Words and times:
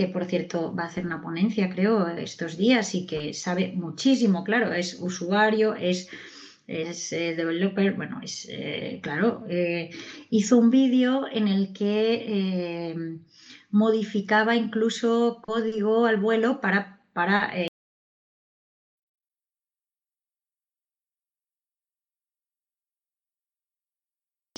que 0.00 0.08
por 0.08 0.24
cierto 0.24 0.74
va 0.74 0.84
a 0.84 0.86
hacer 0.86 1.04
una 1.04 1.20
ponencia, 1.20 1.68
creo, 1.68 2.08
estos 2.08 2.56
días 2.56 2.94
y 2.94 3.04
que 3.06 3.34
sabe 3.34 3.72
muchísimo, 3.74 4.44
claro, 4.44 4.72
es 4.72 4.98
usuario, 4.98 5.74
es, 5.74 6.08
es 6.66 7.12
eh, 7.12 7.34
developer, 7.36 7.92
bueno, 7.92 8.18
es, 8.22 8.48
eh, 8.50 9.00
claro, 9.02 9.44
eh, 9.50 9.90
hizo 10.30 10.56
un 10.56 10.70
vídeo 10.70 11.26
en 11.30 11.48
el 11.48 11.74
que 11.74 13.18
modificaba 13.70 14.56
incluso 14.56 15.42
código 15.42 16.06
al 16.06 16.16
vuelo 16.16 16.62
para, 16.62 17.02
para 17.12 17.52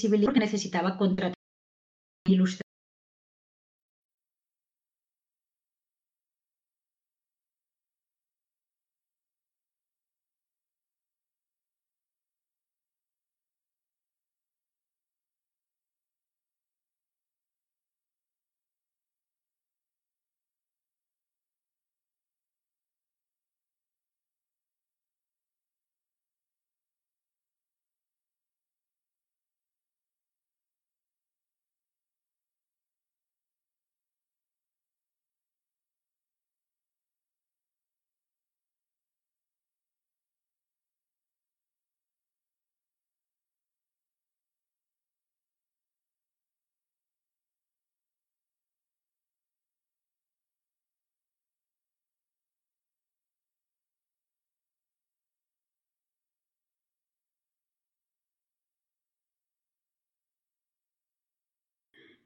porque 0.09 0.40
necesitaba 0.40 0.96
contratar 0.96 1.34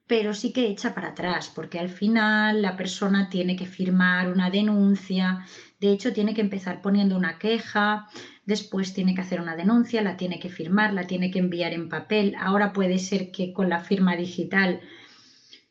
pero 0.06 0.34
sí 0.34 0.52
que 0.52 0.68
echa 0.68 0.94
para 0.94 1.08
atrás, 1.08 1.50
porque 1.54 1.78
al 1.78 1.88
final 1.88 2.62
la 2.62 2.76
persona 2.76 3.28
tiene 3.28 3.56
que 3.56 3.66
firmar 3.66 4.30
una 4.30 4.50
denuncia, 4.50 5.44
de 5.80 5.90
hecho 5.90 6.12
tiene 6.12 6.32
que 6.32 6.40
empezar 6.40 6.80
poniendo 6.80 7.16
una 7.16 7.38
queja, 7.38 8.06
después 8.44 8.94
tiene 8.94 9.14
que 9.14 9.22
hacer 9.22 9.40
una 9.40 9.56
denuncia, 9.56 10.02
la 10.02 10.16
tiene 10.16 10.38
que 10.38 10.48
firmar, 10.48 10.92
la 10.92 11.06
tiene 11.06 11.30
que 11.30 11.40
enviar 11.40 11.72
en 11.72 11.88
papel, 11.88 12.34
ahora 12.38 12.72
puede 12.72 12.98
ser 12.98 13.32
que 13.32 13.52
con 13.52 13.68
la 13.68 13.80
firma 13.80 14.16
digital 14.16 14.80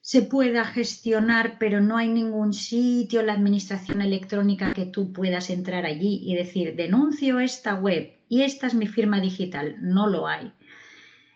se 0.01 0.21
pueda 0.21 0.65
gestionar, 0.65 1.57
pero 1.57 1.81
no 1.81 1.97
hay 1.97 2.09
ningún 2.09 2.53
sitio, 2.53 3.23
la 3.23 3.33
administración 3.33 4.01
electrónica 4.01 4.73
que 4.73 4.85
tú 4.85 5.13
puedas 5.13 5.49
entrar 5.49 5.85
allí 5.85 6.21
y 6.23 6.35
decir, 6.35 6.75
denuncio 6.75 7.39
esta 7.39 7.73
web 7.73 8.13
y 8.27 8.41
esta 8.41 8.67
es 8.67 8.75
mi 8.75 8.85
firma 8.85 9.19
digital, 9.19 9.77
no 9.81 10.07
lo 10.07 10.27
hay. 10.27 10.51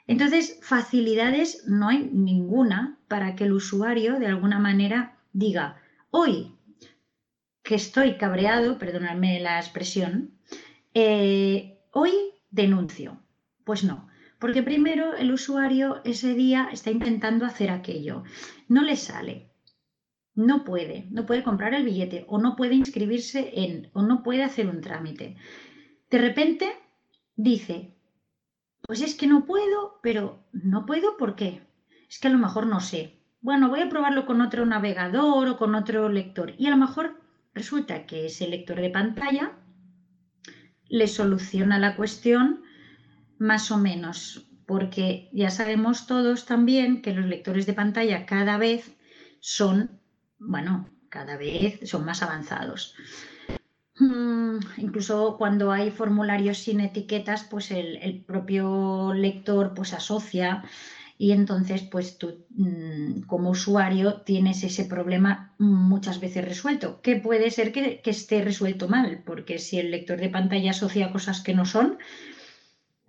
Entonces, 0.09 0.57
facilidades 0.63 1.65
no 1.67 1.87
hay 1.87 2.09
ninguna 2.11 2.97
para 3.07 3.35
que 3.35 3.43
el 3.43 3.53
usuario 3.53 4.17
de 4.17 4.25
alguna 4.25 4.57
manera 4.57 5.19
diga, 5.33 5.83
hoy 6.09 6.55
que 7.61 7.75
estoy 7.75 8.17
cabreado, 8.17 8.79
perdonadme 8.79 9.39
la 9.39 9.59
expresión, 9.59 10.31
eh, 10.95 11.77
hoy 11.91 12.11
denuncio. 12.49 13.21
Pues 13.63 13.83
no, 13.83 14.07
porque 14.39 14.63
primero 14.63 15.15
el 15.15 15.31
usuario 15.31 16.01
ese 16.03 16.33
día 16.33 16.69
está 16.71 16.89
intentando 16.89 17.45
hacer 17.45 17.69
aquello, 17.69 18.23
no 18.67 18.81
le 18.81 18.95
sale, 18.95 19.51
no 20.33 20.63
puede, 20.63 21.05
no 21.11 21.27
puede 21.27 21.43
comprar 21.43 21.75
el 21.75 21.85
billete 21.85 22.25
o 22.27 22.39
no 22.39 22.55
puede 22.55 22.73
inscribirse 22.73 23.51
en 23.53 23.91
o 23.93 24.01
no 24.01 24.23
puede 24.23 24.41
hacer 24.41 24.65
un 24.65 24.81
trámite. 24.81 25.35
De 26.09 26.17
repente 26.17 26.73
dice, 27.35 27.98
pues 28.89 29.01
es 29.01 29.13
que 29.13 29.27
no 29.27 29.45
puedo, 29.45 29.99
pero 30.01 30.43
no 30.51 30.87
puedo 30.87 31.15
¿por 31.15 31.35
qué? 31.35 31.61
Es 32.09 32.17
que 32.17 32.27
a 32.27 32.31
lo 32.31 32.39
mejor 32.39 32.65
no 32.65 32.79
sé. 32.79 33.21
Bueno, 33.39 33.69
voy 33.69 33.81
a 33.81 33.87
probarlo 33.87 34.25
con 34.25 34.41
otro 34.41 34.65
navegador 34.65 35.47
o 35.47 35.57
con 35.57 35.75
otro 35.75 36.09
lector. 36.09 36.55
Y 36.57 36.65
a 36.65 36.71
lo 36.71 36.77
mejor 36.77 37.21
resulta 37.53 38.07
que 38.07 38.25
ese 38.25 38.47
lector 38.47 38.81
de 38.81 38.89
pantalla 38.89 39.51
le 40.87 41.05
soluciona 41.05 41.77
la 41.77 41.95
cuestión 41.95 42.63
más 43.37 43.69
o 43.69 43.77
menos, 43.77 44.49
porque 44.65 45.29
ya 45.33 45.51
sabemos 45.51 46.07
todos 46.07 46.47
también 46.47 47.03
que 47.03 47.13
los 47.13 47.27
lectores 47.27 47.67
de 47.67 47.73
pantalla 47.73 48.25
cada 48.25 48.57
vez 48.57 48.97
son, 49.39 50.01
bueno, 50.39 50.89
cada 51.09 51.37
vez 51.37 51.79
son 51.87 52.05
más 52.05 52.23
avanzados. 52.23 52.95
Mm, 53.99 54.59
incluso 54.77 55.35
cuando 55.37 55.71
hay 55.71 55.91
formularios 55.91 56.59
sin 56.59 56.79
etiquetas, 56.79 57.43
pues 57.43 57.69
el, 57.71 58.23
propio 58.25 59.13
lector 59.13 59.73
pues 59.73 59.93
asocia 59.93 60.63
y 61.17 61.31
entonces 61.33 61.81
pues 61.83 62.17
tú 62.17 62.45
mm, 62.51 63.21
como 63.27 63.49
usuario 63.49 64.21
tienes 64.21 64.63
ese 64.63 64.85
problema 64.85 65.53
muchas 65.57 66.21
veces 66.21 66.45
resuelto, 66.45 67.01
que 67.01 67.17
puede 67.17 67.51
ser 67.51 67.73
que, 67.73 68.01
esté 68.05 68.41
resuelto 68.41 68.87
mal, 68.87 69.21
porque 69.25 69.59
si 69.59 69.79
el 69.79 69.91
lector 69.91 70.17
de 70.19 70.29
pantalla 70.29 70.71
asocia 70.71 71.11
cosas 71.11 71.41
que 71.41 71.53
no 71.53 71.65
son, 71.65 71.97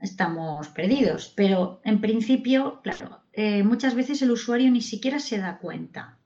estamos 0.00 0.68
perdidos. 0.70 1.32
Pero 1.36 1.80
en 1.84 2.00
principio, 2.00 2.80
claro, 2.82 3.20
eh, 3.32 3.62
muchas 3.62 3.94
veces 3.94 4.22
el 4.22 4.32
usuario 4.32 4.70
ni 4.72 4.80
siquiera 4.80 5.20
se 5.20 5.38
da 5.38 5.58
cuenta 5.58 6.18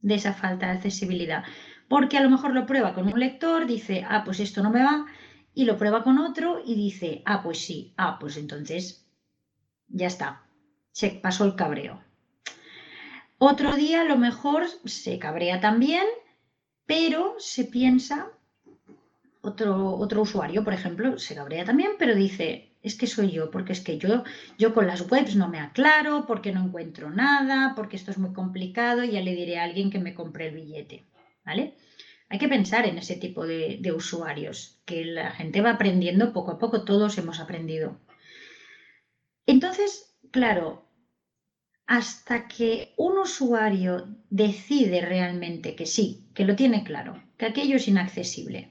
de 0.00 0.16
esa 0.16 0.32
falta 0.32 0.66
de 0.66 0.72
accesibilidad 0.72 1.44
porque 1.92 2.16
a 2.16 2.22
lo 2.22 2.30
mejor 2.30 2.54
lo 2.54 2.64
prueba 2.64 2.94
con 2.94 3.12
un 3.12 3.20
lector, 3.20 3.66
dice, 3.66 4.02
ah, 4.08 4.22
pues 4.24 4.40
esto 4.40 4.62
no 4.62 4.70
me 4.70 4.82
va, 4.82 5.04
y 5.52 5.66
lo 5.66 5.76
prueba 5.76 6.02
con 6.02 6.16
otro 6.16 6.62
y 6.64 6.74
dice, 6.74 7.20
ah, 7.26 7.42
pues 7.42 7.58
sí, 7.58 7.92
ah, 7.98 8.16
pues 8.18 8.38
entonces 8.38 9.06
ya 9.88 10.06
está, 10.06 10.42
se 10.90 11.10
pasó 11.10 11.44
el 11.44 11.54
cabreo. 11.54 12.02
Otro 13.36 13.76
día 13.76 14.00
a 14.00 14.04
lo 14.04 14.16
mejor 14.16 14.68
se 14.86 15.18
cabrea 15.18 15.60
también, 15.60 16.06
pero 16.86 17.34
se 17.36 17.64
piensa, 17.64 18.30
otro, 19.42 19.94
otro 19.96 20.22
usuario, 20.22 20.64
por 20.64 20.72
ejemplo, 20.72 21.18
se 21.18 21.34
cabrea 21.34 21.66
también, 21.66 21.90
pero 21.98 22.14
dice, 22.14 22.74
es 22.80 22.96
que 22.96 23.06
soy 23.06 23.32
yo, 23.32 23.50
porque 23.50 23.74
es 23.74 23.82
que 23.82 23.98
yo, 23.98 24.24
yo 24.56 24.72
con 24.72 24.86
las 24.86 25.10
webs 25.10 25.36
no 25.36 25.50
me 25.50 25.60
aclaro, 25.60 26.24
porque 26.26 26.52
no 26.52 26.64
encuentro 26.64 27.10
nada, 27.10 27.74
porque 27.76 27.96
esto 27.96 28.10
es 28.10 28.16
muy 28.16 28.32
complicado 28.32 29.04
y 29.04 29.10
ya 29.10 29.20
le 29.20 29.34
diré 29.34 29.58
a 29.58 29.64
alguien 29.64 29.90
que 29.90 29.98
me 29.98 30.14
compre 30.14 30.48
el 30.48 30.54
billete. 30.54 31.04
¿vale? 31.44 31.74
Hay 32.32 32.38
que 32.38 32.48
pensar 32.48 32.86
en 32.86 32.96
ese 32.96 33.16
tipo 33.16 33.46
de, 33.46 33.92
usuarios, 33.94 34.80
que 34.86 35.04
la 35.04 35.32
gente 35.32 35.60
va 35.60 35.72
aprendiendo 35.72 36.32
poco 36.32 36.52
a 36.52 36.58
poco, 36.58 36.82
todos 36.82 37.18
hemos 37.18 37.40
aprendido. 37.40 38.00
Entonces, 39.44 40.16
claro, 40.30 40.88
hasta 41.86 42.48
que 42.48 42.94
un 42.96 43.18
usuario 43.18 44.16
decide 44.30 45.02
realmente 45.02 45.76
que 45.76 45.84
sí, 45.84 46.24
que 46.32 46.46
lo 46.46 46.56
tiene 46.56 46.84
claro, 46.84 47.22
que 47.36 47.44
aquello 47.44 47.76
es 47.76 47.86
inaccesible, 47.86 48.70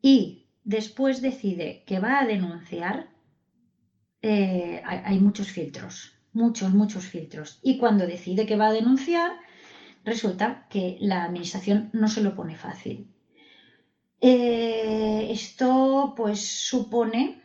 y 0.00 0.46
después 0.64 1.20
decide 1.20 1.84
que 1.86 1.98
va 1.98 2.20
a 2.20 2.26
denunciar, 2.26 3.10
eh, 4.22 4.80
hay 4.82 5.20
muchos 5.20 5.48
filtros, 5.48 6.14
muchos, 6.32 6.72
muchos 6.72 7.04
filtros. 7.04 7.60
Y 7.62 7.76
cuando 7.76 8.06
decide 8.06 8.46
que 8.46 8.56
va 8.56 8.68
a 8.68 8.72
denunciar, 8.72 9.32
resulta 10.06 10.66
que 10.70 10.96
la 11.00 11.24
administración 11.24 11.90
no 11.92 12.08
se 12.08 12.22
lo 12.22 12.36
pone 12.36 12.56
fácil. 12.56 13.06
Eh, 14.20 15.26
esto 15.30 16.14
pues 16.16 16.40
supone 16.40 17.42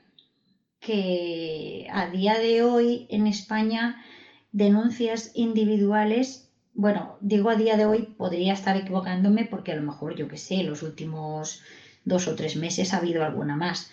que 0.80 1.88
a 1.92 2.10
día 2.10 2.40
de 2.40 2.62
hoy 2.63 3.08
en 3.10 3.28
España 3.28 4.04
denuncias 4.52 5.31
individuales, 5.34 6.50
bueno, 6.74 7.18
digo 7.19 7.50
a 7.50 7.56
día 7.56 7.75
de 7.78 7.86
hoy, 7.86 8.04
podría 8.18 8.54
estar 8.54 8.78
equivocándome 8.78 9.46
porque 9.46 9.72
a 9.72 9.75
lo 9.75 9.81
mejor, 9.81 10.16
yo 10.16 10.28
que 10.28 10.38
sé, 10.38 10.63
los 10.63 10.84
últimos 10.84 11.62
dos 12.06 12.28
o 12.28 12.36
tres 12.36 12.56
meses 12.56 12.94
ha 12.94 12.98
habido 12.98 13.24
alguna 13.24 13.56
más, 13.56 13.92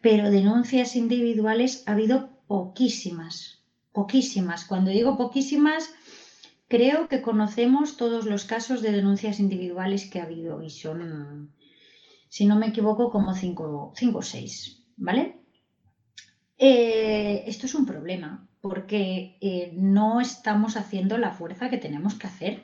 pero 0.00 0.30
denuncias 0.30 0.96
individuales 0.96 1.82
ha 1.86 1.92
habido 1.92 2.30
poquísimas, 2.46 3.58
poquísimas. 3.92 4.64
Cuando 4.64 4.90
digo 4.90 5.16
poquísimas, 5.16 5.90
Creo 6.68 7.08
que 7.08 7.22
conocemos 7.22 7.96
todos 7.96 8.24
los 8.26 8.44
casos 8.44 8.82
de 8.82 8.92
denuncias 8.92 9.40
individuales 9.40 10.08
que 10.10 10.20
ha 10.20 10.24
habido 10.24 10.62
y 10.62 10.70
son, 10.70 11.52
si 12.28 12.46
no 12.46 12.56
me 12.56 12.68
equivoco, 12.68 13.10
como 13.10 13.34
cinco, 13.34 13.92
o 14.20 14.22
seis, 14.22 14.84
¿vale? 14.96 15.24
Eh, 16.58 17.44
esto 17.46 17.66
es 17.66 17.74
un 17.74 17.86
problema 17.86 18.48
porque 18.60 19.38
eh, 19.40 19.72
no 19.76 20.20
estamos 20.20 20.76
haciendo 20.76 21.18
la 21.18 21.32
fuerza 21.32 21.70
que 21.70 21.78
tenemos 21.78 22.14
que 22.18 22.26
hacer. 22.26 22.54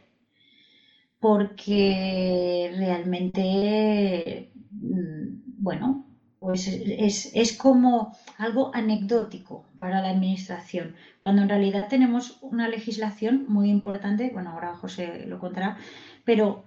porque 1.20 2.70
realmente, 2.76 4.52
mm, 4.70 5.62
bueno, 5.62 6.06
pues 6.38 6.66
es, 6.66 7.52
como 7.56 8.12
algo 8.38 8.74
anecdótico 8.74 9.68
para 9.78 10.02
la 10.02 10.10
administración, 10.10 10.96
cuando 11.22 11.42
en 11.42 11.48
realidad 11.48 11.88
tenemos 11.88 12.38
una 12.40 12.68
legislación 12.68 13.44
muy 13.48 13.70
importante, 13.70 14.30
bueno, 14.32 14.50
ahora 14.50 14.74
José 14.74 15.24
lo 15.26 15.38
contará, 15.38 15.76
pero 16.24 16.64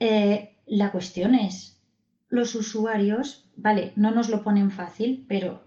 eh, 0.00 0.56
la 0.66 0.90
cuestión 0.92 1.34
es, 1.34 1.80
los 2.28 2.54
usuarios, 2.54 3.50
vale, 3.56 3.92
no 3.96 4.10
nos 4.10 4.28
lo 4.28 4.42
ponen 4.42 4.70
fácil, 4.70 5.24
pero, 5.28 5.64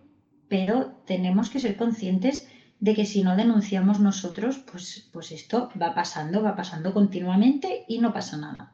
pero 0.48 1.02
tenemos 1.06 1.50
que 1.50 1.60
ser 1.60 1.78
conscientes 1.78 2.48
de 2.80 2.94
que 2.94 3.06
si 3.06 3.24
no 3.24 3.36
denunciamos 3.36 4.00
nosotros, 4.00 4.60
pues, 4.72 5.10
pues 5.12 5.32
esto 5.32 5.72
va 5.82 5.96
pasando, 5.96 6.44
va 6.44 6.56
pasando 6.56 6.94
continuamente 6.94 7.86
y 7.88 8.00
no 8.00 8.14
pasa 8.14 8.38
nada. 8.38 8.74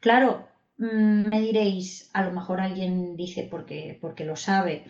Claro, 0.00 0.48
Mm, 0.78 1.28
me 1.30 1.40
diréis, 1.40 2.10
a 2.12 2.22
lo 2.22 2.32
mejor 2.32 2.60
alguien 2.60 3.16
dice 3.16 3.48
porque, 3.50 3.98
porque 4.00 4.24
lo 4.24 4.36
sabe. 4.36 4.84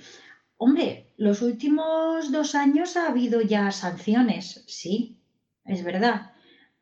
Hombre, 0.58 1.12
los 1.16 1.42
últimos 1.42 2.32
dos 2.32 2.54
años 2.54 2.96
ha 2.96 3.08
habido 3.08 3.42
ya 3.42 3.70
sanciones, 3.72 4.64
sí, 4.66 5.20
es 5.64 5.84
verdad. 5.84 6.32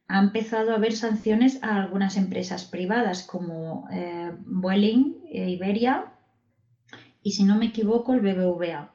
Ha 0.07 0.21
empezado 0.21 0.73
a 0.73 0.77
haber 0.77 0.95
sanciones 0.95 1.63
a 1.63 1.77
algunas 1.77 2.17
empresas 2.17 2.65
privadas 2.65 3.23
como 3.23 3.89
eh, 3.91 4.33
Vueling, 4.47 5.25
e 5.33 5.51
Iberia 5.51 6.13
y 7.23 7.33
si 7.33 7.43
no 7.43 7.57
me 7.57 7.67
equivoco 7.67 8.13
el 8.13 8.21
BBVA. 8.21 8.91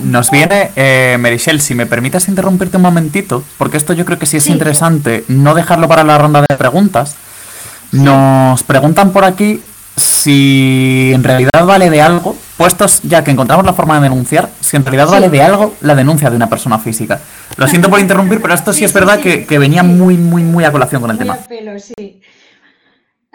Nos 0.00 0.30
viene, 0.30 0.70
eh, 0.74 1.16
Merichel, 1.20 1.60
si 1.60 1.74
me 1.74 1.86
permitas 1.86 2.28
interrumpirte 2.28 2.76
un 2.76 2.82
momentito, 2.82 3.44
porque 3.56 3.76
esto 3.76 3.92
yo 3.92 4.04
creo 4.04 4.18
que 4.18 4.26
sí 4.26 4.36
es 4.36 4.48
interesante, 4.48 5.24
no 5.28 5.54
dejarlo 5.54 5.88
para 5.88 6.02
la 6.02 6.18
ronda 6.18 6.44
de 6.46 6.56
preguntas. 6.56 7.16
Nos 7.92 8.64
preguntan 8.64 9.12
por 9.12 9.24
aquí 9.24 9.62
si 9.96 11.12
en 11.14 11.22
realidad 11.22 11.64
vale 11.64 11.90
de 11.90 12.00
algo, 12.00 12.36
puestos 12.56 13.02
ya 13.02 13.22
que 13.22 13.30
encontramos 13.30 13.64
la 13.64 13.74
forma 13.74 13.96
de 13.96 14.02
denunciar, 14.02 14.48
si 14.60 14.76
en 14.76 14.84
realidad 14.84 15.08
vale 15.08 15.28
de 15.28 15.42
algo 15.42 15.74
la 15.80 15.94
denuncia 15.94 16.30
de 16.30 16.36
una 16.36 16.48
persona 16.48 16.78
física. 16.78 17.20
Lo 17.56 17.68
siento 17.68 17.88
por 17.88 18.00
interrumpir, 18.00 18.40
pero 18.40 18.54
esto 18.54 18.72
sí, 18.72 18.84
es 18.84 18.92
verdad 18.92 19.20
que, 19.20 19.58
venía 19.58 19.82
muy, 19.82 20.16
muy, 20.16 20.42
muy 20.42 20.64
a 20.64 20.72
colación 20.72 21.00
con 21.00 21.10
el 21.10 21.18
tema. 21.18 21.38
sí. 21.78 22.20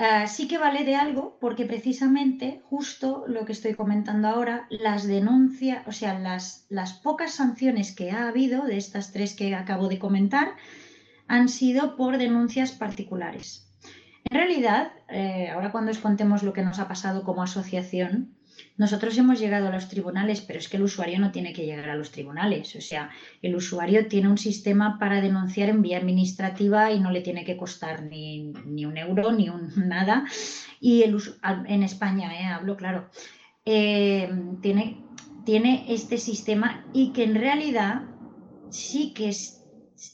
Ah, 0.02 0.28
sí 0.28 0.48
que 0.48 0.58
vale 0.58 0.86
de 0.86 0.96
algo 0.96 1.38
porque 1.42 1.66
precisamente 1.66 2.62
justo 2.70 3.26
lo 3.28 3.44
que 3.44 3.52
estoy 3.52 3.74
comentando 3.74 4.30
ahora, 4.30 4.66
las 4.70 5.06
denuncias, 5.06 5.86
o 5.88 5.92
sea, 5.92 6.18
las, 6.18 6.66
las 6.70 6.94
pocas 6.94 7.34
sanciones 7.34 7.94
que 7.94 8.12
ha 8.12 8.30
habido 8.30 8.64
de 8.64 8.78
estas 8.78 9.12
tres 9.12 9.36
que 9.36 9.54
acabo 9.56 9.90
de 9.90 10.00
comentar 10.00 10.54
han 11.28 11.50
sido 11.50 11.98
por 11.98 12.18
denuncias 12.18 12.72
particulares. 12.72 13.68
En 14.30 14.38
realidad, 14.38 14.94
eh, 15.12 15.50
ahora 15.50 15.72
cuando 15.72 15.92
os 15.92 16.00
contemos 16.00 16.44
lo 16.44 16.54
que 16.54 16.64
nos 16.64 16.80
ha 16.80 16.88
pasado 16.88 17.24
como 17.24 17.44
asociación, 17.44 18.36
nosotros 18.78 19.18
hemos 19.18 19.40
llegado 19.40 19.68
a 19.68 19.72
los 19.72 19.90
tribunales, 19.90 20.42
pero 20.42 20.60
es 20.60 20.68
que 20.70 20.78
el 20.78 20.84
usuario 20.84 21.20
no 21.20 21.32
tiene 21.32 21.54
que 21.54 21.66
llegar 21.66 21.90
a 21.90 21.96
los 21.96 22.12
tribunales. 22.12 22.76
O 22.76 22.82
sea, 22.82 23.10
el 23.42 23.56
usuario 23.56 24.08
tiene 24.08 24.30
un 24.30 24.38
sistema 24.38 24.98
para 25.00 25.22
denunciar 25.22 25.70
en 25.70 25.82
vía 25.82 25.98
administrativa 25.98 26.92
y 26.92 27.00
no 27.00 27.12
le 27.12 27.22
tiene 27.22 27.46
que 27.46 27.58
costar 27.58 28.04
ni, 28.04 28.54
un 28.86 28.98
euro 28.98 29.32
ni 29.32 29.50
un 29.50 29.72
nada. 29.88 30.26
Y 30.80 31.04
el, 31.04 31.18
en 31.68 31.84
España, 31.84 32.40
eh, 32.40 32.46
hablo 32.46 32.78
claro, 32.78 33.10
eh, 33.66 34.30
tiene, 34.62 35.04
tiene 35.46 35.86
este 35.90 36.18
sistema 36.18 36.86
y 36.94 37.12
que 37.12 37.24
en 37.24 37.36
realidad 37.36 38.04
sí 38.70 39.14
que 39.14 39.34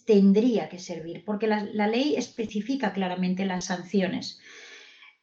tendría 0.05 0.69
que 0.69 0.79
servir, 0.79 1.23
porque 1.25 1.47
la, 1.47 1.87
ley 1.87 2.15
especifica 2.15 2.93
claramente 2.93 3.45
las 3.45 3.65
sanciones 3.65 4.39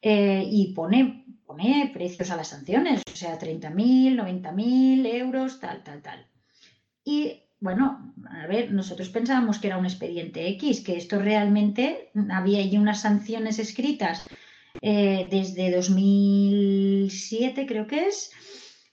eh, 0.03 0.43
y 0.45 0.73
pone, 0.73 1.25
pone 1.45 1.89
precios 1.93 2.29
a 2.31 2.35
las 2.35 2.49
sanciones, 2.49 3.01
o 3.11 3.15
sea, 3.15 3.39
30.000, 3.39 4.15
90.000 4.15 5.05
euros, 5.07 5.59
tal, 5.59 5.83
tal, 5.83 6.01
tal. 6.01 6.27
Y 7.05 7.43
bueno, 7.59 8.13
a 8.29 8.47
ver, 8.47 8.71
nosotros 8.71 9.07
pensábamos 9.09 9.59
que 9.59 9.67
era 9.67 9.77
un 9.77 9.85
expediente 9.85 10.47
X, 10.49 10.81
que 10.81 10.97
esto 10.97 11.19
realmente 11.19 12.11
había 12.29 12.59
allí 12.59 12.77
unas 12.77 13.01
sanciones 13.01 13.59
escritas 13.59 14.27
eh, 14.81 15.27
desde 15.29 15.71
2007, 15.71 17.65
creo 17.65 17.87
que 17.87 18.07
es, 18.07 18.31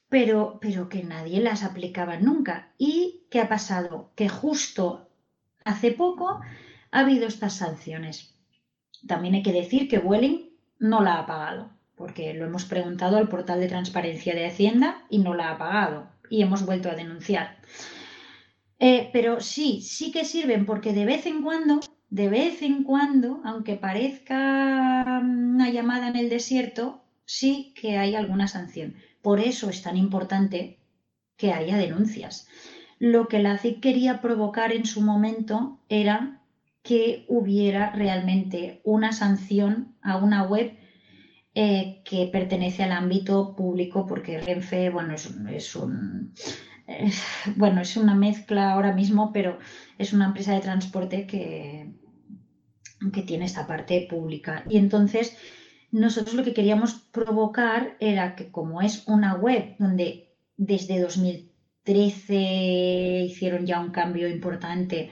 pero, 0.09 0.59
pero 0.61 0.89
que 0.89 1.03
nadie 1.03 1.41
las 1.41 1.65
aplicaba 1.65 2.19
nunca. 2.19 2.73
¿Y 2.79 3.25
qué 3.31 3.41
ha 3.41 3.49
pasado? 3.49 4.13
Que 4.15 4.29
justo 4.29 5.11
Hace 5.65 5.93
poco 5.93 6.41
ha 6.91 6.99
habido 6.99 7.27
estas 7.27 7.57
sanciones. 7.57 8.35
También 9.07 9.35
hay 9.35 9.43
que 9.43 9.53
decir 9.53 9.89
que 9.89 9.99
Welling 9.99 10.50
no 10.81 11.01
la 11.01 11.21
ha 11.21 11.27
pagado, 11.27 11.71
porque 11.95 12.35
lo 12.35 12.47
hemos 12.47 12.65
preguntado 12.65 13.17
al 13.17 13.29
portal 13.29 13.61
de 13.61 13.69
transparencia 13.69 14.35
de 14.35 14.47
Hacienda 14.47 15.05
y 15.09 15.19
no 15.19 15.35
la 15.35 15.53
ha 15.53 15.59
pagado 15.59 16.09
y 16.29 16.43
hemos 16.43 16.67
vuelto 16.67 16.91
a 16.91 16.97
denunciar. 16.97 17.59
Eh, 18.81 19.11
pero 19.13 19.41
sí, 19.41 19.83
sí 19.83 20.11
que 20.11 20.25
sirven 20.25 20.67
porque 20.67 20.93
de 20.93 21.05
vez 21.05 21.27
en 21.27 21.43
cuando, 21.43 21.79
de 22.09 22.29
vez 22.29 22.63
en 22.63 22.83
cuando, 22.83 23.41
aunque 23.45 23.77
parezca 23.77 25.21
una 25.23 25.71
llamada 25.71 26.09
en 26.09 26.17
el 26.17 26.29
desierto, 26.29 27.05
sí 27.25 27.73
que 27.81 27.99
hay 27.99 28.17
alguna 28.17 28.49
sanción. 28.49 28.97
Por 29.23 29.39
eso 29.39 29.71
es 29.71 29.83
tan 29.83 29.97
importante 29.97 30.79
que 31.37 31.53
haya 31.53 31.77
denuncias 31.77 32.49
lo 33.01 33.29
que 33.29 33.39
la 33.39 33.57
CIC 33.57 33.81
quería 33.81 34.21
provocar 34.21 34.73
en 34.73 34.85
su 34.85 35.01
momento 35.01 35.81
era 35.89 36.40
que 36.83 37.25
hubiera 37.29 37.91
realmente 37.93 38.81
una 38.85 39.13
sanción 39.13 39.97
a 40.03 40.17
una 40.17 40.45
web 40.45 40.77
eh, 41.55 42.03
que 42.05 42.27
pertenece 42.27 42.83
al 42.83 42.93
ámbito 42.93 43.55
público, 43.57 44.07
porque 44.07 44.39
Renfe, 44.39 44.91
bueno, 44.91 45.15
es, 45.15 45.77
un, 45.77 46.33
bueno, 47.57 47.81
es 47.81 47.97
una 47.97 48.15
mezcla 48.15 48.73
ahora 48.73 48.93
mismo, 48.93 49.33
pero 49.33 49.59
es 49.99 50.13
una 50.13 50.27
empresa 50.27 50.55
de 50.55 50.61
transporte 50.61 51.27
que, 51.27 51.93
que 53.13 53.23
tiene 53.23 53.45
esta 53.45 53.67
parte 53.67 54.07
pública. 54.09 54.65
Y 54.69 54.77
entonces 54.77 55.37
nosotros 55.91 56.35
lo 56.35 56.45
que 56.45 56.55
queríamos 56.55 56.95
provocar 57.13 57.97
era 58.01 58.37
que 58.37 58.51
como 58.51 58.81
es 58.81 59.07
una 59.07 59.35
web 59.35 59.75
donde 59.79 60.35
desde 60.57 61.01
2000 61.01 61.51
13 61.83 63.23
hicieron 63.25 63.67
ya 63.67 63.81
un 63.81 63.91
cambio 63.91 64.29
importante, 64.29 65.09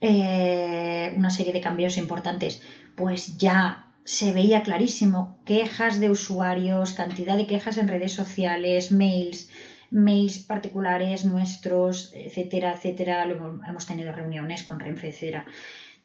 eh, 0.00 1.14
una 1.16 1.30
serie 1.30 1.52
de 1.52 1.60
cambios 1.60 1.96
importantes, 1.96 2.62
pues 2.96 3.36
ya 3.38 3.86
se 4.04 4.32
veía 4.32 4.62
clarísimo 4.62 5.38
quejas 5.46 5.98
de 5.98 6.10
usuarios, 6.10 6.92
cantidad 6.92 7.36
de 7.36 7.46
quejas 7.46 7.78
en 7.78 7.88
redes 7.88 8.12
sociales, 8.12 8.92
mails, 8.92 9.50
mails 9.90 10.38
particulares 10.40 11.24
nuestros, 11.24 12.12
etcétera, 12.14 12.74
etcétera. 12.74 13.24
hemos 13.24 13.86
tenido 13.86 14.12
reuniones 14.12 14.64
con 14.64 14.78
Renfe, 14.78 15.08
etcétera. 15.08 15.46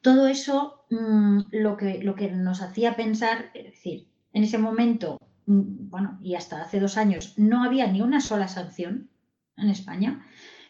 Todo 0.02 0.28
eso 0.28 0.86
mm, 0.90 1.42
lo, 1.52 1.76
que, 1.76 2.02
lo 2.02 2.16
que 2.16 2.32
nos 2.32 2.62
hacía 2.62 2.96
pensar, 2.96 3.52
es 3.54 3.66
decir, 3.66 4.08
en 4.32 4.44
ese 4.44 4.58
momento, 4.58 5.20
mm, 5.46 5.90
bueno, 5.90 6.20
y 6.22 6.36
hasta 6.36 6.62
hace 6.62 6.80
dos 6.80 6.96
años, 6.96 7.34
no 7.38 7.64
había 7.64 7.88
ni 7.88 8.02
una 8.02 8.22
sola 8.22 8.48
sanción 8.48 9.10
en 9.58 9.70
España, 9.70 10.26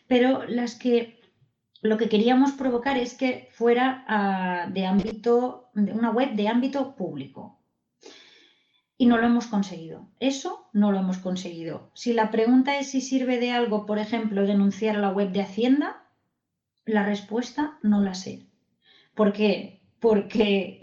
pero 0.08 0.48
las 0.48 0.74
que 0.76 1.19
lo 1.82 1.98
que 1.98 2.10
queríamos 2.10 2.52
provocar 2.54 2.98
es 2.98 3.14
que 3.16 3.50
fuera 3.52 4.04
ah, 4.08 4.68
de 4.72 4.86
ámbito, 4.86 5.70
de 5.74 5.94
una 5.94 6.12
web 6.12 6.34
de 6.34 6.48
ámbito 6.48 6.96
público. 6.96 7.60
Y 8.98 9.06
no 9.06 9.18
lo 9.18 9.28
hemos 9.28 9.48
conseguido. 9.48 10.10
Eso 10.20 10.68
no 10.74 10.92
lo 10.92 11.00
hemos 11.00 11.20
conseguido. 11.20 11.90
Si 11.94 12.12
la 12.12 12.32
pregunta 12.32 12.78
es 12.78 12.92
si 12.92 13.00
sirve 13.00 13.40
de 13.40 13.52
algo, 13.52 13.86
por 13.86 13.98
ejemplo, 13.98 14.46
denunciar 14.46 14.98
la 14.98 15.12
web 15.12 15.32
de 15.32 15.42
Hacienda, 15.42 16.04
la 16.86 17.06
respuesta 17.06 17.80
no 17.82 18.02
la 18.02 18.14
sé. 18.14 18.48
¿Por 19.14 19.32
qué? 19.32 19.82
Porque 20.00 20.82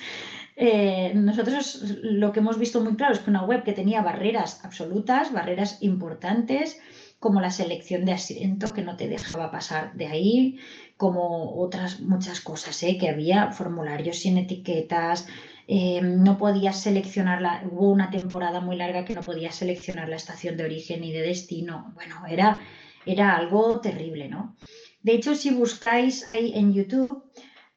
eh, 0.56 1.12
nosotros 1.16 1.82
lo 2.02 2.30
que 2.30 2.38
hemos 2.38 2.58
visto 2.58 2.80
muy 2.80 2.94
claro 2.94 3.14
es 3.14 3.20
que 3.20 3.30
una 3.30 3.44
web 3.44 3.64
que 3.64 3.72
tenía 3.72 4.02
barreras 4.02 4.64
absolutas, 4.64 5.32
barreras 5.32 5.82
importantes, 5.82 6.80
como 7.18 7.40
la 7.40 7.50
selección 7.50 8.04
de 8.04 8.12
asiento 8.12 8.72
que 8.72 8.82
no 8.82 8.96
te 8.96 9.08
dejaba 9.08 9.50
pasar 9.50 9.94
de 9.94 10.06
ahí, 10.06 10.60
como 10.96 11.60
otras 11.60 12.00
muchas 12.00 12.40
cosas, 12.40 12.82
¿eh? 12.82 12.96
que 12.98 13.08
había 13.08 13.50
formularios 13.52 14.18
sin 14.18 14.38
etiquetas, 14.38 15.26
eh, 15.66 16.00
no 16.00 16.38
podías 16.38 16.80
seleccionar, 16.80 17.42
la, 17.42 17.62
hubo 17.70 17.90
una 17.90 18.10
temporada 18.10 18.60
muy 18.60 18.76
larga 18.76 19.04
que 19.04 19.14
no 19.14 19.22
podías 19.22 19.54
seleccionar 19.54 20.08
la 20.08 20.16
estación 20.16 20.56
de 20.56 20.64
origen 20.64 21.04
y 21.04 21.12
de 21.12 21.22
destino. 21.22 21.92
Bueno, 21.94 22.22
era, 22.28 22.58
era 23.04 23.36
algo 23.36 23.80
terrible, 23.80 24.28
¿no? 24.28 24.56
De 25.02 25.12
hecho, 25.12 25.34
si 25.34 25.50
buscáis 25.50 26.34
ahí 26.34 26.52
en 26.54 26.72
YouTube, 26.72 27.24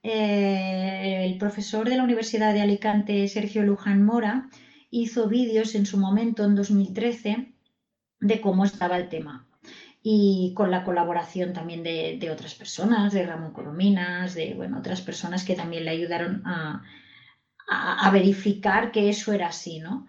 eh, 0.03 1.25
el 1.25 1.38
profesor 1.38 1.89
de 1.89 1.98
la 1.98 2.03
Universidad 2.03 2.53
de 2.53 2.62
Alicante, 2.62 3.27
Sergio 3.27 3.63
Luján 3.63 4.03
Mora, 4.03 4.50
hizo 4.89 5.27
vídeos 5.27 5.75
en 5.75 5.86
su 5.86 5.98
momento, 5.98 6.45
en 6.45 6.55
2013, 6.55 7.53
de 8.22 8.40
cómo 8.40 8.63
estaba 8.63 8.98
el 8.98 9.10
tema. 9.10 9.46
y 10.04 10.54
con 10.56 10.72
la 10.72 10.84
colaboración 10.84 11.54
también 11.54 11.84
de, 11.84 12.30
otras 12.32 12.56
personas, 12.56 13.13
de 13.13 13.24
Ramón 13.24 13.54
Colominas, 13.54 14.34
de 14.34 14.56
bueno, 14.56 14.80
otras 14.80 15.01
personas 15.01 15.44
que 15.44 15.56
también 15.56 15.86
le 15.86 15.92
ayudaron 15.92 16.42
a, 16.46 16.82
verificar 18.12 18.92
que 18.92 19.10
eso 19.10 19.32
era 19.32 19.48
así, 19.48 19.80
¿no? 19.80 20.06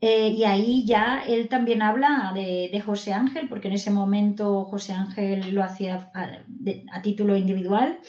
Eh, 0.00 0.28
y 0.28 0.44
ahí 0.44 0.84
ya 0.84 1.22
él 1.26 1.48
también 1.48 1.82
habla 1.82 2.32
de, 2.34 2.82
José 2.84 3.12
Ángel, 3.12 3.48
porque 3.48 3.68
en 3.68 3.74
ese 3.74 3.90
momento 3.90 4.64
José 4.64 4.94
Ángel 4.94 5.54
lo 5.54 5.62
hacía 5.62 6.10
a, 6.14 7.02
título 7.02 7.36
individual, 7.36 8.00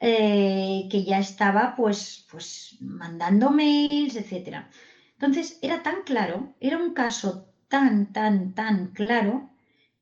eh, 0.00 0.88
que 0.90 1.04
ya 1.04 1.18
estaba 1.18 1.74
pues, 1.76 2.26
pues 2.30 2.76
mandando 2.80 3.50
mails, 3.50 4.16
etc. 4.16 4.66
Entonces 5.12 5.58
era 5.62 5.82
tan 5.82 6.02
claro, 6.04 6.54
era 6.60 6.76
un 6.76 6.92
caso 6.92 7.53
tan, 7.74 8.12
tan, 8.12 8.54
tan 8.54 8.92
claro 8.92 9.50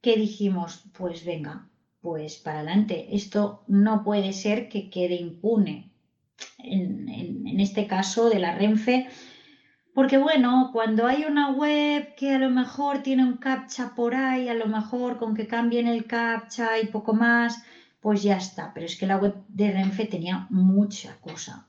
que 0.02 0.18
dijimos, 0.18 0.84
pues 0.92 1.24
venga, 1.24 1.70
pues 2.02 2.36
para 2.36 2.58
adelante, 2.58 3.16
esto 3.16 3.64
no 3.66 4.04
puede 4.04 4.34
ser 4.34 4.68
que 4.68 4.90
quede 4.90 5.14
impune. 5.14 5.90
En, 6.58 7.58
este 7.60 7.86
caso 7.86 8.28
de 8.28 8.40
la 8.40 8.54
Renfe, 8.58 9.08
porque 9.94 10.18
bueno, 10.18 10.68
cuando 10.74 11.06
hay 11.06 11.24
una 11.24 11.52
web 11.52 12.14
que 12.14 12.34
a 12.34 12.38
lo 12.38 12.50
mejor 12.50 13.02
tiene 13.02 13.24
un 13.24 13.38
captcha 13.38 13.94
por 13.94 14.14
ahí, 14.14 14.48
a 14.48 14.54
lo 14.54 14.66
mejor 14.66 15.16
con 15.16 15.34
que 15.34 15.46
cambien 15.46 15.86
el 15.86 16.06
captcha 16.06 16.78
y 16.78 16.88
poco 16.88 17.14
más, 17.14 17.62
pues 18.00 18.22
ya 18.22 18.36
está. 18.36 18.74
Pero 18.74 18.84
es 18.84 18.96
que 18.98 19.06
la 19.06 19.16
web 19.16 19.34
de 19.48 19.70
Renfe 19.70 20.04
tenía 20.04 20.46
mucha 20.50 21.18
cosa 21.22 21.68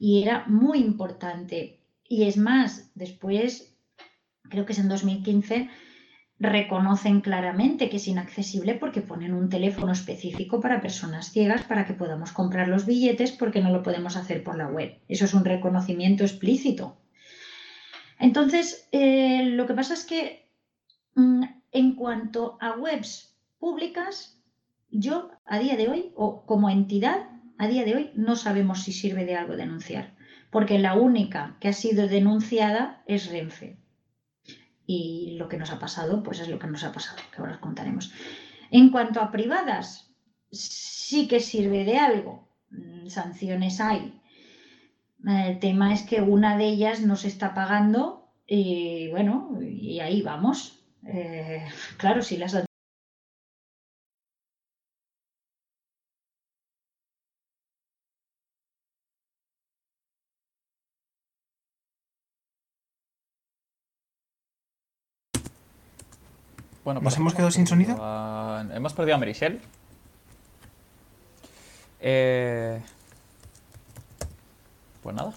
y 0.00 0.22
era 0.22 0.44
muy 0.48 0.78
importante. 0.78 1.84
Y 2.08 2.24
es 2.24 2.36
más, 2.36 2.90
después, 2.94 3.75
creo 4.48 4.66
que 4.66 4.72
es 4.72 4.78
en 4.78 4.88
2015, 4.88 5.68
reconocen 6.38 7.22
claramente 7.22 7.88
que 7.88 7.96
es 7.96 8.08
inaccesible 8.08 8.74
porque 8.74 9.00
ponen 9.00 9.32
un 9.32 9.48
teléfono 9.48 9.92
específico 9.92 10.60
para 10.60 10.82
personas 10.82 11.32
ciegas 11.32 11.62
para 11.62 11.86
que 11.86 11.94
podamos 11.94 12.32
comprar 12.32 12.68
los 12.68 12.84
billetes 12.84 13.32
porque 13.32 13.62
no 13.62 13.70
lo 13.70 13.82
podemos 13.82 14.16
hacer 14.16 14.44
por 14.44 14.56
la 14.58 14.68
web. 14.68 15.00
Eso 15.08 15.24
es 15.24 15.34
un 15.34 15.44
reconocimiento 15.44 16.24
explícito. 16.24 16.98
Entonces, 18.18 18.88
eh, 18.92 19.46
lo 19.46 19.66
que 19.66 19.74
pasa 19.74 19.94
es 19.94 20.04
que 20.04 20.50
mm, 21.14 21.44
en 21.72 21.94
cuanto 21.94 22.58
a 22.60 22.72
webs 22.72 23.34
públicas, 23.58 24.42
yo 24.90 25.30
a 25.46 25.58
día 25.58 25.76
de 25.76 25.88
hoy, 25.88 26.12
o 26.16 26.44
como 26.44 26.68
entidad, 26.68 27.30
a 27.58 27.66
día 27.68 27.84
de 27.84 27.94
hoy 27.94 28.10
no 28.14 28.36
sabemos 28.36 28.82
si 28.82 28.92
sirve 28.92 29.24
de 29.24 29.36
algo 29.36 29.56
denunciar, 29.56 30.14
porque 30.50 30.78
la 30.78 30.94
única 30.94 31.56
que 31.60 31.68
ha 31.68 31.72
sido 31.72 32.08
denunciada 32.08 33.02
es 33.06 33.30
Renfe 33.30 33.78
y 34.86 35.36
lo 35.38 35.48
que 35.48 35.56
nos 35.56 35.70
ha 35.72 35.78
pasado, 35.78 36.22
pues 36.22 36.40
es 36.40 36.48
lo 36.48 36.58
que 36.58 36.66
nos 36.66 36.84
ha 36.84 36.92
pasado, 36.92 37.18
que 37.30 37.40
ahora 37.40 37.54
os 37.54 37.60
contaremos. 37.60 38.12
En 38.70 38.90
cuanto 38.90 39.20
a 39.20 39.30
privadas, 39.30 40.14
sí 40.50 41.28
que 41.28 41.40
sirve 41.40 41.84
de 41.84 41.98
algo, 41.98 42.48
mm, 42.70 43.08
sanciones 43.08 43.80
hay. 43.80 44.20
El 45.24 45.58
tema 45.58 45.92
es 45.92 46.02
que 46.02 46.20
una 46.20 46.56
de 46.56 46.66
ellas 46.66 47.00
no 47.00 47.16
se 47.16 47.28
está 47.28 47.54
pagando 47.54 48.28
y 48.46 49.08
bueno, 49.10 49.58
y 49.60 49.98
ahí 50.00 50.22
vamos. 50.22 50.78
Eh, 51.06 51.64
claro, 51.96 52.22
si 52.22 52.36
las 52.36 52.65
Bueno, 66.86 67.00
¿Nos 67.00 67.14
pues 67.14 67.16
hemos 67.20 67.34
quedado 67.34 67.50
sin 67.50 67.66
sonido? 67.66 67.94
Hemos 68.72 68.92
perdido 68.94 69.16
a 69.16 69.18
Merichel. 69.18 69.60
Eh... 71.98 72.80
Pues 75.02 75.16
nada. 75.16 75.34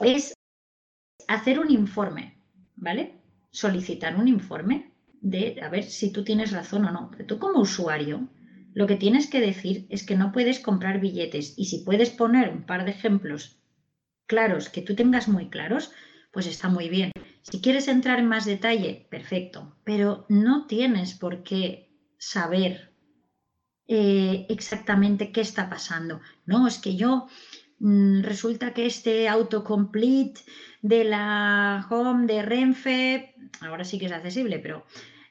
Es 0.00 0.34
hacer 1.28 1.58
un 1.58 1.70
informe, 1.70 2.42
¿vale? 2.76 3.20
Solicitar 3.50 4.16
un 4.16 4.28
informe 4.28 4.92
de 5.20 5.60
a 5.62 5.68
ver 5.68 5.84
si 5.84 6.12
tú 6.12 6.24
tienes 6.24 6.52
razón 6.52 6.84
o 6.84 6.92
no. 6.92 7.10
Tú 7.26 7.38
como 7.38 7.60
usuario, 7.60 8.28
lo 8.74 8.86
que 8.86 8.96
tienes 8.96 9.28
que 9.28 9.40
decir 9.40 9.86
es 9.88 10.04
que 10.04 10.16
no 10.16 10.32
puedes 10.32 10.60
comprar 10.60 11.00
billetes 11.00 11.54
y 11.56 11.66
si 11.66 11.78
puedes 11.78 12.10
poner 12.10 12.50
un 12.50 12.64
par 12.64 12.84
de 12.84 12.90
ejemplos 12.92 13.58
claros 14.26 14.68
que 14.68 14.82
tú 14.82 14.94
tengas 14.94 15.28
muy 15.28 15.48
claros, 15.48 15.92
pues 16.30 16.46
está 16.46 16.68
muy 16.68 16.88
bien. 16.88 17.12
Si 17.42 17.60
quieres 17.60 17.88
entrar 17.88 18.18
en 18.18 18.26
más 18.26 18.44
detalle, 18.44 19.06
perfecto, 19.10 19.76
pero 19.84 20.26
no 20.28 20.66
tienes 20.66 21.14
por 21.14 21.42
qué 21.42 21.88
saber 22.18 22.92
eh, 23.88 24.46
exactamente 24.48 25.32
qué 25.32 25.40
está 25.40 25.70
pasando. 25.70 26.20
No, 26.44 26.66
es 26.66 26.78
que 26.78 26.96
yo 26.96 27.28
resulta 27.78 28.72
que 28.72 28.86
este 28.86 29.28
autocomplete 29.28 30.40
de 30.82 31.04
la 31.04 31.86
home 31.90 32.26
de 32.26 32.42
Renfe, 32.42 33.34
ahora 33.60 33.84
sí 33.84 33.98
que 33.98 34.06
es 34.06 34.12
accesible, 34.12 34.58
pero 34.58 34.84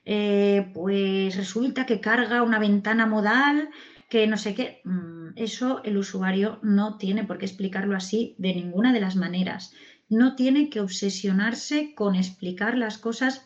eh, 0.06 0.70
pues 0.74 1.36
resulta 1.36 1.86
que 1.86 2.00
carga 2.00 2.44
una 2.44 2.60
ventana 2.60 3.08
modal 3.08 3.70
que 4.10 4.28
no 4.28 4.38
sé 4.38 4.54
qué. 4.54 4.82
Mm, 4.84 5.30
eso 5.36 5.82
el 5.84 5.98
usuario 5.98 6.60
no 6.62 6.98
tiene 6.98 7.24
por 7.24 7.38
qué 7.38 7.46
explicarlo 7.46 7.96
así 7.96 8.36
de 8.38 8.54
ninguna 8.54 8.94
de 8.94 9.00
las 9.00 9.16
maneras. 9.16 9.74
No 10.08 10.36
tiene 10.36 10.70
que 10.70 10.80
obsesionarse 10.80 11.96
con 11.96 12.16
explicar 12.16 12.78
las 12.78 13.00
cosas 13.00 13.46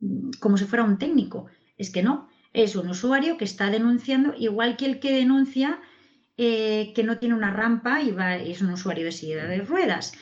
mm, 0.00 0.30
como 0.40 0.56
si 0.56 0.64
fuera 0.64 0.84
un 0.84 0.98
técnico. 0.98 1.46
Es 1.76 1.90
que 1.90 2.02
no, 2.02 2.28
es 2.52 2.76
un 2.76 2.88
usuario 2.88 3.36
que 3.36 3.44
está 3.44 3.70
denunciando, 3.70 4.34
igual 4.38 4.76
que 4.76 4.86
el 4.86 5.00
que 5.00 5.12
denuncia 5.12 5.80
eh, 6.38 6.92
que 6.94 7.02
no 7.02 7.18
tiene 7.18 7.34
una 7.34 7.50
rampa 7.50 8.02
y 8.02 8.14
es 8.50 8.60
un 8.60 8.70
usuario 8.70 9.06
de 9.06 9.12
silla 9.12 9.46
de 9.46 9.62
ruedas. 9.62 10.12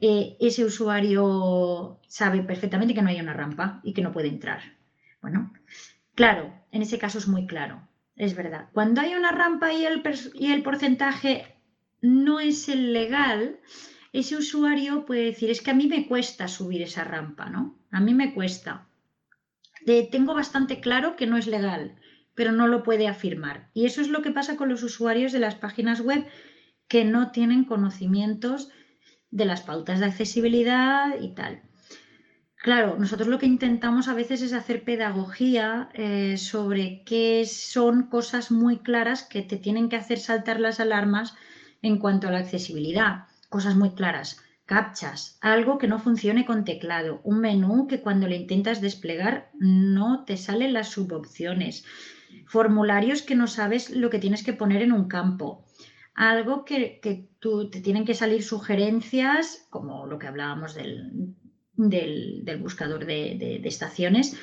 Eh, 0.00 0.36
ese 0.40 0.64
usuario 0.64 2.00
sabe 2.08 2.42
perfectamente 2.42 2.92
que 2.92 3.02
no 3.02 3.08
hay 3.10 3.20
una 3.20 3.34
rampa 3.34 3.80
y 3.84 3.92
que 3.92 4.02
no 4.02 4.10
puede 4.10 4.28
entrar. 4.28 4.60
Bueno, 5.22 5.52
claro, 6.16 6.52
en 6.72 6.82
ese 6.82 6.98
caso 6.98 7.18
es 7.18 7.28
muy 7.28 7.46
claro, 7.46 7.86
es 8.16 8.34
verdad. 8.34 8.68
Cuando 8.72 9.00
hay 9.00 9.14
una 9.14 9.30
rampa 9.30 9.72
y 9.72 9.84
el, 9.84 10.02
y 10.34 10.50
el 10.50 10.62
porcentaje 10.62 11.44
no 12.00 12.40
es 12.40 12.68
el 12.68 12.92
legal, 12.92 13.60
ese 14.12 14.36
usuario 14.36 15.04
puede 15.04 15.26
decir, 15.26 15.50
es 15.50 15.60
que 15.60 15.70
a 15.70 15.74
mí 15.74 15.86
me 15.86 16.08
cuesta 16.08 16.48
subir 16.48 16.82
esa 16.82 17.04
rampa, 17.04 17.48
¿no? 17.48 17.78
A 17.92 18.00
mí 18.00 18.12
me 18.14 18.34
cuesta. 18.34 18.88
tengo 20.10 20.34
bastante 20.34 20.80
claro 20.80 21.14
que 21.14 21.26
no 21.26 21.36
es 21.36 21.46
legal 21.46 21.96
pero 22.40 22.52
no 22.52 22.66
lo 22.68 22.82
puede 22.82 23.06
afirmar. 23.06 23.68
Y 23.74 23.84
eso 23.84 24.00
es 24.00 24.08
lo 24.08 24.22
que 24.22 24.30
pasa 24.30 24.56
con 24.56 24.70
los 24.70 24.82
usuarios 24.82 25.30
de 25.30 25.40
las 25.40 25.56
páginas 25.56 26.00
web 26.00 26.24
que 26.88 27.04
no 27.04 27.32
tienen 27.32 27.66
conocimientos 27.66 28.70
de 29.30 29.44
las 29.44 29.60
pautas 29.60 30.00
de 30.00 30.06
accesibilidad 30.06 31.20
y 31.20 31.34
tal. 31.34 31.60
Claro, 32.54 32.96
nosotros 32.98 33.28
lo 33.28 33.38
que 33.38 33.44
intentamos 33.44 34.08
a 34.08 34.14
veces 34.14 34.40
es 34.40 34.54
hacer 34.54 34.84
pedagogía 34.84 35.90
eh, 35.92 36.38
sobre 36.38 37.02
qué 37.04 37.44
son 37.44 38.04
cosas 38.04 38.50
muy 38.50 38.78
claras 38.78 39.22
que 39.22 39.42
te 39.42 39.58
tienen 39.58 39.90
que 39.90 39.96
hacer 39.96 40.18
saltar 40.18 40.60
las 40.60 40.80
alarmas 40.80 41.34
En 41.82 41.98
cuanto 41.98 42.28
a 42.28 42.30
la 42.30 42.38
accesibilidad, 42.38 43.24
cosas 43.50 43.76
muy 43.76 43.90
claras. 43.90 44.38
Captchas, 44.70 45.36
algo 45.40 45.78
que 45.78 45.88
no 45.88 45.98
funcione 45.98 46.46
con 46.46 46.64
teclado, 46.64 47.20
un 47.24 47.40
menú 47.40 47.88
que 47.88 48.00
cuando 48.00 48.28
le 48.28 48.36
intentas 48.36 48.80
desplegar 48.80 49.50
no 49.58 50.24
te 50.24 50.36
salen 50.36 50.72
las 50.72 50.90
subopciones, 50.90 51.84
formularios 52.46 53.22
que 53.22 53.34
no 53.34 53.46
sabes 53.46 53.90
lo 53.90 54.10
que 54.10 54.18
tienes 54.18 54.42
que 54.42 54.52
poner 54.52 54.82
en 54.82 54.92
un 54.92 55.08
campo, 55.08 55.64
algo 56.14 56.64
que, 56.64 57.28
tú, 57.38 57.70
te 57.70 57.80
tienen 57.80 58.04
que 58.04 58.14
salir 58.14 58.42
sugerencias, 58.42 59.66
como 59.70 60.06
lo 60.06 60.18
que 60.18 60.26
hablábamos 60.26 60.74
del, 60.74 61.34
buscador 62.60 63.06
de 63.06 63.60
estaciones, 63.64 64.36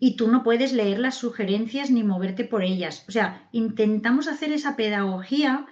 y 0.00 0.16
tú 0.16 0.28
no 0.28 0.42
puedes 0.42 0.72
leer 0.72 0.98
las 0.98 1.16
sugerencias 1.16 1.90
ni 1.90 2.04
moverte 2.04 2.44
por 2.44 2.62
ellas. 2.62 3.04
O 3.08 3.12
sea, 3.12 3.48
intentamos 3.52 4.28
hacer 4.28 4.52
esa 4.52 4.76
pedagogía 4.76 5.66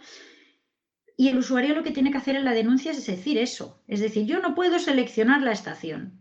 y 1.17 1.29
el 1.29 1.39
usuario 1.39 1.75
lo 1.75 1.83
que 1.83 1.93
tiene 1.93 2.11
que 2.11 2.19
hacer 2.19 2.37
en 2.37 2.45
la 2.45 2.53
denuncia 2.53 2.91
es 2.91 3.07
decir 3.07 3.39
eso. 3.39 3.83
Es 3.87 4.01
decir, 4.01 4.27
yo 4.27 4.41
no 4.41 4.55
puedo 4.55 4.79
seleccionar 4.79 5.43
la 5.43 5.53
estación. 5.53 6.21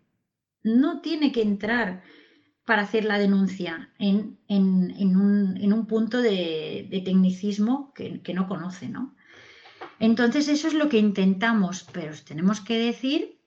No 0.63 1.01
tiene 1.01 1.31
que 1.31 1.41
entrar 1.41 2.03
para 2.65 2.81
hacer 2.81 3.05
la 3.05 3.19
denuncia 3.19 3.89
en, 3.99 4.37
un, 4.49 5.85
punto 5.87 6.21
de, 6.21 6.89
tecnicismo 7.05 7.93
que, 7.93 8.21
que, 8.21 8.33
no 8.33 8.47
conoce, 8.47 8.89
¿no? 8.89 9.15
Entonces 9.99 10.47
eso 10.47 10.67
es 10.67 10.73
lo 10.73 10.89
que 10.89 10.97
intentamos, 10.97 11.85
pero 11.93 12.13
tenemos 12.25 12.59
que 12.61 12.77
decir 12.77 13.39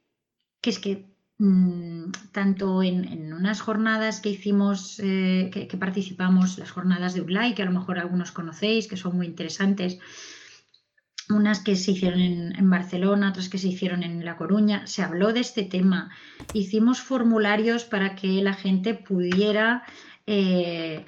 que 0.60 0.70
es 0.70 0.78
que 0.78 1.06
mm, 1.38 2.10
tanto 2.32 2.82
en, 2.82 3.32
unas 3.32 3.60
jornadas 3.60 4.20
que 4.20 4.30
hicimos, 4.30 5.00
eh, 5.00 5.50
que, 5.52 5.76
participamos, 5.76 6.58
las 6.58 6.70
jornadas 6.70 7.14
de 7.14 7.20
ULAI, 7.20 7.54
que 7.54 7.62
a 7.62 7.66
lo 7.66 7.72
mejor 7.72 7.98
algunos 7.98 8.32
conocéis, 8.32 8.88
que 8.88 8.96
son 8.96 9.16
muy 9.16 9.26
interesantes, 9.26 9.98
unas 11.30 11.60
que 11.60 11.76
se 11.76 11.92
hicieron 11.92 12.20
en, 12.20 12.70
Barcelona, 12.70 13.30
otras 13.30 13.48
que 13.48 13.58
se 13.58 13.68
hicieron 13.68 14.02
en 14.02 14.24
La 14.24 14.36
Coruña, 14.36 14.86
se 14.86 15.02
habló 15.02 15.32
de 15.32 15.40
este 15.40 15.62
tema. 15.62 16.10
Hicimos 16.52 17.00
formularios 17.00 17.84
para 17.84 18.14
que 18.14 18.42
la 18.42 18.54
gente 18.54 18.94
pudiera 18.94 19.84
eh, 20.26 21.04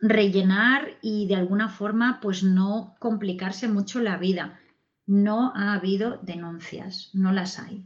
rellenar 0.00 0.88
y 1.02 1.26
de 1.26 1.36
alguna 1.36 1.68
forma 1.68 2.20
pues 2.20 2.42
no 2.42 2.94
complicarse 2.98 3.68
mucho 3.68 4.00
la 4.00 4.16
vida. 4.16 4.60
No 5.06 5.52
ha 5.54 5.74
habido 5.74 6.18
denuncias, 6.22 7.10
no 7.12 7.32
las 7.32 7.58
hay. 7.58 7.84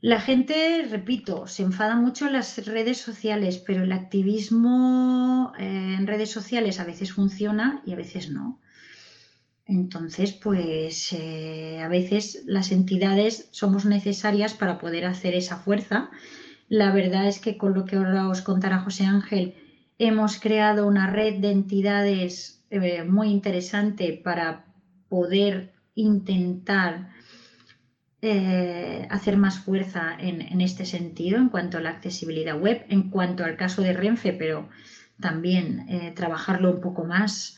La 0.00 0.20
gente, 0.20 0.86
repito, 0.90 1.46
se 1.46 1.62
enfada 1.62 1.96
mucho 1.96 2.26
en 2.26 2.34
las 2.34 2.64
redes 2.66 2.98
sociales, 2.98 3.58
pero 3.66 3.82
el 3.82 3.92
activismo 3.92 5.52
eh, 5.58 5.96
en 5.98 6.06
redes 6.06 6.30
sociales 6.30 6.78
a 6.78 6.84
veces 6.84 7.12
funciona 7.12 7.82
y 7.86 7.92
a 7.92 7.96
veces 7.96 8.30
no. 8.30 8.60
Entonces, 9.66 10.32
pues 10.32 11.12
eh, 11.12 11.80
a 11.82 11.88
veces 11.88 12.44
las 12.46 12.70
entidades 12.70 13.48
somos 13.50 13.84
necesarias 13.84 14.54
para 14.54 14.78
poder 14.78 15.04
hacer 15.06 15.34
esa 15.34 15.56
fuerza. 15.56 16.08
La 16.68 16.92
verdad 16.92 17.26
es 17.26 17.40
que 17.40 17.56
con 17.56 17.74
lo 17.74 17.84
que 17.84 17.96
ahora 17.96 18.28
os 18.28 18.42
contará 18.42 18.78
José 18.78 19.04
Ángel, 19.04 19.56
hemos 19.98 20.38
creado 20.38 20.86
una 20.86 21.08
red 21.08 21.40
de 21.40 21.50
entidades 21.50 22.64
eh, 22.70 23.02
muy 23.02 23.28
interesante 23.28 24.12
para 24.12 24.66
poder 25.08 25.72
intentar 25.96 27.08
eh, 28.22 29.06
hacer 29.10 29.36
más 29.36 29.58
fuerza 29.58 30.16
en, 30.16 30.60
este 30.60 30.84
sentido 30.84 31.38
en 31.38 31.48
cuanto 31.48 31.78
a 31.78 31.80
la 31.80 31.90
accesibilidad 31.90 32.58
web, 32.58 32.84
en 32.88 33.10
cuanto 33.10 33.44
al 33.44 33.56
caso 33.56 33.82
de 33.82 33.92
Renfe, 33.92 34.32
pero 34.32 34.68
también 35.20 36.14
trabajarlo 36.14 36.70
un 36.70 36.80
poco 36.80 37.04
más 37.04 37.56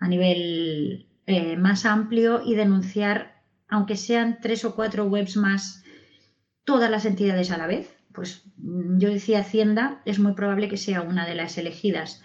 a 0.00 0.08
nivel 0.08 1.07
eh, 1.30 1.58
más 1.58 1.84
amplio 1.84 2.40
y 2.42 2.54
denunciar, 2.54 3.42
aunque 3.68 3.96
sean 3.96 4.38
tres 4.40 4.64
o 4.64 4.74
cuatro 4.74 5.04
webs 5.04 5.36
más, 5.36 5.84
todas 6.64 6.90
las 6.90 7.04
entidades 7.04 7.50
a 7.50 7.58
la 7.58 7.66
vez. 7.66 7.94
Pues 8.14 8.50
mm, 8.56 8.96
yo 8.98 9.10
decía 9.10 9.40
Hacienda, 9.40 10.00
es 10.06 10.18
muy 10.18 10.32
probable 10.32 10.70
que 10.70 10.78
sea 10.78 11.02
una 11.02 11.26
de 11.26 11.34
las 11.34 11.58
elegidas. 11.58 12.22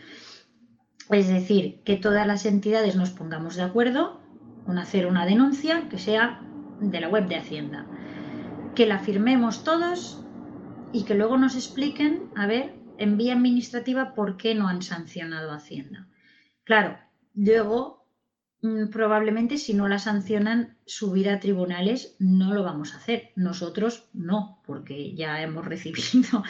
Es 1.09 1.27
decir, 1.27 1.81
que 1.83 1.97
todas 1.97 2.25
las 2.25 2.45
entidades 2.45 2.95
nos 2.95 3.09
pongamos 3.09 3.57
de 3.57 3.63
acuerdo 3.63 4.21
con 4.65 4.77
hacer 4.77 5.05
una 5.05 5.25
denuncia 5.25 5.89
que 5.89 5.97
sea 5.97 6.41
de 6.79 7.01
la 7.01 7.09
web 7.09 7.27
de 7.27 7.35
Hacienda. 7.35 7.85
Que 8.73 8.85
la 8.85 8.99
firmemos 8.99 9.65
todos 9.65 10.25
y 10.93 11.03
que 11.03 11.15
luego 11.15 11.37
nos 11.37 11.55
expliquen, 11.55 12.29
a 12.37 12.47
ver, 12.47 12.73
en 12.97 13.17
vía 13.17 13.33
administrativa, 13.33 14.15
por 14.15 14.37
qué 14.37 14.55
no 14.55 14.69
han 14.69 14.81
sancionado 14.81 15.51
Hacienda. 15.51 16.07
Claro, 16.63 16.97
luego 17.35 18.02
probablemente 18.91 19.57
si 19.57 19.73
no 19.73 19.89
la 19.89 19.99
sancionan 19.99 20.77
subir 20.85 21.29
a 21.29 21.41
tribunales 21.41 22.15
no 22.19 22.53
lo 22.53 22.63
vamos 22.63 22.93
a 22.93 22.97
hacer. 22.97 23.31
Nosotros 23.35 24.07
no, 24.13 24.61
porque 24.65 25.13
ya 25.15 25.41
hemos 25.41 25.65
recibido. 25.73 26.43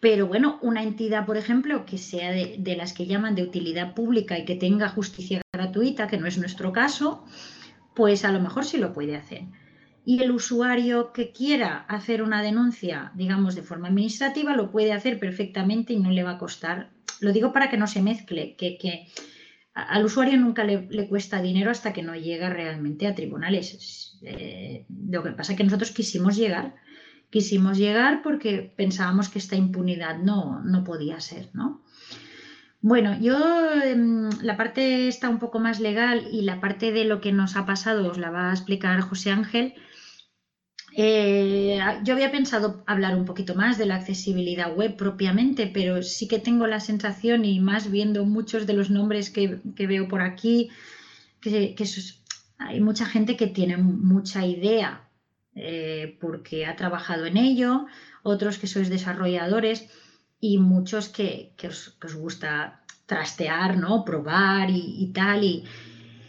Pero 0.00 0.26
bueno, 0.26 0.58
una 0.62 0.82
entidad, 0.82 1.26
por 1.26 1.36
ejemplo, 1.36 1.84
que 1.84 1.98
sea 1.98 2.32
de, 2.32 2.76
las 2.76 2.94
que 2.94 3.06
llaman 3.06 3.34
de 3.34 3.42
utilidad 3.42 3.94
pública 3.94 4.38
y 4.38 4.46
que 4.46 4.54
tenga 4.54 4.88
justicia 4.88 5.42
gratuita, 5.52 6.06
que 6.06 6.16
no 6.16 6.26
es 6.26 6.38
nuestro 6.38 6.72
caso, 6.72 7.24
pues 7.94 8.24
a 8.24 8.32
lo 8.32 8.40
mejor 8.40 8.64
sí 8.64 8.78
lo 8.78 8.94
puede 8.94 9.16
hacer. 9.16 9.42
Y 10.06 10.22
el 10.22 10.30
usuario 10.30 11.12
que 11.12 11.32
quiera 11.32 11.84
hacer 11.86 12.22
una 12.22 12.42
denuncia, 12.42 13.12
digamos, 13.14 13.54
de 13.54 13.62
forma 13.62 13.88
administrativa, 13.88 14.56
lo 14.56 14.70
puede 14.70 14.94
hacer 14.94 15.18
perfectamente 15.18 15.92
y 15.92 15.98
no 15.98 16.10
le 16.10 16.22
va 16.22 16.32
a 16.32 16.38
costar. 16.38 16.92
Lo 17.20 17.30
digo 17.34 17.52
para 17.52 17.68
que 17.68 17.76
no 17.76 17.86
se 17.86 18.00
mezcle, 18.00 18.56
que, 18.56 18.78
que 18.78 19.08
al 19.86 20.04
usuario 20.04 20.36
nunca 20.38 20.64
le, 20.64 21.08
cuesta 21.08 21.40
dinero 21.40 21.70
hasta 21.70 21.92
que 21.92 22.02
no 22.02 22.14
llega 22.14 22.50
realmente 22.50 23.06
a 23.06 23.14
tribunales. 23.14 24.18
Eh, 24.22 24.84
lo 24.88 25.22
que 25.22 25.30
pasa 25.30 25.52
es 25.52 25.58
que 25.58 25.64
nosotros 25.64 25.92
quisimos 25.92 26.36
llegar, 26.36 26.74
quisimos 27.30 27.78
llegar 27.78 28.22
porque 28.22 28.72
pensábamos 28.76 29.28
que 29.28 29.38
esta 29.38 29.56
impunidad 29.56 30.18
no, 30.18 30.60
no 30.64 30.84
podía 30.84 31.20
ser, 31.20 31.50
¿no? 31.52 31.82
Bueno, 32.80 33.18
yo 33.20 33.72
em, 33.82 34.30
la 34.40 34.56
parte 34.56 35.08
está 35.08 35.28
un 35.28 35.40
poco 35.40 35.58
más 35.58 35.80
legal 35.80 36.28
y 36.30 36.42
la 36.42 36.60
parte 36.60 36.92
de 36.92 37.04
lo 37.04 37.20
que 37.20 37.32
nos 37.32 37.56
ha 37.56 37.66
pasado 37.66 38.08
os 38.08 38.18
la 38.18 38.30
va 38.30 38.50
a 38.50 38.52
explicar 38.54 39.00
José 39.00 39.30
Ángel. 39.30 39.74
Eh, 41.00 41.78
yo 42.02 42.14
había 42.14 42.32
pensado 42.32 42.82
hablar 42.84 43.14
un 43.14 43.24
poquito 43.24 43.54
más 43.54 43.78
de 43.78 43.86
la 43.86 43.94
accesibilidad 43.94 44.74
web 44.74 44.96
propiamente, 44.96 45.68
pero 45.68 46.02
sí 46.02 46.26
que 46.26 46.40
tengo 46.40 46.66
la 46.66 46.80
sensación, 46.80 47.44
y 47.44 47.60
más 47.60 47.88
viendo 47.88 48.24
muchos 48.24 48.66
de 48.66 48.72
los 48.72 48.90
nombres 48.90 49.30
que, 49.30 49.60
veo 49.86 50.08
por 50.08 50.22
aquí, 50.22 50.70
que, 51.40 51.76
hay 52.58 52.80
mucha 52.80 53.06
gente 53.06 53.36
que 53.36 53.46
tiene 53.46 53.76
mucha 53.76 54.44
idea 54.44 55.08
eh, 55.54 56.18
porque 56.20 56.66
ha 56.66 56.74
trabajado 56.74 57.26
en 57.26 57.36
ello, 57.36 57.86
otros 58.24 58.58
que 58.58 58.66
sois 58.66 58.90
desarrolladores 58.90 59.88
y 60.40 60.58
muchos 60.58 61.08
que, 61.08 61.54
os, 61.68 61.96
gusta 62.16 62.82
trastear, 63.06 63.76
¿no? 63.76 64.04
probar 64.04 64.68
y, 64.68 64.96
y 64.98 65.12
tal. 65.12 65.44
Y, 65.44 65.64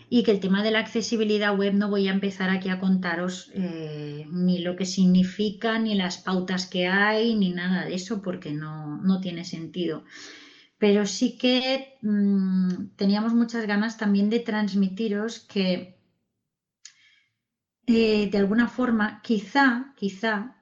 y 0.10 0.24
que 0.24 0.32
el 0.32 0.40
tema 0.40 0.64
de 0.64 0.72
la 0.72 0.80
accesibilidad 0.80 1.56
web 1.56 1.74
no 1.76 1.90
voy 1.90 2.08
a 2.08 2.12
empezar 2.12 2.50
aquí 2.50 2.70
a 2.70 2.80
contaros 2.80 3.52
eh, 3.54 4.26
ni 4.32 4.60
lo 4.60 4.76
que 4.76 4.86
significa, 4.86 5.78
ni 5.78 5.94
las 5.94 6.18
pautas 6.18 6.66
que 6.66 6.88
hay, 6.88 7.36
ni 7.36 7.52
nada 7.52 7.86
de 7.86 7.94
eso, 7.94 8.22
porque 8.22 8.52
no, 8.52 9.20
tiene 9.22 9.46
sentido. 9.46 10.04
Pero 10.80 11.06
sí 11.06 11.38
que 11.38 11.98
mm, 12.02 12.96
teníamos 12.96 13.34
muchas 13.34 13.68
ganas 13.68 13.98
también 13.98 14.30
de 14.32 14.40
transmitiros 14.40 15.40
que 15.40 16.00
eh, 17.86 18.30
de 18.32 18.38
alguna 18.38 18.68
forma, 18.68 19.22
quizá, 19.22 19.94
quizá, 19.96 20.56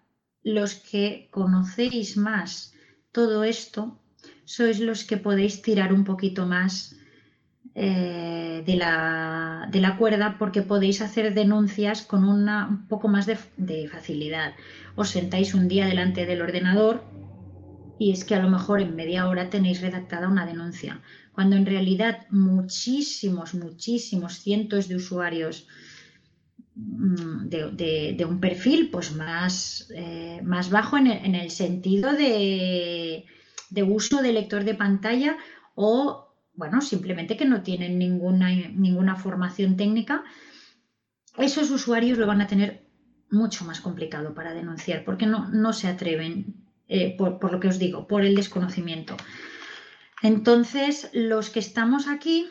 los 0.43 0.75
que 0.75 1.29
conocéis 1.31 2.17
más 2.17 2.73
todo 3.11 3.43
esto, 3.43 4.01
sois 4.43 4.79
los 4.79 5.03
que 5.03 5.17
podéis 5.17 5.61
tirar 5.61 5.93
un 5.93 6.03
poquito 6.03 6.45
más 6.45 6.96
eh, 7.79 8.63
de, 8.65 8.75
la, 8.75 9.69
de, 9.71 9.79
la, 9.79 9.97
cuerda 9.97 10.37
porque 10.39 10.63
podéis 10.63 10.99
hacer 11.03 11.35
denuncias 11.35 12.01
con 12.01 12.23
una, 12.23 12.67
un 12.67 12.87
poco 12.87 13.07
más 13.07 13.27
de, 13.27 13.87
facilidad. 13.87 14.55
Os 14.95 15.09
sentáis 15.09 15.53
un 15.53 15.67
día 15.67 15.85
delante 15.85 16.25
del 16.25 16.41
ordenador 16.41 17.03
y 17.99 18.11
es 18.13 18.25
que 18.25 18.33
a 18.33 18.41
lo 18.41 18.49
mejor 18.49 18.81
en 18.81 18.95
media 18.95 19.27
hora 19.27 19.51
tenéis 19.51 19.79
redactada 19.79 20.27
una 20.27 20.47
denuncia, 20.47 21.01
cuando 21.33 21.55
en 21.55 21.67
realidad 21.67 22.25
muchísimos, 22.31 23.53
muchísimos 23.53 24.39
cientos 24.39 24.87
de 24.87 24.95
usuarios 24.95 25.67
mm, 26.73 27.47
de, 27.47 28.15
de, 28.17 28.25
un 28.25 28.39
perfil 28.39 28.89
pues 28.89 29.15
más, 29.15 29.87
eh, 29.93 30.41
más 30.43 30.71
bajo 30.71 30.97
en 30.97 31.05
el, 31.05 31.25
en 31.25 31.35
el 31.35 31.51
sentido 31.51 32.13
de, 32.13 33.25
de 33.69 33.83
uso 33.83 34.23
de 34.23 34.33
lector 34.33 34.63
de 34.63 34.73
pantalla 34.73 35.37
o 35.75 36.26
bueno, 36.57 36.81
simplemente 36.81 37.37
que 37.37 37.45
no 37.45 37.61
tienen 37.61 37.97
ninguna, 37.97 38.49
ninguna 38.49 39.15
formación 39.15 39.77
técnica, 39.77 40.25
esos 41.37 41.71
usuarios 41.71 42.17
lo 42.17 42.27
van 42.27 42.41
a 42.41 42.47
tener 42.47 42.85
mucho 43.29 43.63
más 43.63 43.79
complicado 43.79 44.33
para 44.33 44.53
denunciar 44.53 45.05
porque 45.05 45.25
no, 45.25 45.47
no 45.49 45.71
se 45.71 45.87
atreven, 45.87 46.55
eh, 46.87 47.15
por, 47.17 47.39
por, 47.39 47.51
lo 47.53 47.59
que 47.59 47.67
os 47.69 47.79
digo, 47.79 48.07
por 48.07 48.23
el 48.23 48.35
desconocimiento. 48.35 49.15
Entonces, 50.23 51.09
los 51.13 51.49
que 51.51 51.59
estamos 51.59 52.07
aquí, 52.07 52.47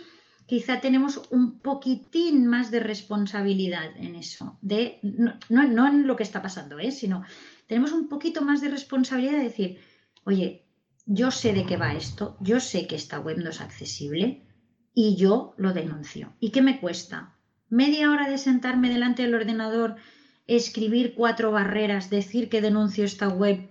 quizá 0.47 0.81
tenemos 0.81 1.21
un 1.31 1.59
poquitín 1.59 2.47
más 2.47 2.71
de 2.71 2.81
responsabilidad 2.81 3.97
en 3.97 4.15
eso, 4.15 4.57
de, 4.63 5.01
no, 5.49 5.87
en 5.89 6.07
lo 6.07 6.15
que 6.15 6.23
está 6.23 6.41
pasando, 6.41 6.79
¿eh? 6.79 6.93
sino 6.93 7.25
tenemos 7.67 7.93
un 7.93 8.09
poquito 8.09 8.43
más 8.43 8.61
de 8.61 8.69
responsabilidad 8.69 9.33
de 9.33 9.45
decir, 9.45 9.79
oye, 10.25 10.66
yo 11.07 11.31
sé 11.31 11.53
de 11.53 11.65
qué 11.65 11.77
va 11.77 11.95
esto, 11.95 12.37
yo 12.41 12.61
sé 12.61 12.87
que 12.87 12.97
esta 12.97 13.21
web 13.21 13.39
no 13.39 13.51
es 13.51 13.61
accesible 13.61 14.43
y 14.93 15.17
yo 15.17 15.55
lo 15.57 15.73
denuncio. 15.73 16.35
¿Y 16.41 16.51
qué 16.51 16.63
me 16.63 16.81
cuesta? 16.81 17.37
Media 17.69 18.11
hora 18.11 18.29
de 18.29 18.39
sentarme 18.39 18.91
delante 18.91 19.23
del 19.23 19.35
ordenador, 19.35 19.97
escribir 20.47 21.15
cuatro 21.15 21.53
barreras, 21.53 22.11
decir 22.11 22.49
que 22.49 22.61
denuncio 22.61 23.05
esta 23.05 23.29
web, 23.29 23.69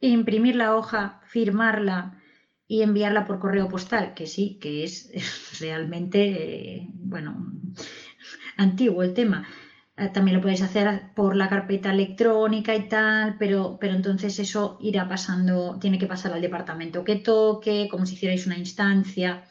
imprimir 0.00 0.56
la 0.56 0.76
hoja, 0.76 1.20
firmarla 1.26 2.20
y 2.68 2.82
enviarla 2.82 3.24
por 3.24 3.38
correo 3.38 3.68
postal, 3.68 4.14
que 4.14 4.26
sí, 4.26 4.58
que 4.60 4.84
es 4.84 5.10
realmente, 5.60 6.76
eh, 6.76 6.88
bueno, 6.92 7.52
antiguo 8.56 9.02
el 9.02 9.14
tema. 9.14 9.46
Eh, 9.96 10.08
también 10.08 10.36
lo 10.36 10.42
podéis 10.42 10.62
hacer 10.62 11.12
por 11.14 11.36
la 11.36 11.48
carpeta 11.48 11.90
electrónica 11.90 12.74
y 12.74 12.88
tal, 12.88 13.36
pero, 13.38 13.78
pero 13.80 13.94
entonces 13.94 14.38
eso 14.38 14.78
irá 14.80 15.08
pasando, 15.08 15.78
tiene 15.80 15.98
que 15.98 16.06
pasar 16.06 16.32
al 16.32 16.42
departamento 16.42 17.04
que 17.04 17.16
toque, 17.16 17.88
como 17.90 18.06
si 18.06 18.14
hicierais 18.14 18.46
una 18.46 18.58
instancia. 18.58 19.44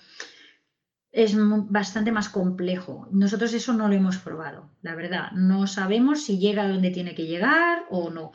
Es 1.11 1.35
bastante 1.37 2.11
más 2.11 2.29
complejo. 2.29 3.07
Nosotros 3.11 3.53
eso 3.53 3.73
no 3.73 3.87
lo 3.87 3.95
hemos 3.95 4.17
probado, 4.17 4.69
la 4.81 4.95
verdad. 4.95 5.31
No 5.31 5.65
sabemos 5.65 6.23
si 6.25 6.39
llega 6.39 6.63
a 6.63 6.69
donde 6.69 6.91
tiene 6.91 7.15
que 7.15 7.25
llegar 7.25 7.85
o 7.89 8.09
no 8.09 8.33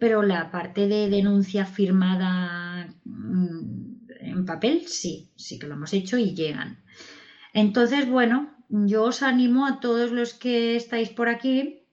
pero 0.00 0.22
la 0.22 0.50
parte 0.50 0.88
de 0.88 1.10
denuncia 1.10 1.66
firmada 1.66 2.88
mm, 3.04 4.08
en 4.20 4.46
papel, 4.46 4.86
sí, 4.88 5.30
sí 5.36 5.58
que 5.58 5.68
lo 5.68 5.74
hemos 5.74 5.92
hecho 5.92 6.16
y 6.16 6.34
llegan. 6.34 6.82
Entonces, 7.52 8.08
bueno, 8.08 8.50
yo 8.70 9.04
os 9.04 9.22
animo 9.22 9.66
a 9.66 9.80
todos 9.80 10.12
los 10.12 10.32
que 10.34 10.76
estáis 10.76 11.10
por 11.10 11.28
aquí 11.28 11.86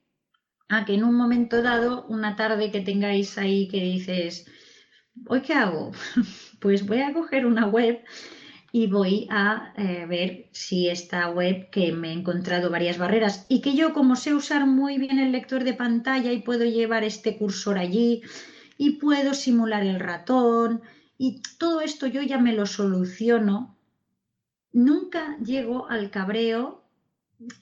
a 0.70 0.86
que 0.86 0.94
en 0.94 1.04
un 1.04 1.16
momento 1.16 1.62
dado, 1.62 2.06
una 2.08 2.36
tarde 2.36 2.72
que 2.72 2.82
tengáis 2.82 3.38
ahí 3.38 3.68
que 3.68 3.82
dices, 3.82 4.46
¿hoy 5.28 5.42
qué 5.42 5.54
hago? 5.54 5.92
Pues 6.60 6.88
voy 6.88 7.02
a 7.02 7.13
coger 7.13 7.46
una 7.46 7.68
web 7.68 8.04
y 8.72 8.88
voy 8.88 9.28
a 9.30 9.74
eh, 9.78 10.08
ver 10.08 10.50
si 10.52 10.90
esta 10.90 11.30
web 11.30 11.70
que 11.70 11.92
me 11.92 12.10
he 12.10 12.13
encontrado 12.13 12.72
varias 12.72 12.98
barreras 12.98 13.46
y 13.48 13.62
que 13.62 13.76
yo 13.76 13.94
como 13.94 14.16
sé 14.16 14.34
usar 14.34 14.66
muy 14.66 14.98
bien 14.98 15.20
el 15.20 15.32
lector 15.32 15.63
de 15.63 15.76
pantalla 15.76 16.32
y 16.32 16.42
puedo 16.42 16.66
llevar 16.66 17.04
este 17.04 17.38
cursor 17.38 17.78
allí 17.78 18.24
y 18.78 18.98
puedo 18.98 19.36
simular 19.36 19.84
el 19.84 20.00
ratón 20.00 20.82
y 21.18 21.42
todo 21.60 21.82
esto 21.82 22.08
yo 22.08 22.24
ya 22.24 22.40
me 22.40 22.54
lo 22.54 22.66
soluciono, 22.66 23.77
nunca 24.72 25.38
llego 25.40 25.90
al 25.90 26.10
cabreo 26.10 26.84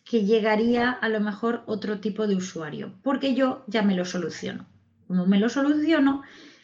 que 0.03 0.23
llegaría 0.23 0.91
a 0.91 1.09
lo 1.09 1.19
mejor 1.19 1.63
otro 1.65 1.99
tipo 1.99 2.27
de 2.27 2.35
usuario, 2.35 2.93
porque 3.03 3.35
yo 3.35 3.63
ya 3.67 3.81
me 3.81 3.95
lo 3.95 4.05
soluciono. 4.05 4.67
Como 5.07 5.25
me 5.25 5.39
lo 5.39 5.49
soluciono, 5.49 6.23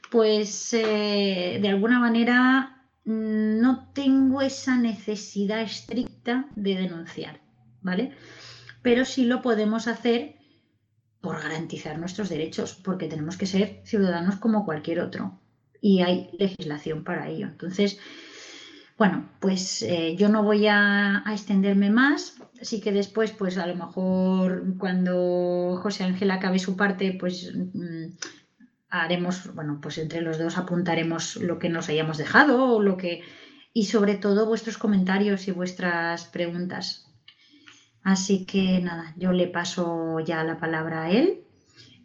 pues 0.10 0.74
eh, 0.74 1.60
de 1.62 1.70
alguna 1.70 2.00
manera 2.00 2.88
no 3.04 3.92
tengo 3.94 4.42
esa 4.42 4.78
necesidad 4.78 5.62
estricta 5.62 6.48
de 6.56 6.76
denunciar, 6.76 7.42
¿vale? 7.82 8.14
Pero 8.82 9.06
sí 9.06 9.26
lo 9.26 9.42
podemos 9.42 9.88
hacer 9.88 10.36
por 11.20 11.42
garantizar 11.42 12.00
nuestros 12.00 12.30
derechos, 12.30 12.74
porque 12.74 13.08
tenemos 13.08 13.38
que 13.38 13.46
ser 13.46 13.82
ciudadanos 13.86 14.38
como 14.38 14.66
cualquier 14.66 15.02
otro 15.02 15.40
y 15.82 16.02
hay 16.02 16.30
legislación 16.38 17.04
para 17.04 17.30
ello. 17.30 17.48
Entonces, 17.48 18.00
bueno, 19.02 19.32
pues 19.40 19.82
eh, 19.82 20.16
yo 20.16 20.30
no 20.30 20.44
voy 20.44 20.68
a, 20.68 21.24
extenderme 21.34 21.90
más, 21.90 22.36
sí 22.62 22.82
que 22.82 22.92
después, 22.92 23.32
pues 23.32 23.58
a 23.58 23.66
lo 23.66 23.76
mejor 23.76 24.78
cuando 24.78 25.80
José 25.82 26.04
Ángel 26.04 26.30
acabe 26.30 26.60
su 26.60 26.78
parte, 26.78 27.18
pues 27.20 27.52
mm, 27.52 28.14
haremos, 28.90 29.56
bueno, 29.56 29.80
pues 29.82 29.98
entre 29.98 30.22
los 30.22 30.38
dos 30.38 30.56
apuntaremos 30.56 31.38
lo 31.38 31.58
que 31.58 31.68
nos 31.68 31.90
hayamos 31.90 32.20
dejado 32.20 32.80
lo 32.80 32.96
que 32.96 33.24
y 33.74 33.86
sobre 33.86 34.18
todo 34.18 34.46
vuestros 34.46 34.78
comentarios 34.78 35.48
y 35.48 35.52
vuestras 35.52 36.26
preguntas. 36.26 37.12
Así 38.04 38.46
que 38.46 38.82
nada, 38.82 39.16
yo 39.18 39.32
le 39.32 39.48
paso 39.48 40.20
ya 40.20 40.44
la 40.44 40.60
palabra 40.60 41.06
a 41.06 41.10
él 41.10 41.42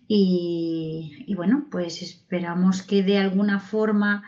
y 0.08 1.34
bueno, 1.36 1.66
pues 1.70 2.00
esperamos 2.00 2.80
que 2.80 3.02
de 3.02 3.18
alguna 3.18 3.60
forma 3.60 4.22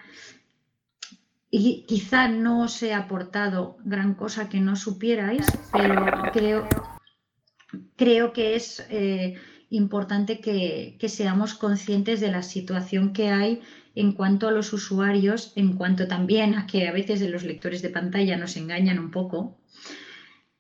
y 1.50 1.84
quizá 1.87 2.28
no 2.28 2.62
os 2.62 2.82
he 2.82 2.92
aportado 2.92 3.78
gran 3.84 4.14
cosa 4.14 4.48
que 4.48 4.61
no 4.61 4.76
supierais, 4.76 5.46
pero 5.72 5.94
creo, 6.32 6.68
creo 7.96 8.32
que 8.32 8.54
es 8.54 8.87
eh, 8.90 9.34
importante 9.70 10.40
que, 10.40 10.96
seamos 11.08 11.54
conscientes 11.54 12.20
de 12.20 12.30
la 12.30 12.42
situación 12.42 13.12
que 13.12 13.30
hay 13.30 13.62
en 13.94 14.12
cuanto 14.12 14.46
a 14.46 14.52
los 14.52 14.72
usuarios, 14.72 15.52
en 15.56 15.74
cuanto 15.74 16.06
también 16.06 16.54
a 16.54 16.66
que 16.66 16.87
a 16.87 16.92
veces 16.92 17.18
de 17.18 17.30
los 17.30 17.44
lectores 17.44 17.82
de 17.82 17.90
pantalla 17.90 18.37
nos 18.37 18.56
engañan 18.56 18.98
un 18.98 19.11
poco, 19.11 19.58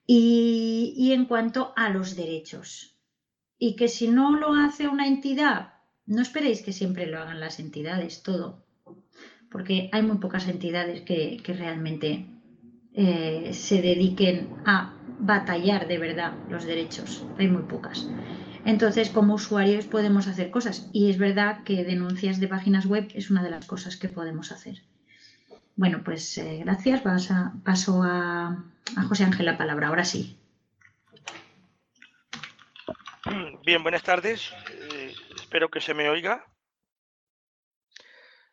y, 0.06 0.94
y 0.96 1.12
en 1.12 1.26
cuanto 1.26 1.74
a 1.76 1.90
los 1.90 2.16
derechos. 2.16 2.96
Y 3.58 3.76
que 3.76 3.88
si 3.88 4.08
no 4.08 4.36
lo 4.36 4.54
hace 4.54 4.88
una 4.88 5.06
entidad, 5.06 5.74
no 6.06 6.22
esperéis 6.22 6.62
que 6.62 6.72
siempre 6.72 7.06
lo 7.06 7.18
hagan 7.18 7.40
las 7.40 7.60
entidades, 7.60 8.22
todo, 8.22 8.64
porque 9.50 9.88
hay 9.92 10.02
muy 10.02 10.18
pocas 10.18 10.48
entidades 10.48 11.02
que, 11.02 11.40
realmente 11.46 12.26
eh, 12.94 13.50
se 13.52 13.80
dediquen 13.80 14.48
a 14.64 14.94
batallar 15.18 15.88
de 15.88 15.98
verdad 15.98 16.34
los 16.48 16.64
derechos, 16.64 17.26
hay 17.38 17.48
muy 17.48 17.62
pocas. 17.62 18.08
Entonces, 18.64 19.10
como 19.10 19.34
usuarios 19.34 19.86
podemos 19.86 20.26
hacer 20.26 20.50
cosas 20.50 20.90
y 20.92 21.10
es 21.10 21.18
verdad 21.18 21.64
que 21.64 21.84
denuncias 21.84 22.40
de 22.40 22.48
páginas 22.48 22.86
web 22.86 23.08
es 23.14 23.30
una 23.30 23.42
de 23.42 23.50
las 23.50 23.66
cosas 23.66 23.96
que 23.96 24.08
podemos 24.08 24.52
hacer. 24.52 24.82
Bueno, 25.76 26.02
pues 26.04 26.36
eh, 26.38 26.62
gracias. 26.64 27.02
paso 27.64 28.02
a, 28.02 28.64
José 29.08 29.24
Ángel 29.24 29.46
la 29.46 29.56
palabra. 29.56 29.88
Ahora 29.88 30.04
sí. 30.04 30.36
Bien, 33.64 33.82
buenas 33.82 34.02
tardes. 34.02 34.52
Eh, 34.72 35.14
espero 35.36 35.70
que 35.70 35.80
se 35.80 35.94
me 35.94 36.08
oiga. 36.08 36.44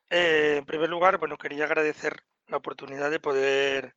Eh, 0.10 0.58
en 0.58 0.66
primer 0.66 0.90
lugar, 0.90 1.18
bueno, 1.18 1.38
quería 1.38 1.66
agradecer 1.66 2.24
la 2.48 2.58
oportunidad 2.58 3.12
de 3.12 3.20
poder 3.20 3.96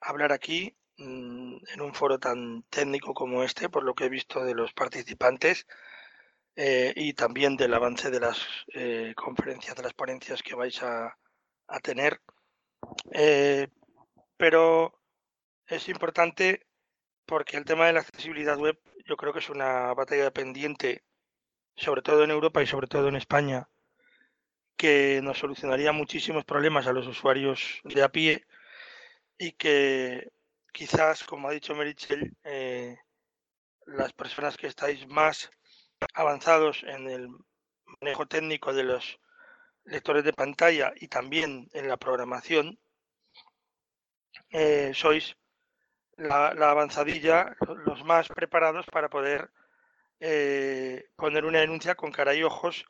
hablar 0.00 0.32
aquí 0.32 0.76
Mm, 0.98 1.56
en 1.74 1.80
un 1.80 1.94
foro 1.94 2.18
tan 2.18 2.62
técnico 2.70 3.14
como 3.14 3.42
este, 3.42 3.68
por 3.68 3.82
lo 3.82 3.94
que 3.94 4.04
he 4.04 4.08
visto 4.08 4.44
de 4.44 4.54
los 4.54 4.72
participantes 4.72 5.66
eh, 6.56 6.92
y 6.96 7.14
también 7.14 7.56
del 7.56 7.74
avance 7.74 8.10
de 8.10 8.20
las 8.20 8.38
eh, 8.74 9.14
conferencias, 9.16 9.76
de 9.76 9.82
las 9.82 9.94
ponencias 9.94 10.42
que 10.42 10.54
vais 10.54 10.82
a, 10.82 11.16
tener. 11.82 12.20
Pero 14.36 15.00
es 15.66 15.88
importante 15.88 16.66
porque 17.26 17.56
el 17.56 17.64
tema 17.64 17.86
de 17.86 17.94
la 17.94 18.00
accesibilidad 18.00 18.58
web 18.58 18.78
yo 19.06 19.16
creo 19.16 19.32
que 19.32 19.38
es 19.38 19.48
una 19.48 19.94
batalla 19.94 20.30
pendiente, 20.30 21.02
sobre 21.76 22.02
todo 22.02 22.24
en 22.24 22.30
Europa 22.30 22.62
y 22.62 22.66
sobre 22.66 22.88
todo 22.88 23.08
en 23.08 23.16
España, 23.16 23.68
que 24.82 25.20
nos 25.22 25.38
solucionaría 25.38 25.92
muchísimos 25.92 26.44
problemas 26.44 26.88
a 26.88 26.92
los 26.92 27.06
usuarios 27.06 27.80
de 27.84 28.02
a 28.02 28.08
pie 28.08 28.44
y 29.38 29.52
que 29.52 30.32
quizás, 30.72 31.22
como 31.22 31.46
ha 31.46 31.52
dicho 31.52 31.72
Merichel, 31.76 32.36
eh, 32.42 32.96
las 33.86 34.12
personas 34.12 34.56
que 34.56 34.66
estáis 34.66 35.06
más 35.06 35.48
avanzados 36.14 36.82
en 36.82 37.08
el 37.08 37.28
manejo 38.00 38.26
técnico 38.26 38.72
de 38.72 38.82
los 38.82 39.20
lectores 39.84 40.24
de 40.24 40.32
pantalla 40.32 40.92
y 40.96 41.06
también 41.06 41.68
en 41.74 41.86
la 41.86 41.96
programación, 41.96 42.76
eh, 44.50 44.90
sois 44.94 45.36
la, 46.16 46.48
avanzadilla, 46.48 47.54
los 47.86 48.02
más 48.02 48.26
preparados 48.26 48.86
para 48.86 49.08
poder 49.08 49.48
eh, 50.18 51.04
poner 51.14 51.44
una 51.44 51.60
denuncia 51.60 51.94
con 51.94 52.10
cara 52.10 52.34
y 52.34 52.42
ojos 52.42 52.84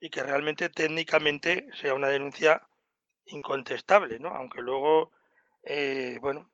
y 0.00 0.10
que 0.10 0.22
realmente 0.22 0.68
técnicamente 0.68 1.68
sea 1.80 1.94
una 1.94 2.08
denuncia 2.08 2.62
incontestable, 3.26 4.18
¿no? 4.18 4.28
Aunque 4.28 4.62
luego, 4.62 5.12
bueno, 6.20 6.50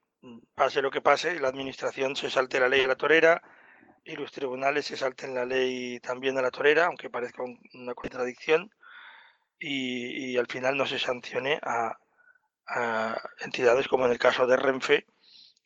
pase 0.55 0.83
lo 0.83 0.91
que 0.91 1.01
pase, 1.01 1.39
la 1.41 1.49
administración 1.49 2.17
se 2.17 2.31
salte 2.31 2.61
la 2.61 2.69
ley 2.69 2.83
a 2.83 2.89
la 2.89 2.97
torera 2.97 3.43
y 4.05 4.17
los 4.17 4.33
tribunales 4.33 4.87
se 4.87 4.97
salten 4.97 5.35
la 5.35 5.45
ley 5.45 6.01
también 6.01 6.39
a 6.39 6.43
la 6.43 6.51
torera, 6.51 6.87
aunque 6.87 7.11
parezca 7.11 7.43
una 7.75 7.95
contradicción, 7.95 8.71
y, 9.59 10.37
al 10.37 10.47
final 10.47 10.77
no 10.77 10.87
se 10.87 10.99
sancione 10.99 11.61
a, 11.63 11.97
entidades 13.41 13.87
como 13.87 14.07
en 14.07 14.13
el 14.13 14.19
caso 14.19 14.47
de 14.47 14.57
Renfe, 14.57 15.07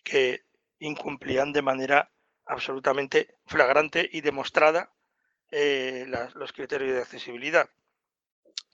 que 0.02 0.44
incumplían 0.78 1.52
de 1.52 1.62
manera 1.62 2.10
absolutamente 2.46 3.36
flagrante 3.46 4.08
y 4.12 4.20
demostrada 4.22 4.92
eh, 5.50 6.06
los 6.34 6.52
criterios 6.52 6.94
de 6.94 7.02
accesibilidad. 7.02 7.68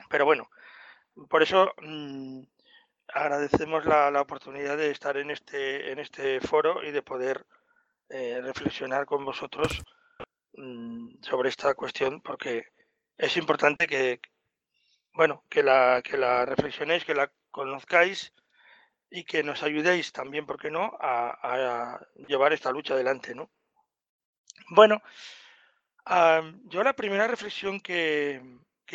Pero 0.08 0.24
bueno, 0.24 0.50
por 1.28 1.42
eso 1.42 1.72
mm, 1.82 2.42
agradecemos 3.08 3.84
la, 3.84 4.20
oportunidad 4.20 4.76
de 4.76 4.90
estar 4.90 5.16
en 5.16 5.30
este, 5.30 5.92
en 5.92 5.98
este 5.98 6.40
foro 6.40 6.82
y 6.82 6.90
de 6.90 7.02
poder 7.02 7.46
eh, 8.08 8.40
reflexionar 8.42 9.06
con 9.06 9.24
vosotros 9.24 9.82
mm, 10.54 11.22
sobre 11.22 11.48
esta 11.48 11.74
cuestión, 11.74 12.20
porque 12.20 12.66
es 13.16 13.36
importante 13.36 13.86
que, 13.86 14.20
bueno, 15.14 15.44
que 15.48 15.62
la, 15.62 16.02
que 16.02 16.16
la 16.16 16.44
reflexionéis, 16.46 17.04
que 17.04 17.14
la 17.14 17.30
conozcáis 17.50 18.32
y 19.12 19.24
que 19.24 19.42
nos 19.42 19.62
ayudéis 19.62 20.12
también, 20.12 20.46
¿por 20.46 20.58
qué 20.58 20.70
no?, 20.70 20.96
a, 20.98 22.00
llevar 22.26 22.52
esta 22.52 22.72
lucha 22.72 22.94
adelante, 22.94 23.34
¿no? 23.34 23.50
Bueno, 24.70 25.02
yo 26.06 26.82
la 26.82 26.94
primera 26.94 27.26
reflexión 27.26 27.80
que, 27.80 28.40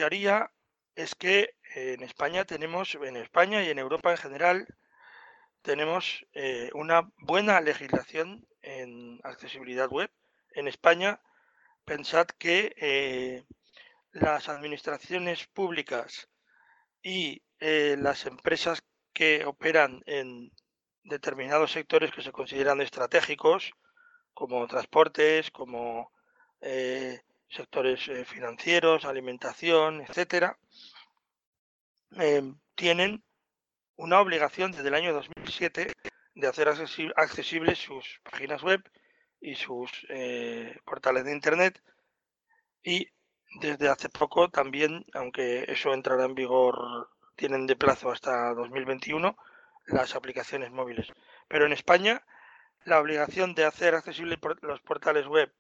haría 0.04 0.52
es 0.96 1.16
que 1.16 1.56
en 1.76 2.04
España 2.04 2.46
tenemos, 2.46 2.96
en 2.96 3.18
España 3.18 3.64
y 3.64 3.70
en 3.70 3.80
Europa 3.80 4.12
en 4.12 4.18
general, 4.18 4.68
tenemos 5.62 6.26
eh, 6.34 6.70
una 6.74 7.12
buena 7.18 7.60
legislación 7.62 8.48
en 8.62 9.20
accesibilidad 9.24 9.90
web. 9.90 10.10
En 10.52 10.68
España, 10.68 11.20
pensad 11.84 12.28
que 12.28 12.74
eh, 12.78 13.44
las 14.12 14.50
administraciones 14.50 15.48
públicas 15.48 16.30
y 17.02 17.44
eh, 17.60 17.96
las 18.00 18.26
empresas 18.26 18.84
que 19.14 19.46
operan 19.46 20.04
en 20.06 20.52
determinados 21.04 21.72
sectores 21.72 22.12
que 22.12 22.22
se 22.22 22.32
consideran 22.32 22.82
estratégicos, 22.82 23.72
como 24.34 24.68
transportes, 24.68 25.50
como 25.52 26.12
sectores 27.50 28.10
financieros, 28.26 29.06
alimentación, 29.06 30.02
etcétera, 30.02 30.58
Em, 32.16 32.58
tienen 32.76 33.24
una 33.96 34.22
obligación 34.22 34.72
desde 34.72 34.88
el 34.88 34.96
año 34.96 35.14
2007 35.14 35.94
de 36.36 36.48
hacer 36.48 36.70
accesibles 36.70 37.80
sus 37.80 38.22
páginas 38.24 38.64
web 38.64 38.82
y 39.42 39.56
sus 39.56 39.92
eh, 40.10 40.78
portales 40.86 41.26
de 41.26 41.34
Internet. 41.34 41.82
Y 42.84 43.08
desde 43.60 43.90
hace 43.90 44.10
poco 44.10 44.50
también, 44.50 45.06
aunque 45.14 45.66
eso 45.68 45.94
entrará 45.94 46.26
en 46.26 46.36
vigor, 46.36 47.10
tienen 47.36 47.68
de 47.68 47.76
plazo 47.76 48.12
hasta 48.12 48.54
2021, 48.54 49.38
las 49.88 50.16
aplicaciones 50.16 50.72
móviles. 50.72 51.08
Pero 51.48 51.66
en 51.66 51.74
España, 51.74 52.26
la 52.86 53.00
obligación 53.00 53.54
de 53.56 53.66
hacer 53.66 53.96
accesibles 53.96 54.40
los 54.62 54.82
portales 54.82 55.28
web 55.28 55.52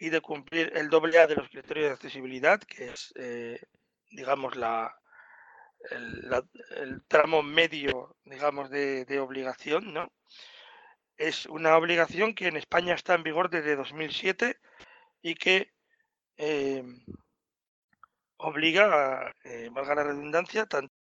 y 0.00 0.08
de 0.08 0.22
cumplir 0.22 0.72
el 0.74 0.88
doble 0.88 1.18
A 1.18 1.26
de 1.26 1.36
los 1.36 1.48
criterios 1.50 1.88
de 1.88 1.92
accesibilidad, 1.92 2.58
que 2.60 2.86
es, 2.88 3.12
eh, 3.16 3.60
digamos, 4.10 4.56
la, 4.56 4.98
el, 5.90 7.02
tramo 7.06 7.42
medio, 7.42 8.16
digamos, 8.24 8.70
de, 8.70 9.20
obligación, 9.20 9.92
¿no? 9.92 10.10
Es 11.18 11.44
una 11.44 11.76
obligación 11.76 12.34
que 12.34 12.48
en 12.48 12.56
España 12.56 12.94
está 12.94 13.14
en 13.14 13.22
vigor 13.22 13.50
desde 13.50 13.76
2007 13.76 14.58
y 15.20 15.34
que 15.34 15.70
eh, 16.38 16.82
obliga, 18.38 19.26
a, 19.26 19.34
eh, 19.44 19.68
valga 19.70 19.96
la 19.96 20.04
redundancia, 20.04 20.64
tanto 20.64 20.94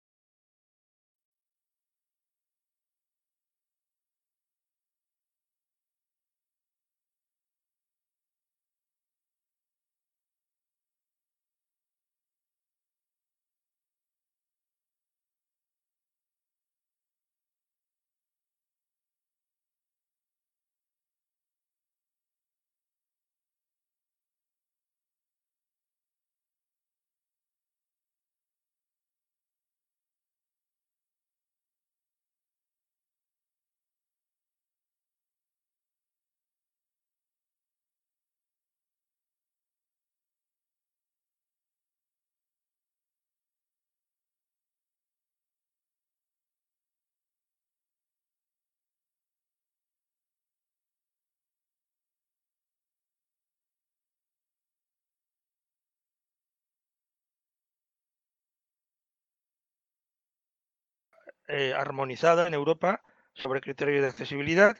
Eh, 61.49 61.73
armonizada 61.73 62.45
en 62.45 62.53
Europa 62.53 63.01
sobre 63.33 63.61
criterios 63.61 64.01
de 64.01 64.09
accesibilidad, 64.09 64.77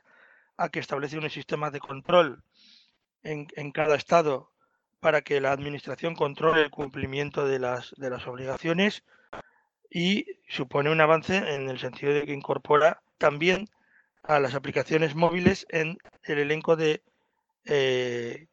a 0.57 0.67
que 0.67 0.79
establece 0.79 1.17
un 1.17 1.29
sistema 1.29 1.71
de 1.71 1.79
control 1.79 2.43
en, 3.23 3.71
cada 3.71 3.95
estado 3.95 4.51
para 4.99 5.21
que 5.21 5.39
la 5.39 5.53
administración 5.53 6.13
controle 6.13 6.63
el 6.63 6.69
cumplimiento 6.69 7.47
de 7.47 7.59
las, 7.59 7.93
de 7.95 8.09
las 8.09 8.27
obligaciones 8.27 9.05
y 9.89 10.25
supone 10.49 10.89
un 10.89 10.99
avance 10.99 11.37
en 11.37 11.69
el 11.69 11.79
sentido 11.79 12.13
de 12.13 12.25
que 12.25 12.33
incorpora 12.33 13.01
también 13.17 13.69
a 14.23 14.41
las 14.41 14.53
aplicaciones 14.53 15.15
móviles 15.15 15.65
en 15.69 15.97
el 16.23 16.39
elenco 16.39 16.75
de 16.75 17.01
eh, 17.63 18.47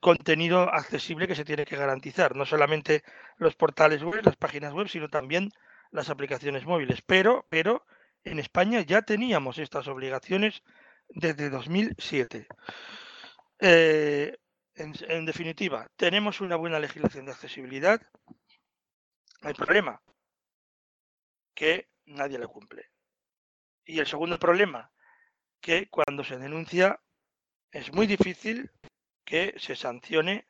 contenido 0.00 0.72
accesible 0.72 1.26
que 1.26 1.34
se 1.34 1.44
tiene 1.44 1.64
que 1.64 1.76
garantizar, 1.76 2.36
no 2.36 2.46
solamente 2.46 3.02
los 3.38 3.56
portales 3.56 4.04
web, 4.04 4.20
las 4.24 4.36
páginas 4.36 4.72
web, 4.72 4.88
sino 4.88 5.08
también 5.08 5.50
las 5.90 6.10
aplicaciones 6.10 6.64
móviles. 6.64 7.02
Pero, 7.02 7.46
pero 7.48 7.86
en 8.24 8.38
España 8.38 8.80
ya 8.82 9.02
teníamos 9.02 9.58
estas 9.58 9.88
obligaciones 9.88 10.62
desde 11.08 11.50
2007. 11.50 12.46
Eh, 13.60 14.38
en, 14.74 15.26
definitiva, 15.26 15.88
tenemos 15.96 16.40
una 16.40 16.56
buena 16.56 16.78
legislación 16.78 17.26
de 17.26 17.32
accesibilidad. 17.32 18.00
El 19.42 19.54
problema 19.54 20.00
que 21.54 21.88
nadie 22.06 22.38
la 22.38 22.46
cumple. 22.46 22.90
Y 23.84 23.98
el 23.98 24.06
segundo 24.06 24.38
problema, 24.38 24.92
que 25.60 25.88
cuando 25.88 26.22
se 26.22 26.38
denuncia 26.38 27.00
es 27.72 27.92
muy 27.92 28.06
difícil 28.06 28.70
que 29.24 29.54
se 29.58 29.74
sancione, 29.74 30.46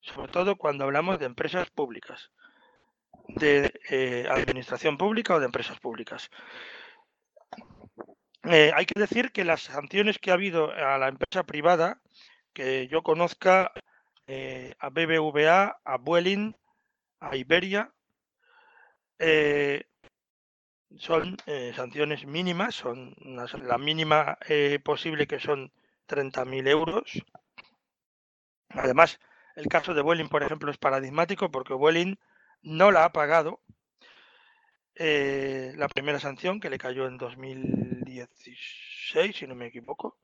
sobre 0.00 0.32
todo 0.32 0.56
cuando 0.56 0.84
hablamos 0.84 1.18
de 1.18 1.26
empresas 1.26 1.70
públicas 1.70 2.32
de 3.28 3.72
eh, 3.90 4.26
administración 4.30 4.96
pública 4.96 5.34
o 5.34 5.40
de 5.40 5.46
empresas 5.46 5.78
públicas. 5.78 6.30
Eh, 8.44 8.72
hay 8.74 8.86
que 8.86 8.98
decir 8.98 9.30
que 9.32 9.44
las 9.44 9.62
sanciones 9.62 10.18
que 10.18 10.30
ha 10.30 10.34
habido 10.34 10.72
a 10.72 10.98
la 10.98 11.08
empresa 11.08 11.44
privada, 11.44 12.00
que 12.52 12.88
yo 12.88 13.02
conozca 13.02 13.72
eh, 14.26 14.74
a 14.78 14.88
BBVA, 14.88 15.80
a 15.84 15.96
Vueling, 15.98 16.56
a 17.20 17.36
Iberia, 17.36 17.92
son 20.96 21.36
sanciones 21.74 22.24
mínimas, 22.24 22.76
son 22.76 23.14
la 23.18 23.78
mínima 23.78 24.38
posible 24.84 25.26
que 25.26 25.40
son 25.40 25.72
30.000 26.06 26.68
euros. 26.68 27.20
Además, 28.70 29.18
el 29.56 29.66
caso 29.66 29.92
de 29.92 30.02
Vueling, 30.02 30.28
por 30.28 30.44
ejemplo, 30.44 30.70
es 30.70 30.78
paradigmático 30.78 31.50
porque 31.50 31.74
Vueling 31.74 32.16
no 32.62 32.90
la 32.90 33.04
ha 33.04 33.12
pagado. 33.12 33.60
Eh, 35.00 35.74
la 35.76 35.86
primera 35.88 36.18
sanción 36.18 36.58
que 36.58 36.70
le 36.70 36.78
cayó 36.78 37.06
en 37.06 37.18
2016, 37.18 39.36
si 39.36 39.46
no 39.46 39.54
me 39.54 39.66
equivoco. 39.66 40.18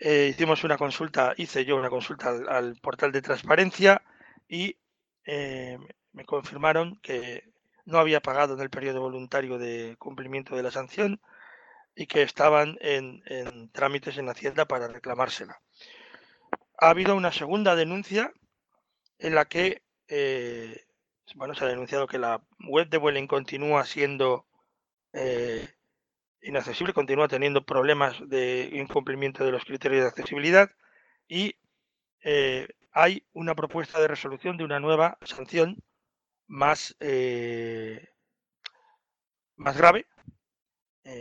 Eh, 0.00 0.28
hicimos 0.30 0.64
una 0.64 0.78
consulta, 0.78 1.34
hice 1.36 1.66
yo 1.66 1.76
una 1.76 1.90
consulta 1.90 2.30
al, 2.48 2.76
portal 2.76 3.12
de 3.12 3.20
transparencia 3.20 4.00
y 4.48 4.78
eh, 5.24 5.76
me 6.12 6.24
confirmaron 6.24 6.98
que 7.02 7.44
no 7.84 7.98
había 7.98 8.20
pagado 8.20 8.54
en 8.54 8.60
el 8.60 8.70
periodo 8.70 9.00
voluntario 9.00 9.58
de 9.58 9.96
cumplimiento 9.98 10.56
de 10.56 10.62
la 10.62 10.70
sanción 10.70 11.20
y 11.94 12.06
que 12.06 12.22
estaban 12.22 12.78
en, 12.80 13.22
trámites 13.72 14.16
en 14.18 14.28
Hacienda 14.28 14.66
para 14.66 14.88
reclamársela. 14.88 15.60
Ha 16.78 16.90
habido 16.90 17.16
una 17.16 17.32
segunda 17.32 17.74
denuncia 17.74 18.32
en 19.18 19.34
la 19.34 19.46
que 19.46 19.82
bueno, 21.34 21.54
se 21.54 21.64
ha 21.64 21.68
denunciado 21.68 22.06
que 22.06 22.18
la 22.18 22.42
web 22.60 22.88
de 22.88 22.98
Vueling 22.98 23.26
continúa 23.26 23.84
siendo 23.84 24.46
eh, 25.12 25.68
inaccesible, 26.42 26.92
continúa 26.92 27.28
teniendo 27.28 27.64
problemas 27.64 28.16
de 28.28 28.70
incumplimiento 28.72 29.44
de 29.44 29.52
los 29.52 29.64
criterios 29.64 30.02
de 30.02 30.08
accesibilidad 30.08 30.70
y 31.26 31.56
eh, 32.24 32.68
hay 32.92 33.26
una 33.32 33.54
propuesta 33.54 34.00
de 34.00 34.08
resolución 34.08 34.56
de 34.56 34.64
una 34.64 34.80
nueva 34.80 35.18
sanción 35.22 35.82
más, 36.46 36.96
eh, 37.00 38.08
más 39.56 39.76
grave, 39.76 40.06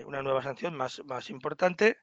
una 0.05 0.21
nueva 0.21 0.43
sanción 0.43 0.75
más, 0.75 1.01
más 1.05 1.29
importante. 1.29 1.97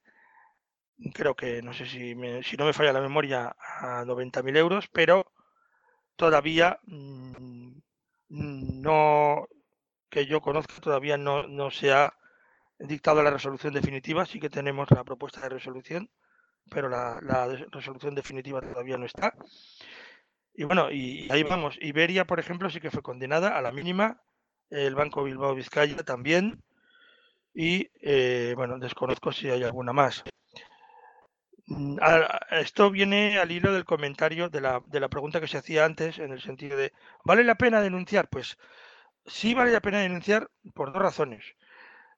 Creo 1.12 1.34
que, 1.34 1.60
no 1.60 1.74
sé 1.74 1.84
si, 1.84 2.14
si 2.42 2.56
no 2.56 2.64
me 2.64 2.72
falla 2.72 2.94
la 2.94 3.02
memoria, 3.02 3.54
a 3.58 4.04
90.000 4.06 4.56
euros, 4.56 4.88
pero 4.88 5.30
todavía 6.16 6.78
mm, 6.84 7.63
no, 8.34 9.48
que 10.10 10.26
yo 10.26 10.40
conozco, 10.40 10.80
todavía 10.80 11.16
no, 11.16 11.46
no 11.46 11.70
se 11.70 11.92
ha 11.92 12.14
dictado 12.78 13.22
la 13.22 13.30
resolución 13.30 13.72
definitiva. 13.72 14.26
Sí 14.26 14.40
que 14.40 14.50
tenemos 14.50 14.90
la 14.90 15.04
propuesta 15.04 15.40
de 15.40 15.50
resolución, 15.50 16.10
pero 16.70 16.88
la, 16.88 17.20
resolución 17.70 18.14
definitiva 18.14 18.60
todavía 18.60 18.98
no 18.98 19.06
está. 19.06 19.34
Y 20.54 20.64
bueno, 20.64 20.90
y 20.90 21.30
ahí 21.30 21.42
vamos. 21.42 21.76
Iberia, 21.80 22.24
por 22.26 22.40
ejemplo, 22.40 22.70
sí 22.70 22.80
que 22.80 22.90
fue 22.90 23.02
condenada 23.02 23.56
a 23.56 23.62
la 23.62 23.72
mínima. 23.72 24.20
El 24.70 24.94
Banco 24.94 25.22
Bilbao 25.22 25.54
Vizcaya 25.54 25.96
también. 25.98 26.62
Y 27.54 27.90
eh, 28.00 28.54
bueno, 28.56 28.78
desconozco 28.78 29.30
si 29.32 29.48
hay 29.48 29.62
alguna 29.62 29.92
más. 29.92 30.24
Mm, 31.66 31.98
esto 32.50 32.90
viene 32.90 33.38
al 33.38 33.50
hilo 33.50 33.72
del 33.72 33.84
comentario 33.84 34.48
de 34.50 34.60
la, 34.60 34.82
de 34.86 35.00
la 35.00 35.08
pregunta 35.08 35.40
que 35.40 35.48
se 35.48 35.58
hacía 35.58 35.84
antes, 35.84 36.18
en 36.18 36.32
el 36.32 36.40
sentido 36.42 36.76
de, 36.76 36.92
¿vale 37.24 37.44
la 37.44 37.54
pena 37.56 37.80
denunciar? 37.80 38.28
Pues 38.28 38.58
sí 39.26 39.54
vale 39.54 39.72
la 39.72 39.80
pena 39.80 40.00
denunciar 40.00 40.50
por 40.74 40.92
dos 40.92 41.02
razones. 41.02 41.44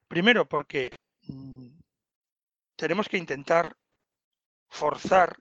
Primero, 0.08 0.48
porque 0.48 0.90
mm, 1.28 1.78
tenemos 2.76 3.08
que 3.08 3.18
intentar 3.18 3.76
forzar 4.68 5.36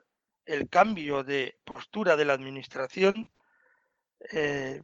el 0.45 0.69
cambio 0.69 1.23
de 1.23 1.57
postura 1.65 2.15
de 2.15 2.25
la 2.25 2.33
administración 2.33 3.31
eh, 4.31 4.81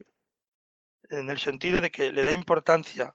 en 1.10 1.30
el 1.30 1.40
sentido 1.40 1.82
de 1.82 1.92
que 1.92 2.12
le 2.12 2.26
dé 2.26 2.34
importancia 2.34 3.14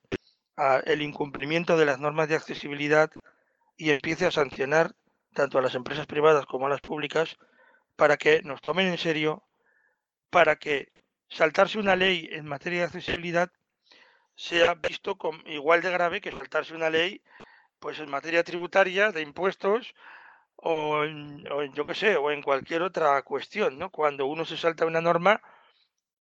al 0.57 1.03
incumplimiento 1.03 1.77
de 1.77 1.85
las 1.87 1.99
normas 1.99 2.29
de 2.29 2.37
accesibilidad 2.37 3.11
y 3.77 3.91
empiece 3.91 4.27
a 4.27 4.31
sancionar 4.31 4.95
tanto 5.37 5.59
a 5.59 5.63
las 5.63 5.75
empresas 5.77 6.07
privadas 6.07 6.47
como 6.47 6.67
a 6.67 6.71
las 6.71 6.81
públicas 6.81 7.37
para 7.95 8.17
que 8.17 8.43
nos 8.43 8.61
tomen 8.61 8.89
en 8.89 8.99
serio, 8.99 9.45
para 10.31 10.57
que 10.57 10.93
saltarse 11.29 11.79
una 11.79 11.95
ley 11.95 12.29
en 12.33 12.47
materia 12.47 12.81
de 12.81 12.87
accesibilidad 12.87 13.51
sea 14.35 14.75
visto 14.75 15.17
como 15.17 15.39
igual 15.47 15.83
de 15.83 15.91
grave 15.91 16.21
que 16.21 16.31
saltarse 16.31 16.75
una 16.75 16.91
ley 16.91 17.23
pues 17.79 17.99
en 18.01 18.11
materia 18.11 18.43
tributaria 18.45 19.13
de 19.13 19.23
impuestos 19.23 19.95
o 20.57 21.05
en, 21.05 21.45
yo 21.75 21.87
qué 21.87 21.95
sé, 21.95 22.17
o 22.17 22.31
en 22.31 22.43
cualquier 22.43 22.83
otra 22.83 23.23
cuestión, 23.23 23.79
¿no? 23.79 23.91
Cuando 23.91 24.27
uno 24.27 24.45
se 24.45 24.57
salta 24.57 24.87
una 24.87 25.01
norma 25.03 25.43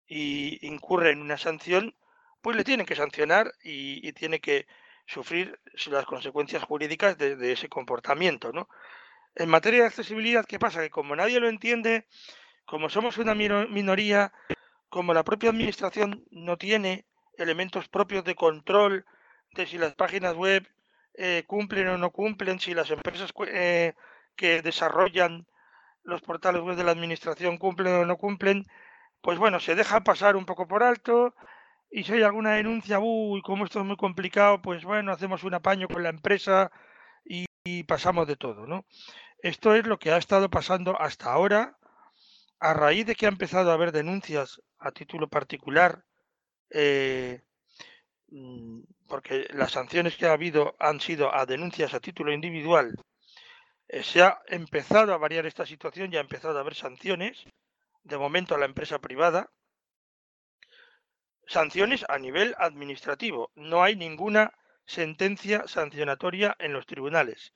y 0.07 0.66
incurre 0.66 1.11
en 1.12 1.20
una 1.22 1.38
sanción, 1.38 1.94
pues 2.42 2.57
le 2.57 2.64
tienen 2.64 2.87
que 2.87 2.96
sancionar 2.96 3.53
y, 3.62 4.12
tiene 4.12 4.40
que 4.40 4.66
sufrir 5.07 5.59
las 5.87 6.05
consecuencias 6.07 6.62
jurídicas 6.64 7.16
de, 7.16 7.53
ese 7.53 7.68
comportamiento, 7.68 8.53
¿no? 8.53 8.68
En 9.37 9.49
materia 9.49 9.81
de 9.81 9.87
accesibilidad, 9.87 10.44
¿qué 10.44 10.59
pasa? 10.59 10.81
Que 10.81 10.90
como 10.90 11.16
nadie 11.16 11.40
lo 11.40 11.49
entiende, 11.49 12.07
como 12.64 12.88
somos 12.88 13.18
una 13.18 13.35
minoría, 13.35 14.33
como 14.88 15.12
la 15.12 15.25
propia 15.25 15.51
administración 15.51 16.25
no 16.31 16.57
tiene 16.57 17.07
elementos 17.37 17.88
propios 17.88 18.25
de 18.25 18.35
control 18.35 19.05
de 19.53 19.66
si 19.66 19.79
las 19.79 19.94
páginas 19.94 20.35
web 20.35 20.66
eh, 21.14 21.44
cumplen 21.47 21.88
o 21.88 21.99
no 21.99 22.11
cumplen, 22.11 22.61
si 22.61 22.75
las 22.75 22.90
empresas 22.90 23.33
eh, 23.49 23.94
que 24.37 24.62
desarrollan 24.62 25.47
los 26.03 26.23
portales 26.23 26.62
web 26.62 26.77
de 26.77 26.85
la 26.85 26.92
administración 26.92 27.59
cumplen 27.59 27.94
o 27.94 28.05
no 28.05 28.16
cumplen, 28.16 28.64
pues 29.20 29.38
bueno, 29.38 29.59
se 29.61 29.75
deja 29.75 30.03
pasar 30.05 30.37
un 30.37 30.44
poco 30.44 30.68
por 30.68 30.83
alto 30.83 31.35
y 31.90 32.05
si 32.05 32.12
hay 32.12 32.23
alguna 32.23 32.53
denuncia, 32.53 32.99
uy, 33.01 33.40
como 33.42 33.64
esto 33.64 33.81
es 33.81 33.87
muy 33.87 33.97
complicado, 33.97 34.61
pues 34.61 34.85
bueno, 34.85 35.12
hacemos 35.12 35.44
un 35.44 35.55
apaño 35.55 35.88
con 35.88 36.03
la 36.03 36.11
empresa 36.11 36.70
y, 37.25 37.47
pasamos 37.85 38.27
de 38.27 38.37
todo, 38.37 38.66
¿no? 38.66 38.85
Esto 39.44 39.74
es 39.74 39.87
lo 39.87 39.98
que 39.98 40.11
ha 40.11 40.16
estado 40.16 40.48
pasando 40.48 40.98
hasta 40.98 41.30
ahora, 41.30 41.76
a 42.61 42.72
raíz 42.72 43.04
de 43.04 43.14
que 43.14 43.26
ha 43.26 43.28
empezado 43.28 43.70
a 43.70 43.74
haber 43.74 43.92
denuncias 43.92 44.62
a 44.78 44.90
título 44.90 45.28
particular, 45.28 46.02
eh, 46.70 47.42
mm, 48.28 48.80
porque 49.07 49.46
las 49.50 49.72
sanciones 49.72 50.16
que 50.16 50.24
ha 50.24 50.33
habido 50.33 50.74
han 50.78 50.98
sido 50.98 51.35
a 51.35 51.44
denuncias 51.44 51.92
a 51.92 52.00
título 52.00 52.33
individual 52.33 52.94
eh, 53.88 54.02
se 54.02 54.22
ha 54.22 54.40
empezado 54.46 55.12
a 55.12 55.18
variar 55.18 55.44
esta 55.44 55.66
situación, 55.66 56.11
ya 56.11 56.20
ha 56.20 56.22
empezado 56.22 56.57
a 56.57 56.62
haber 56.62 56.74
sanciones, 56.74 57.44
de 58.02 58.16
momento 58.16 58.54
a 58.54 58.59
la 58.59 58.64
empresa 58.64 58.98
privada, 58.98 59.50
sanciones 61.46 62.02
a 62.09 62.18
nivel 62.18 62.54
administrativo. 62.57 63.50
No 63.57 63.83
hay 63.83 63.94
ninguna 63.94 64.54
sentencia 64.87 65.68
sancionatoria 65.68 66.57
en 66.59 66.72
los 66.72 66.87
tribunales, 66.87 67.52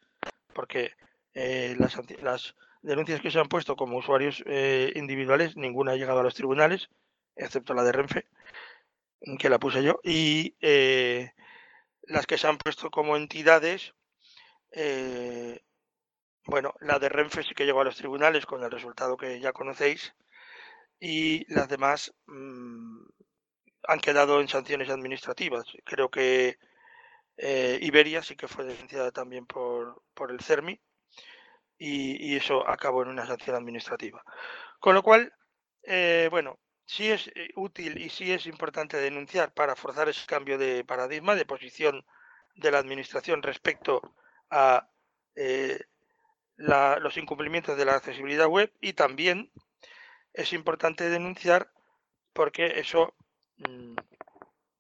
porque 0.52 0.92
eh, 1.34 1.76
las, 1.78 2.54
denuncias 2.82 3.20
que 3.20 3.30
se 3.30 3.38
han 3.38 3.48
puesto 3.48 3.76
como 3.76 3.98
usuarios 3.98 4.42
eh, 4.46 4.92
individuales, 4.94 5.56
ninguna 5.56 5.92
ha 5.92 5.96
llegado 5.96 6.20
a 6.20 6.22
los 6.22 6.34
tribunales, 6.34 6.88
excepto 7.36 7.74
la 7.74 7.84
de 7.84 7.92
Renfe, 7.92 8.26
que 9.38 9.48
la 9.48 9.58
puse 9.58 9.82
yo, 9.82 10.00
y 10.04 10.54
las 12.02 12.26
que 12.26 12.38
se 12.38 12.46
han 12.46 12.58
puesto 12.58 12.90
como 12.90 13.16
entidades, 13.16 13.94
bueno, 16.48 16.74
la 16.80 16.98
de 16.98 17.10
Renfe 17.10 17.42
sí 17.42 17.54
que 17.54 17.66
llegó 17.66 17.82
a 17.82 17.84
los 17.84 17.96
tribunales 17.96 18.46
con 18.46 18.62
el 18.64 18.70
resultado 18.70 19.18
que 19.18 19.38
ya 19.38 19.52
conocéis 19.52 20.14
y 21.00 21.44
las 21.52 21.68
demás 21.68 22.14
mm, 22.26 23.04
han 23.86 24.00
quedado 24.00 24.40
en 24.40 24.48
sanciones 24.48 24.88
administrativas. 24.88 25.66
Creo 25.84 26.10
que 26.10 26.58
eh, 27.36 27.78
Iberia 27.82 28.22
sí 28.22 28.36
que 28.36 28.48
fue 28.48 28.64
denunciada 28.64 29.12
también 29.12 29.46
por, 29.46 30.02
por 30.14 30.30
el 30.30 30.40
CERMI 30.40 30.80
y, 31.78 32.36
eso 32.36 32.68
acabó 32.68 33.02
en 33.02 33.08
una 33.08 33.26
sanción 33.26 33.56
administrativa. 33.56 34.22
Con 34.80 34.94
lo 34.94 35.02
cual, 35.02 35.32
eh, 35.82 36.28
bueno, 36.30 36.58
sí 36.86 37.10
es 37.10 37.28
eh, 37.34 37.50
útil 37.56 37.98
y 37.98 38.10
sí 38.10 38.32
es 38.32 38.46
importante 38.46 38.96
denunciar 38.96 39.52
para 39.52 39.76
forzar 39.76 40.08
ese 40.08 40.26
cambio 40.26 40.58
de 40.58 40.84
paradigma, 40.84 41.34
de 41.34 41.46
posición 41.46 42.04
de 42.56 42.70
la 42.70 42.78
administración 42.78 43.42
respecto 43.42 44.14
a 44.50 44.88
los 46.56 47.16
incumplimientos 47.16 47.76
de 47.76 47.84
la 47.84 47.94
accesibilidad 47.94 48.48
web 48.48 48.72
y 48.80 48.94
también 48.94 49.52
es 50.32 50.52
importante 50.52 51.08
denunciar 51.10 51.70
porque 52.32 52.80
eso 52.80 53.14
mm, 53.56 53.94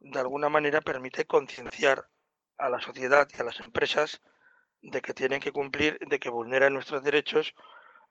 de 0.00 0.18
alguna 0.18 0.48
manera 0.48 0.80
permite 0.80 1.26
concienciar 1.26 2.08
a 2.56 2.68
la 2.68 2.80
sociedad 2.80 3.28
y 3.32 3.40
a 3.40 3.44
las 3.44 3.60
empresas 3.60 4.20
de 4.82 5.00
que 5.02 5.14
tienen 5.14 5.40
que 5.40 5.52
cumplir, 5.52 5.98
de 6.00 6.18
que 6.18 6.30
vulneran 6.30 6.74
nuestros 6.74 7.02
derechos 7.02 7.54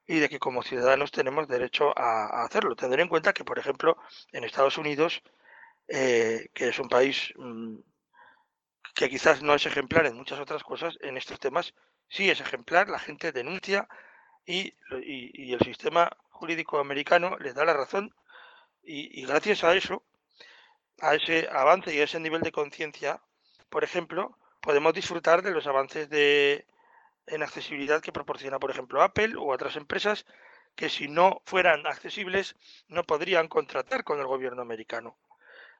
y 0.06 0.20
de 0.20 0.30
que 0.30 0.40
como 0.40 0.64
ciudadanos 0.64 1.12
tenemos 1.12 1.48
derecho 1.48 1.94
a, 1.98 2.44
hacerlo. 2.44 2.76
Tener 2.76 3.00
en 3.00 3.10
cuenta 3.10 3.34
que, 3.34 3.44
por 3.44 3.60
ejemplo, 3.60 3.98
en 4.32 4.44
Estados 4.44 4.78
Unidos, 4.78 5.22
eh, 5.88 6.50
que 6.54 6.70
es 6.70 6.80
un 6.80 6.90
país 6.90 7.34
mm, 7.38 7.78
que 8.96 9.10
quizás 9.10 9.44
no 9.44 9.54
es 9.54 9.66
ejemplar 9.66 10.06
en 10.06 10.16
muchas 10.16 10.40
otras 10.40 10.64
cosas, 10.64 10.98
en 11.02 11.18
estos 11.18 11.40
temas 11.40 11.74
sí 12.10 12.30
es 12.30 12.40
ejemplar, 12.42 12.90
la 12.90 13.00
gente 13.00 13.32
denuncia 13.32 13.88
y, 14.46 14.74
el 14.90 15.60
sistema 15.60 16.10
jurídico 16.30 16.80
americano 16.80 17.38
les 17.40 17.54
da 17.54 17.66
la 17.66 17.74
razón 17.74 18.14
y, 18.82 19.26
gracias 19.26 19.64
a 19.64 19.76
eso, 19.76 20.04
a 21.02 21.16
ese 21.16 21.48
avance 21.52 21.94
y 21.94 22.00
a 22.00 22.06
ese 22.06 22.20
nivel 22.20 22.42
de 22.42 22.52
conciencia, 22.52 23.22
por 23.70 23.84
ejemplo, 23.84 24.38
podemos 24.62 24.94
disfrutar 24.94 25.42
de 25.42 25.52
los 25.52 25.68
avances 25.68 26.10
de, 26.10 26.66
en 27.28 27.44
accesibilidad 27.44 28.02
que 28.02 28.12
proporciona, 28.12 28.60
por 28.60 28.72
ejemplo, 28.72 29.02
Apple 29.02 29.38
u 29.38 29.52
otras 29.52 29.76
empresas 29.76 30.26
que 30.76 30.90
si 30.90 31.08
no 31.08 31.42
fueran 31.46 31.88
accesibles 31.88 32.56
no 32.88 33.04
podrían 33.04 33.48
contratar 33.48 34.04
con 34.04 34.20
el 34.20 34.28
gobierno 34.28 34.62
americano. 34.62 35.18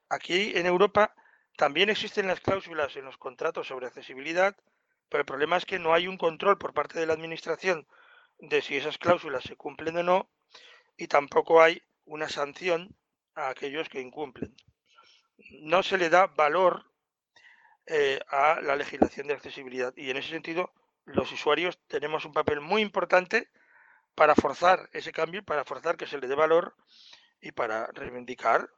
Aquí 0.08 0.52
en 0.56 0.66
Europa 0.66 1.14
también 1.56 1.90
existen 1.90 2.26
las 2.26 2.40
cláusulas 2.40 2.96
en 2.96 3.04
los 3.04 3.18
contratos 3.18 3.68
sobre 3.68 3.86
accesibilidad 3.86 4.56
pero 5.08 5.22
el 5.22 5.26
problema 5.26 5.56
es 5.56 5.64
que 5.64 5.78
no 5.78 5.94
hay 5.94 6.06
un 6.06 6.18
control 6.18 6.58
por 6.58 6.74
parte 6.74 6.98
de 6.98 7.06
la 7.06 7.14
Administración 7.14 7.86
de 8.38 8.62
si 8.62 8.76
esas 8.76 8.98
cláusulas 8.98 9.42
se 9.42 9.56
cumplen 9.56 9.96
o 9.96 10.02
no 10.02 10.30
y 10.96 11.06
tampoco 11.06 11.62
hay 11.62 11.82
una 12.04 12.28
sanción 12.28 12.94
a 13.34 13.48
aquellos 13.48 13.88
que 13.88 14.00
incumplen. 14.00 14.54
No 15.62 15.82
se 15.82 15.98
le 15.98 16.10
da 16.10 16.26
valor 16.26 16.87
eh, 17.90 18.20
a 18.28 18.60
la 18.60 18.76
legislación 18.76 19.26
de 19.26 19.34
accesibilidad 19.34 19.94
y 19.96 20.10
en 20.10 20.18
ese 20.18 20.28
sentido 20.28 20.72
los 21.06 21.32
usuarios 21.32 21.78
tenemos 21.88 22.24
un 22.24 22.32
papel 22.32 22.60
muy 22.60 22.82
importante 22.82 23.48
para 24.14 24.34
forzar 24.34 24.90
ese 24.92 25.12
cambio, 25.12 25.42
para 25.42 25.64
forzar 25.64 25.96
que 25.96 26.06
se 26.06 26.18
le 26.18 26.28
dé 26.28 26.34
valor 26.34 26.76
y 27.40 27.52
para 27.52 27.86
reivindicar 27.88 28.68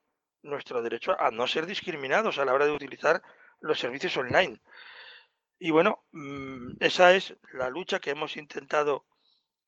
nuestro 0.42 0.82
derecho 0.82 1.20
a 1.20 1.30
no 1.30 1.46
ser 1.46 1.66
discriminados 1.66 2.38
a 2.38 2.44
la 2.44 2.54
hora 2.54 2.66
de 2.66 2.72
utilizar 2.72 3.22
los 3.61 3.78
servicios 3.80 4.16
online. 4.16 4.61
Y 5.58 5.70
bueno, 5.70 6.04
mm, 6.12 6.76
esa 6.80 7.12
es 7.12 7.34
la 7.52 7.68
lucha 7.68 7.98
que 7.98 8.11
hemos 8.11 8.36
intentado 8.36 9.04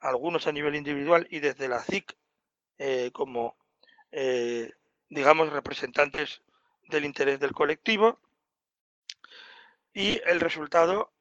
algunos 0.01 0.47
a 0.47 0.53
nivel 0.53 0.75
individual 0.75 1.27
y 1.31 1.41
desde 1.41 1.69
la 1.69 1.83
CIC 1.83 2.17
eh, 2.79 3.11
como, 3.13 3.57
eh, 4.11 4.73
digamos, 5.09 5.53
representantes 5.53 6.43
del 6.89 7.05
interés 7.05 7.41
del 7.41 7.53
colectivo. 7.53 8.21
Y 9.95 10.21
el 10.27 10.41
resultado 10.41 11.13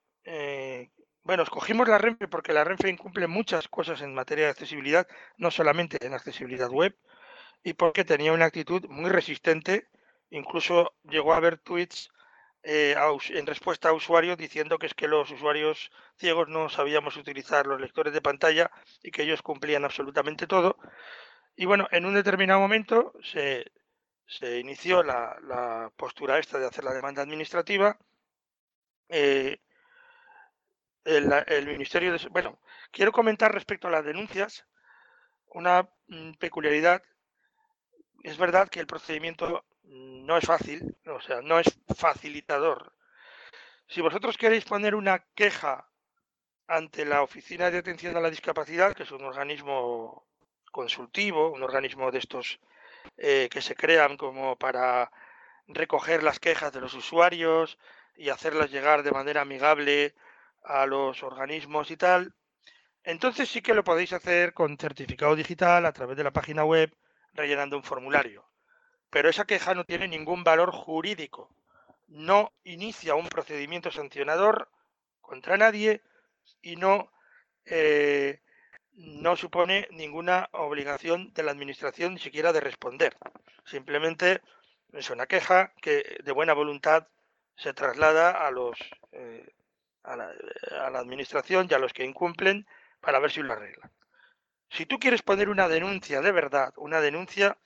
bueno, 1.24 1.43
escogimos 1.43 1.88
la 1.88 1.99
Renfe 1.99 2.28
porque 2.28 2.53
la 2.53 2.63
Renfe 2.63 2.89
incumple 2.89 3.28
muchas 3.28 3.67
cosas 3.67 4.01
en 4.01 4.13
materia 4.13 4.45
de 4.45 4.51
accesibilidad, 4.51 5.07
no 5.38 5.51
solamente 5.51 6.03
en 6.05 6.13
accesibilidad 6.13 6.69
web, 6.69 6.95
y 7.63 7.74
porque 7.74 8.03
tenía 8.05 8.34
una 8.34 8.45
actitud 8.45 8.86
muy 8.89 9.09
resistente, 9.09 9.88
incluso 10.32 10.95
llegó 11.03 11.34
a 11.34 11.38
haber 11.38 11.59
tweets 11.59 12.09
eh, 12.63 12.95
en 13.30 13.45
respuesta 13.45 13.89
a 13.89 13.93
usuarios 13.93 14.38
diciendo 14.38 14.78
que 14.80 14.88
es 14.88 14.93
que 14.93 15.07
los 15.07 15.30
usuarios 15.32 15.91
ciegos 16.17 16.47
no 16.47 16.69
sabíamos 16.69 17.17
utilizar 17.17 17.67
los 17.67 17.80
lectores 17.82 18.13
de 18.13 18.22
pantalla 18.22 18.72
y 19.03 19.11
que 19.11 19.24
ellos 19.24 19.41
cumplían 19.41 19.86
absolutamente 19.86 20.47
todo. 20.47 20.78
Y 21.55 21.65
bueno, 21.65 21.88
en 21.91 22.05
un 22.05 22.15
determinado 22.15 22.59
momento 22.59 23.13
se, 23.24 23.65
inició 24.59 25.03
la, 25.03 25.91
postura 25.95 26.39
esta 26.39 26.57
de 26.59 26.67
hacer 26.67 26.84
la 26.84 26.93
demanda 26.93 27.22
administrativa. 27.22 27.97
Eh, 29.12 29.59
el, 31.03 31.68
Ministerio 31.68 32.14
de... 32.14 32.30
Bueno, 32.30 32.59
quiero 32.91 33.12
comentar 33.12 33.53
respecto 33.53 33.88
a 33.88 33.91
las 33.91 34.05
denuncias 34.05 34.66
una 35.47 35.89
mm, 36.07 36.34
peculiaridad. 36.34 37.03
Es 38.24 38.38
verdad 38.38 38.70
que 38.70 38.80
el 38.80 38.88
procedimiento 38.88 39.66
no 39.84 40.38
es 40.38 40.45
fácil, 40.45 40.95
o 41.05 41.20
sea, 41.20 41.41
no 41.41 41.59
es 41.59 41.68
facilitador. 41.95 42.93
Si 43.88 43.99
vosotros 43.99 44.38
queréis 44.38 44.64
poner 44.64 44.95
una 44.95 45.26
queja 45.36 45.89
ante 46.68 47.03
la 47.03 47.22
Oficina 47.22 47.70
de 47.70 47.80
Atención 47.80 48.16
a 48.16 48.22
la 48.22 48.30
Discapacidad, 48.30 48.93
que 48.93 49.03
es 49.03 49.12
un 49.12 49.26
organismo 49.26 50.26
consultivo, 50.72 51.51
un 51.51 51.64
organismo 51.64 52.12
de 52.12 52.20
estos 52.20 52.62
eh, 53.18 53.49
que 53.51 53.62
se 53.62 53.76
crean 53.76 54.16
como 54.16 54.55
para 54.55 55.12
recoger 55.68 56.24
las 56.24 56.39
quejas 56.39 56.72
de 56.72 56.80
los 56.80 56.93
usuarios 56.93 57.78
y 58.22 58.30
hacerlas 58.30 58.69
llegar 58.69 59.01
de 59.01 59.11
manera 59.11 59.41
amigable 59.41 60.13
a 60.63 60.86
los 60.86 61.24
organismos 61.24 61.89
y 61.89 61.97
tal, 61.97 62.36
entonces 63.03 63.49
sí 63.49 63.63
que 63.63 63.74
lo 63.74 63.84
podéis 63.84 64.13
hacer 64.13 64.53
con 64.53 64.78
certificado 64.78 65.36
digital 65.36 65.88
a 65.88 65.91
través 65.91 66.17
de 66.17 66.24
la 66.24 66.30
página 66.30 66.63
web 66.63 66.95
rellenando 67.34 67.78
un 67.78 67.84
formulario. 67.84 68.45
Pero 69.09 69.28
esa 69.28 69.45
queja 69.45 69.74
no 69.74 69.86
tiene 69.86 70.07
ningún 70.07 70.43
valor 70.43 70.72
jurídico. 70.72 71.49
No 72.07 72.53
inicia 72.63 73.15
un 73.15 73.28
procedimiento 73.28 73.89
sancionador 73.89 74.69
contra 75.19 75.57
nadie 75.57 76.03
y 76.61 76.76
no, 76.76 77.11
eh, 77.65 78.39
no 78.91 79.36
supone 79.36 79.88
ninguna 79.89 80.47
obligación 80.51 81.34
de 81.34 81.41
la 81.41 81.51
administración 81.51 82.13
ni 82.13 82.19
siquiera 82.19 82.53
de 82.53 82.59
responder. 82.59 83.17
Simplemente 83.65 84.41
es 84.93 85.09
una 85.09 85.26
queja 85.26 85.74
que 85.82 86.19
de 86.24 86.32
buena 86.32 86.53
voluntad 86.53 87.07
se 87.62 87.74
traslada 87.74 88.32
a 88.32 88.49
los 88.49 88.76
eh, 89.12 89.53
a 90.03 90.16
la, 90.16 90.99
administración 90.99 91.68
y 91.70 91.74
a 91.76 91.80
los 91.80 91.93
que 91.93 92.03
incumplen 92.03 92.66
para 93.01 93.20
ver 93.20 93.32
si 93.32 93.43
lo 93.43 93.53
arreglan. 93.53 93.91
Si 94.70 94.88
tú 94.88 94.97
quieres 94.97 95.22
poner 95.22 95.47
una 95.47 95.68
denuncia 95.68 96.22
de 96.22 96.32
verdad, 96.32 96.74
una 96.78 97.01
denuncia 97.01 97.57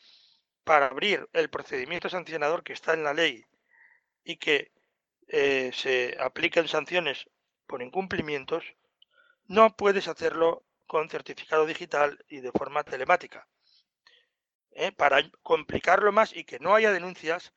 para 0.65 0.87
abrir 0.87 1.29
el 1.31 1.49
procedimiento 1.49 2.09
sancionador 2.09 2.63
que 2.63 2.73
está 2.73 2.93
en 2.93 3.03
la 3.03 3.13
ley 3.13 3.45
y 4.25 4.35
que 4.35 4.71
eh, 5.27 5.71
se 5.73 6.17
apliquen 6.19 6.67
sanciones 6.67 7.29
por 7.65 7.81
incumplimientos, 7.81 8.65
no 9.47 9.77
puedes 9.77 10.09
hacerlo 10.09 10.63
con 10.87 11.09
certificado 11.09 11.65
digital 11.65 12.23
y 12.27 12.41
de 12.41 12.51
forma 12.51 12.83
telemática. 12.83 13.47
¿eh? 14.71 14.91
Para 14.91 15.21
complicarlo 15.41 16.11
más 16.11 16.35
y 16.35 16.43
que 16.43 16.59
no 16.59 16.75
haya 16.75 16.91
denuncias, 16.91 17.53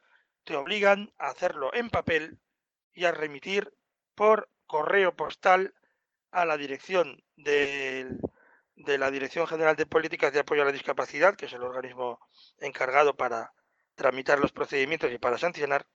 te 0.48 0.56
obligan 0.56 1.12
a 1.18 1.28
hacerlo 1.28 1.74
en 1.74 1.90
papel 1.90 2.38
y 2.94 3.04
a 3.04 3.12
remitir 3.12 3.70
por 4.14 4.48
correo 4.64 5.14
postal 5.14 5.74
a 6.30 6.46
la 6.46 6.56
dirección 6.56 7.22
de 7.36 8.18
la 8.86 9.10
Dirección 9.10 9.46
General 9.46 9.76
de 9.76 9.84
Políticas 9.84 10.32
de 10.32 10.40
Apoyo 10.40 10.62
a 10.62 10.64
la 10.64 10.72
Discapacidad, 10.72 11.36
que 11.36 11.44
es 11.44 11.52
el 11.52 11.62
organismo 11.62 12.18
encargado 12.60 13.14
para 13.14 13.52
tramitar 13.94 14.38
los 14.38 14.52
procedimientos 14.52 15.12
y 15.12 15.18
para 15.18 15.36
sancionar, 15.36 15.86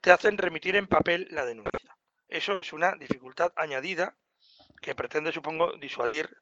te 0.00 0.10
hacen 0.10 0.38
remitir 0.38 0.76
en 0.76 0.86
papel 0.86 1.28
la 1.30 1.44
denuncia. 1.44 1.98
Eso 2.28 2.58
es 2.62 2.72
una 2.72 2.92
dificultad 2.92 3.52
añadida 3.56 4.16
que 4.80 4.94
pretende, 4.94 5.32
supongo, 5.32 5.76
disuadir 5.76 6.34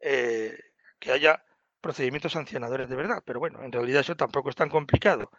eh, 0.00 0.58
que 0.98 1.12
haya 1.12 1.44
procedimientos 1.80 2.32
sancionadores 2.32 2.88
de 2.88 2.96
verdad. 2.96 3.22
Pero 3.24 3.38
bueno, 3.38 3.62
en 3.62 3.70
realidad 3.70 4.00
eso 4.00 4.16
tampoco 4.16 4.50
es 4.50 4.56
tan 4.56 4.70
complicado. 4.70 5.30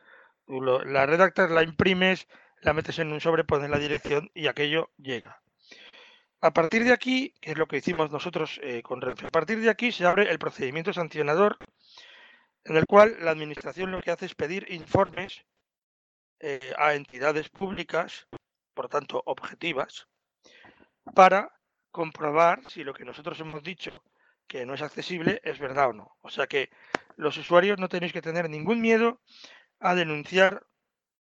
La 0.47 1.05
redactas, 1.05 1.51
la 1.51 1.63
imprimes, 1.63 2.27
la 2.61 2.73
metes 2.73 2.99
en 2.99 3.11
un 3.11 3.21
sobre, 3.21 3.43
pones 3.43 3.69
la 3.69 3.79
dirección 3.79 4.31
y 4.33 4.47
aquello 4.47 4.89
llega. 4.97 5.41
A 6.39 6.51
partir 6.53 6.83
de 6.83 6.93
aquí, 6.93 7.33
que 7.41 7.51
es 7.51 7.57
lo 7.57 7.67
que 7.67 7.77
hicimos 7.77 8.11
nosotros 8.11 8.59
eh, 8.63 8.81
con 8.83 9.01
Renfe, 9.01 9.27
a 9.27 9.31
partir 9.31 9.59
de 9.59 9.69
aquí 9.69 9.91
se 9.91 10.05
abre 10.05 10.29
el 10.29 10.39
procedimiento 10.39 10.93
sancionador 10.93 11.57
en 12.63 12.77
el 12.77 12.85
cual 12.85 13.17
la 13.21 13.31
Administración 13.31 13.91
lo 13.91 14.01
que 14.01 14.11
hace 14.11 14.25
es 14.25 14.35
pedir 14.35 14.71
informes 14.71 15.45
eh, 16.39 16.73
a 16.77 16.93
entidades 16.93 17.49
públicas, 17.49 18.27
por 18.73 18.89
tanto 18.89 19.23
objetivas, 19.25 20.07
para 21.15 21.51
comprobar 21.91 22.61
si 22.69 22.83
lo 22.83 22.93
que 22.93 23.05
nosotros 23.05 23.39
hemos 23.39 23.63
dicho 23.63 23.91
que 24.47 24.65
no 24.65 24.73
es 24.75 24.81
accesible 24.81 25.41
es 25.43 25.59
verdad 25.59 25.89
o 25.89 25.93
no. 25.93 26.17
O 26.21 26.29
sea 26.29 26.47
que 26.47 26.69
los 27.15 27.37
usuarios 27.37 27.79
no 27.79 27.89
tenéis 27.89 28.13
que 28.13 28.21
tener 28.21 28.49
ningún 28.49 28.81
miedo 28.81 29.21
a 29.79 29.95
denunciar 29.95 30.65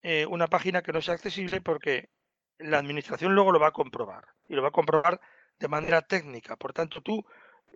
eh, 0.02 0.26
una 0.26 0.46
página 0.46 0.82
que 0.82 0.92
no 0.92 1.02
sea 1.02 1.14
accesible 1.14 1.60
porque 1.60 2.10
la 2.58 2.78
administración 2.78 3.34
luego 3.34 3.52
lo 3.52 3.60
va 3.60 3.68
a 3.68 3.72
comprobar 3.72 4.24
y 4.48 4.54
lo 4.54 4.62
va 4.62 4.68
a 4.68 4.72
comprobar 4.72 5.20
de 5.58 5.68
manera 5.68 6.02
técnica. 6.02 6.56
Por 6.56 6.72
tanto, 6.72 7.02
tú 7.02 7.24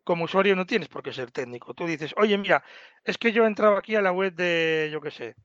como 0.04 0.24
usuario 0.24 0.56
no 0.56 0.66
tienes 0.66 0.88
por 0.88 1.02
qué 1.02 1.12
ser 1.12 1.30
técnico. 1.30 1.74
Tú 1.74 1.86
dices, 1.86 2.14
oye, 2.16 2.36
mira, 2.38 2.64
es 3.04 3.18
que 3.18 3.32
yo 3.32 3.44
he 3.44 3.46
entrado 3.46 3.76
aquí 3.76 3.96
a 3.96 4.02
la 4.02 4.12
web 4.12 4.34
de, 4.34 4.88
yo 4.92 5.00
qué 5.00 5.10
sé, 5.10 5.36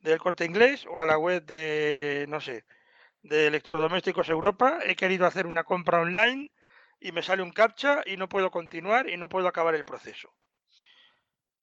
del 0.00 0.18
corte 0.18 0.44
inglés 0.44 0.86
o 0.86 1.02
a 1.02 1.06
la 1.06 1.18
web 1.18 1.44
de, 1.56 2.26
no 2.28 2.40
sé, 2.40 2.64
de 3.22 3.46
electrodomésticos 3.46 4.28
Europa, 4.28 4.80
he 4.84 4.96
querido 4.96 5.26
hacer 5.26 5.46
una 5.46 5.64
compra 5.64 6.00
online 6.00 6.50
y 6.98 7.12
me 7.12 7.22
sale 7.22 7.42
un 7.42 7.52
captcha 7.52 8.02
y 8.06 8.16
no 8.16 8.28
puedo 8.28 8.50
continuar 8.50 9.08
y 9.08 9.16
no 9.16 9.28
puedo 9.28 9.46
acabar 9.46 9.74
el 9.74 9.84
proceso. 9.84 10.32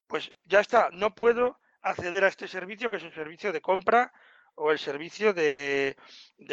Pues 0.08 0.32
ya 0.46 0.62
está, 0.62 0.90
no 0.92 1.14
puedo 1.14 1.60
acceder 1.82 2.24
a 2.24 2.28
este 2.28 2.48
servicio 2.48 2.90
que 2.90 2.98
es 2.98 3.04
un 3.04 3.14
servicio 3.14 3.52
de 3.52 3.62
compra 3.62 4.12
o 4.56 4.72
el 4.72 4.80
servicio 4.80 5.34
de, 5.34 5.96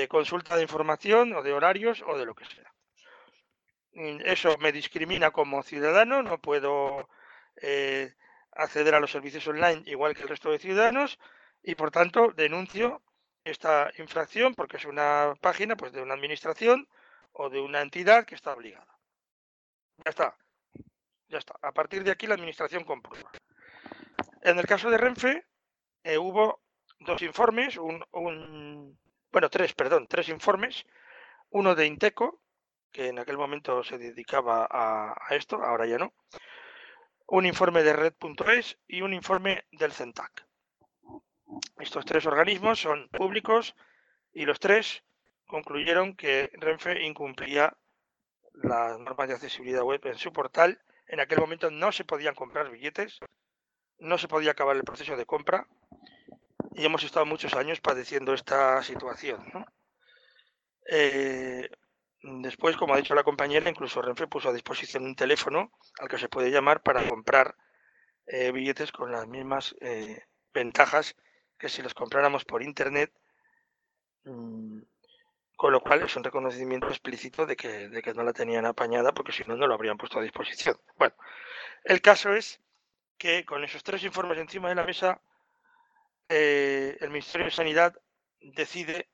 consulta 0.08 0.56
de 0.56 0.62
información 0.62 1.32
o 1.34 1.42
de 1.42 1.52
horarios 1.52 2.02
o 2.06 2.16
de 2.16 2.24
lo 2.24 2.34
que 2.34 2.44
sea. 2.44 2.72
Mm, 3.92 4.20
eso 4.24 4.56
me 4.58 4.72
discrimina 4.72 5.30
como 5.30 5.62
ciudadano, 5.62 6.22
no 6.22 6.38
puedo 6.40 7.08
eh, 7.60 8.14
acceder 8.52 8.94
a 8.94 9.00
los 9.00 9.10
servicios 9.10 9.46
online 9.48 9.82
igual 9.86 10.14
que 10.14 10.22
el 10.22 10.28
resto 10.28 10.50
de 10.50 10.58
ciudadanos 10.58 11.18
y 11.62 11.74
por 11.74 11.90
tanto 11.90 12.30
denuncio 12.30 13.02
esta 13.44 13.90
infracción 13.98 14.54
porque 14.54 14.76
es 14.76 14.84
una 14.84 15.34
página 15.40 15.76
pues, 15.76 15.92
de 15.92 16.02
una 16.02 16.14
administración 16.14 16.88
o 17.32 17.50
de 17.50 17.60
una 17.60 17.80
entidad 17.82 18.24
que 18.24 18.34
está 18.34 18.52
obligada. 18.52 18.98
Ya 20.04 20.10
está. 20.10 20.36
Ya 21.28 21.38
está. 21.38 21.54
A 21.62 21.72
partir 21.72 22.04
de 22.04 22.10
aquí 22.10 22.26
la 22.26 22.34
administración 22.34 22.84
comprueba. 22.84 23.30
En 24.46 24.60
el 24.60 24.66
caso 24.66 24.90
de 24.90 24.96
Renfe 24.96 25.44
eh, 26.04 26.18
hubo 26.18 26.62
dos 27.00 27.20
informes, 27.22 27.76
bueno, 28.12 29.50
tres, 29.50 29.74
perdón, 29.74 30.06
tres 30.08 30.28
informes, 30.28 30.86
uno 31.50 31.74
de 31.74 31.86
Inteco, 31.86 32.40
que 32.92 33.08
en 33.08 33.18
aquel 33.18 33.38
momento 33.38 33.82
se 33.82 33.98
dedicaba 33.98 34.68
a, 34.70 35.34
esto, 35.34 35.56
ahora 35.56 35.86
ya 35.86 35.98
no, 35.98 36.14
un 37.26 37.44
informe 37.44 37.82
de 37.82 37.92
Red.es 37.92 38.78
y 38.86 39.00
un 39.00 39.14
informe 39.14 39.64
del 39.72 39.90
CENTAC. 39.90 40.46
Estos 41.80 42.04
tres 42.04 42.24
organismos 42.24 42.78
son 42.78 43.08
públicos 43.08 43.74
y 44.32 44.44
los 44.44 44.60
tres 44.60 45.02
concluyeron 45.48 46.14
que 46.14 46.52
Renfe 46.52 47.02
incumplía 47.02 47.76
las 48.52 48.96
normas 49.00 49.26
de 49.26 49.34
accesibilidad 49.34 49.82
web 49.82 50.06
en 50.06 50.18
su 50.18 50.32
portal. 50.32 50.80
En 51.08 51.18
aquel 51.18 51.40
momento 51.40 51.68
no 51.68 51.90
se 51.90 52.04
podían 52.04 52.36
comprar 52.36 52.70
billetes, 52.70 53.18
no 53.98 54.18
se 54.18 54.28
podía 54.28 54.52
acabar 54.52 54.76
el 54.76 54.84
proceso 54.84 55.16
de 55.16 55.26
compra 55.26 55.66
y 56.74 56.84
hemos 56.84 57.02
estado 57.04 57.26
muchos 57.26 57.54
años 57.54 57.80
padeciendo 57.80 58.34
esta 58.34 58.82
situación. 58.82 59.42
Eh, 60.88 61.68
después, 62.22 62.76
como 62.76 62.94
ha 62.94 62.98
dicho 62.98 63.14
la 63.14 63.24
compañera, 63.24 63.70
incluso 63.70 64.02
Renfe 64.02 64.26
puso 64.26 64.48
a 64.50 64.52
disposición 64.52 65.04
un 65.04 65.16
teléfono 65.16 65.72
al 65.98 66.08
que 66.08 66.18
se 66.18 66.28
puede 66.28 66.50
llamar 66.50 66.82
para 66.82 67.08
comprar 67.08 67.56
eh, 68.26 68.52
billetes 68.52 68.92
con 68.92 69.10
las 69.10 69.26
mismas 69.26 69.74
eh, 69.80 70.24
ventajas 70.52 71.16
que 71.58 71.68
si 71.68 71.82
los 71.82 71.94
compráramos 71.94 72.44
por 72.44 72.62
internet, 72.62 73.12
mm, 74.24 74.80
con 75.56 75.72
lo 75.72 75.80
cual 75.80 76.02
es 76.02 76.14
un 76.16 76.24
reconocimiento 76.24 76.88
explícito 76.88 77.46
de 77.46 77.56
que, 77.56 77.88
de 77.88 78.02
que 78.02 78.12
no 78.12 78.22
la 78.22 78.34
tenían 78.34 78.66
apañada 78.66 79.12
porque 79.12 79.32
si 79.32 79.44
no, 79.44 79.56
no 79.56 79.66
lo 79.66 79.74
habrían 79.74 79.96
puesto 79.96 80.18
a 80.18 80.22
disposición. 80.22 80.76
Bueno, 80.98 81.14
el 81.84 82.02
caso 82.02 82.34
es 82.34 82.60
que 83.18 83.44
con 83.44 83.64
esos 83.64 83.82
tres 83.82 84.02
informes 84.04 84.38
encima 84.38 84.68
de 84.68 84.74
la 84.74 84.84
mesa, 84.84 85.20
eh, 86.28 86.96
el 87.00 87.10
Ministerio 87.10 87.46
de 87.46 87.50
Sanidad 87.52 87.94
decide 88.40 89.08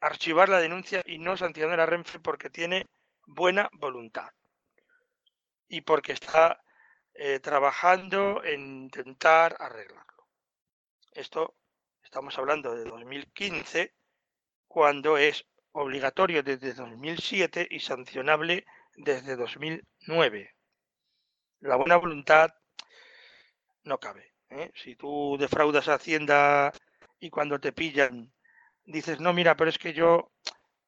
archivar 0.00 0.48
la 0.48 0.60
denuncia 0.60 1.02
y 1.06 1.18
no 1.18 1.36
sancionar 1.36 1.80
a 1.80 1.86
Renfe 1.86 2.20
porque 2.20 2.50
tiene 2.50 2.86
buena 3.26 3.68
voluntad 3.72 4.30
y 5.68 5.80
porque 5.80 6.12
está 6.12 6.62
eh, 7.14 7.40
trabajando 7.40 8.42
en 8.44 8.84
intentar 8.84 9.56
arreglarlo. 9.58 10.28
Esto 11.12 11.54
estamos 12.02 12.38
hablando 12.38 12.74
de 12.74 12.84
2015, 12.84 13.94
cuando 14.68 15.16
es 15.16 15.46
obligatorio 15.72 16.42
desde 16.42 16.74
2007 16.74 17.66
y 17.70 17.80
sancionable 17.80 18.66
desde 18.94 19.36
2009. 19.36 20.54
La 21.60 21.76
buena 21.76 21.96
voluntad 21.96 22.54
no 23.84 23.98
cabe. 23.98 24.32
¿eh? 24.50 24.70
Si 24.74 24.96
tú 24.96 25.36
defraudas 25.38 25.88
a 25.88 25.94
Hacienda 25.94 26.72
y 27.20 27.30
cuando 27.30 27.60
te 27.60 27.72
pillan 27.72 28.32
dices, 28.84 29.20
no, 29.20 29.32
mira, 29.32 29.56
pero 29.56 29.70
es 29.70 29.78
que 29.78 29.92
yo 29.92 30.30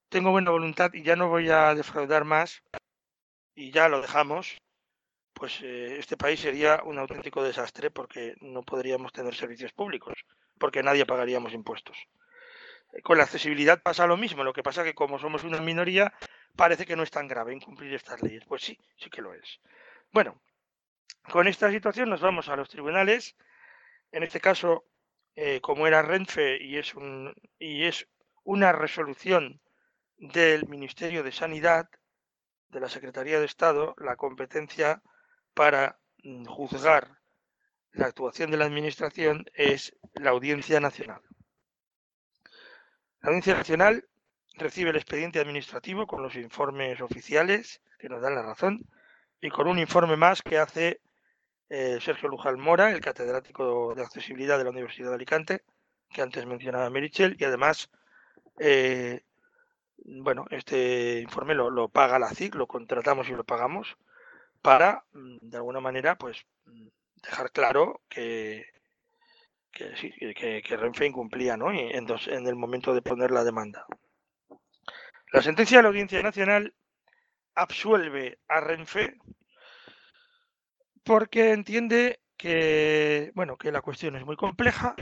tengo 0.08 0.30
buena 0.30 0.50
voluntad 0.50 0.92
y 0.92 1.02
ya 1.02 1.16
no 1.16 1.28
voy 1.28 1.50
a 1.50 1.74
defraudar 1.74 2.24
más 2.24 2.62
y 3.54 3.70
ya 3.70 3.88
lo 3.88 4.00
dejamos, 4.00 4.58
pues 5.32 5.60
eh, 5.62 5.98
este 5.98 6.16
país 6.16 6.40
sería 6.40 6.82
un 6.84 6.98
auténtico 6.98 7.42
desastre 7.42 7.90
porque 7.90 8.34
no 8.40 8.62
podríamos 8.62 9.12
tener 9.12 9.34
servicios 9.34 9.72
públicos, 9.72 10.14
porque 10.58 10.82
nadie 10.82 11.06
pagaríamos 11.06 11.52
impuestos. 11.52 11.96
Eh, 12.92 13.02
con 13.02 13.18
la 13.18 13.24
accesibilidad 13.24 13.82
pasa 13.82 14.06
lo 14.06 14.16
mismo, 14.16 14.44
lo 14.44 14.52
que 14.52 14.62
pasa 14.62 14.84
que 14.84 14.94
como 14.94 15.18
somos 15.18 15.44
una 15.44 15.60
minoría, 15.60 16.12
parece 16.54 16.86
que 16.86 16.96
no 16.96 17.02
es 17.02 17.10
tan 17.10 17.28
grave 17.28 17.54
incumplir 17.54 17.94
estas 17.94 18.22
leyes. 18.22 18.44
Pues 18.46 18.62
sí, 18.62 18.78
sí 18.96 19.10
que 19.10 19.22
lo 19.22 19.34
es. 19.34 19.60
Bueno, 20.12 20.40
con 21.30 21.48
esta 21.48 21.70
situación 21.70 22.10
nos 22.10 22.20
vamos 22.20 22.48
a 22.48 22.56
los 22.56 22.68
tribunales. 22.68 23.36
En 24.12 24.22
este 24.22 24.40
caso, 24.40 24.84
eh, 25.34 25.60
como 25.60 25.86
era 25.86 26.02
Renfe 26.02 26.62
y 26.62 26.78
es, 26.78 26.94
y 27.58 27.84
es 27.84 28.08
una 28.44 28.72
resolución 28.72 29.60
del 30.16 30.66
Ministerio 30.68 31.22
de 31.22 31.32
Sanidad, 31.32 31.88
de 32.68 32.80
la 32.80 32.88
Secretaría 32.88 33.38
de 33.38 33.46
Estado, 33.46 33.94
la 33.98 34.16
competencia 34.16 35.02
para 35.54 35.98
mm, 36.22 36.44
juzgar 36.46 37.18
la 37.92 38.06
actuación 38.06 38.50
de 38.50 38.56
la 38.58 38.66
Administración 38.66 39.46
es 39.54 39.96
la 40.14 40.30
Audiencia 40.30 40.80
Nacional. 40.80 41.22
La 43.20 43.28
Audiencia 43.28 43.54
Nacional 43.54 44.06
recibe 44.54 44.90
el 44.90 44.96
expediente 44.96 45.40
administrativo 45.40 46.06
con 46.06 46.22
los 46.22 46.34
informes 46.36 47.00
oficiales 47.00 47.80
que 47.98 48.08
nos 48.08 48.22
dan 48.22 48.34
la 48.34 48.42
razón 48.42 48.86
y 49.40 49.50
con 49.50 49.66
un 49.66 49.78
informe 49.78 50.16
más 50.16 50.42
que 50.42 50.58
hace 50.58 51.00
eh, 51.68 51.98
Sergio 52.00 52.28
Lujal 52.28 52.56
Mora, 52.56 52.92
el 52.92 53.00
catedrático 53.00 53.94
de 53.94 54.02
accesibilidad 54.02 54.58
de 54.58 54.64
la 54.64 54.70
Universidad 54.70 55.10
de 55.10 55.16
Alicante, 55.16 55.62
que 56.10 56.22
antes 56.22 56.46
mencionaba 56.46 56.90
Merichel, 56.90 57.36
y 57.38 57.44
además, 57.44 57.90
eh, 58.58 59.22
bueno, 59.98 60.46
este 60.50 61.20
informe 61.20 61.54
lo, 61.54 61.88
paga 61.88 62.18
la 62.18 62.30
CIC, 62.30 62.54
lo 62.54 62.66
contratamos 62.66 63.28
y 63.28 63.32
lo 63.32 63.44
pagamos 63.44 63.96
para, 64.62 65.04
mm, 65.12 65.38
de 65.42 65.56
alguna 65.56 65.80
manera, 65.80 66.16
pues 66.16 66.46
mm, 66.66 66.88
dejar 67.22 67.50
claro 67.50 68.02
que, 68.08 68.66
que, 69.72 69.96
sí, 69.96 70.12
que, 70.12 70.76
Renfe 70.76 71.06
incumplía 71.06 71.56
¿no? 71.56 71.72
en, 71.72 71.90
en 71.90 72.46
el 72.46 72.54
momento 72.54 72.94
de 72.94 73.02
poner 73.02 73.30
la 73.30 73.44
demanda. 73.44 73.86
La 75.32 75.42
sentencia 75.42 75.78
de 75.78 75.82
la 75.82 75.88
Audiencia 75.88 76.22
Nacional 76.22 76.72
absuelve 77.54 78.38
a 78.48 78.60
Renfe 78.60 79.18
porque 81.06 81.52
entiende 81.52 82.20
que, 82.36 83.30
bueno, 83.36 83.56
que 83.56 83.70
la 83.70 83.80
cuestión 83.80 84.16
es 84.16 84.26
muy 84.26 84.36
compleja, 84.36 84.96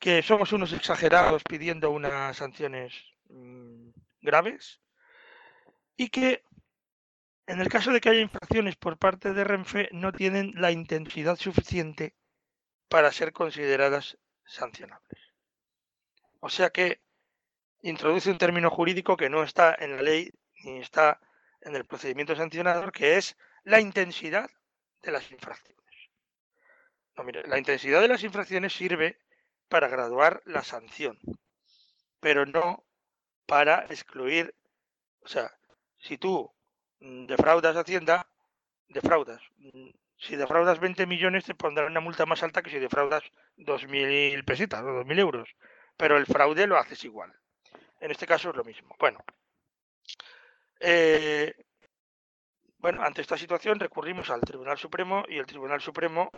que 0.00 0.20
somos 0.20 0.52
unos 0.52 0.72
exagerados 0.72 1.44
pidiendo 1.44 1.92
unas 1.92 2.36
sanciones 2.36 2.92
mm, 3.28 3.90
graves 4.20 4.80
y 5.96 6.08
que 6.08 6.42
en 7.46 7.60
el 7.60 7.68
caso 7.68 7.92
de 7.92 8.00
que 8.00 8.10
haya 8.10 8.20
infracciones 8.20 8.74
por 8.74 8.98
parte 8.98 9.32
de 9.32 9.44
Renfe 9.44 9.88
no 9.92 10.12
tienen 10.12 10.52
la 10.56 10.72
intensidad 10.72 11.36
suficiente 11.36 12.14
para 12.88 13.12
ser 13.12 13.32
consideradas 13.32 14.18
sancionables. 14.44 15.20
O 16.40 16.48
sea 16.48 16.70
que 16.70 17.00
introduce 17.82 18.30
un 18.30 18.38
término 18.38 18.70
jurídico 18.70 19.16
que 19.16 19.30
no 19.30 19.44
está 19.44 19.74
en 19.78 19.96
la 19.96 20.02
ley 20.02 20.32
ni 20.64 20.80
está 20.80 21.20
en 21.60 21.76
el 21.76 21.84
procedimiento 21.84 22.34
sancionador, 22.34 22.90
que 22.90 23.18
es 23.18 23.36
la 23.68 23.80
intensidad 23.80 24.50
de 25.02 25.12
las 25.12 25.30
infracciones. 25.30 25.76
No, 27.16 27.24
mire, 27.24 27.46
la 27.46 27.58
intensidad 27.58 28.00
de 28.00 28.08
las 28.08 28.24
infracciones 28.24 28.72
sirve 28.72 29.18
para 29.68 29.88
graduar 29.88 30.40
la 30.46 30.64
sanción, 30.64 31.18
pero 32.20 32.46
no 32.46 32.84
para 33.46 33.84
excluir, 33.90 34.54
o 35.20 35.28
sea, 35.28 35.52
si 35.98 36.16
tú 36.16 36.50
mm, 37.00 37.26
defraudas 37.26 37.76
Hacienda, 37.76 38.26
defraudas. 38.88 39.42
Mm, 39.58 39.90
si 40.16 40.36
defraudas 40.36 40.80
20 40.80 41.06
millones 41.06 41.44
te 41.44 41.54
pondrán 41.54 41.90
una 41.90 42.00
multa 42.00 42.24
más 42.24 42.42
alta 42.42 42.62
que 42.62 42.70
si 42.70 42.78
defraudas 42.78 43.22
2.000 43.56 44.44
pesitas 44.44 44.82
o 44.82 45.04
2.000 45.04 45.18
euros, 45.18 45.48
pero 45.96 46.16
el 46.16 46.24
fraude 46.24 46.66
lo 46.66 46.78
haces 46.78 47.04
igual. 47.04 47.32
En 48.00 48.10
este 48.10 48.26
caso 48.26 48.50
es 48.50 48.56
lo 48.56 48.64
mismo. 48.64 48.96
Bueno, 48.98 49.22
eh, 50.80 51.52
bueno, 52.78 53.02
ante 53.02 53.22
esta 53.22 53.36
situación 53.36 53.80
recurrimos 53.80 54.30
al 54.30 54.40
Tribunal 54.40 54.78
Supremo 54.78 55.24
y 55.28 55.38
el 55.38 55.46
Tribunal 55.46 55.80
Supremo 55.80 56.30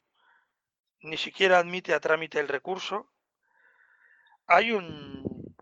ni 1.02 1.16
siquiera 1.16 1.58
admite 1.58 1.94
a 1.94 2.00
trámite 2.00 2.40
el 2.40 2.48
recurso. 2.48 3.10
Hay 4.46 4.72
un, 4.72 5.54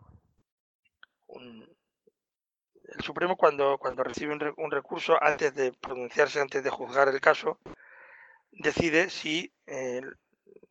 el 2.99 3.03
Supremo 3.03 3.37
cuando, 3.37 3.79
cuando 3.79 4.03
recibe 4.03 4.33
un, 4.57 4.71
recurso, 4.71 5.23
antes 5.23 5.55
de 5.55 5.73
pronunciarse, 5.73 6.41
antes 6.41 6.63
de 6.65 6.71
juzgar 6.71 7.09
el 7.09 7.21
caso, 7.21 7.59
decide 8.51 9.11
si 9.11 9.53
eh, 9.67 10.01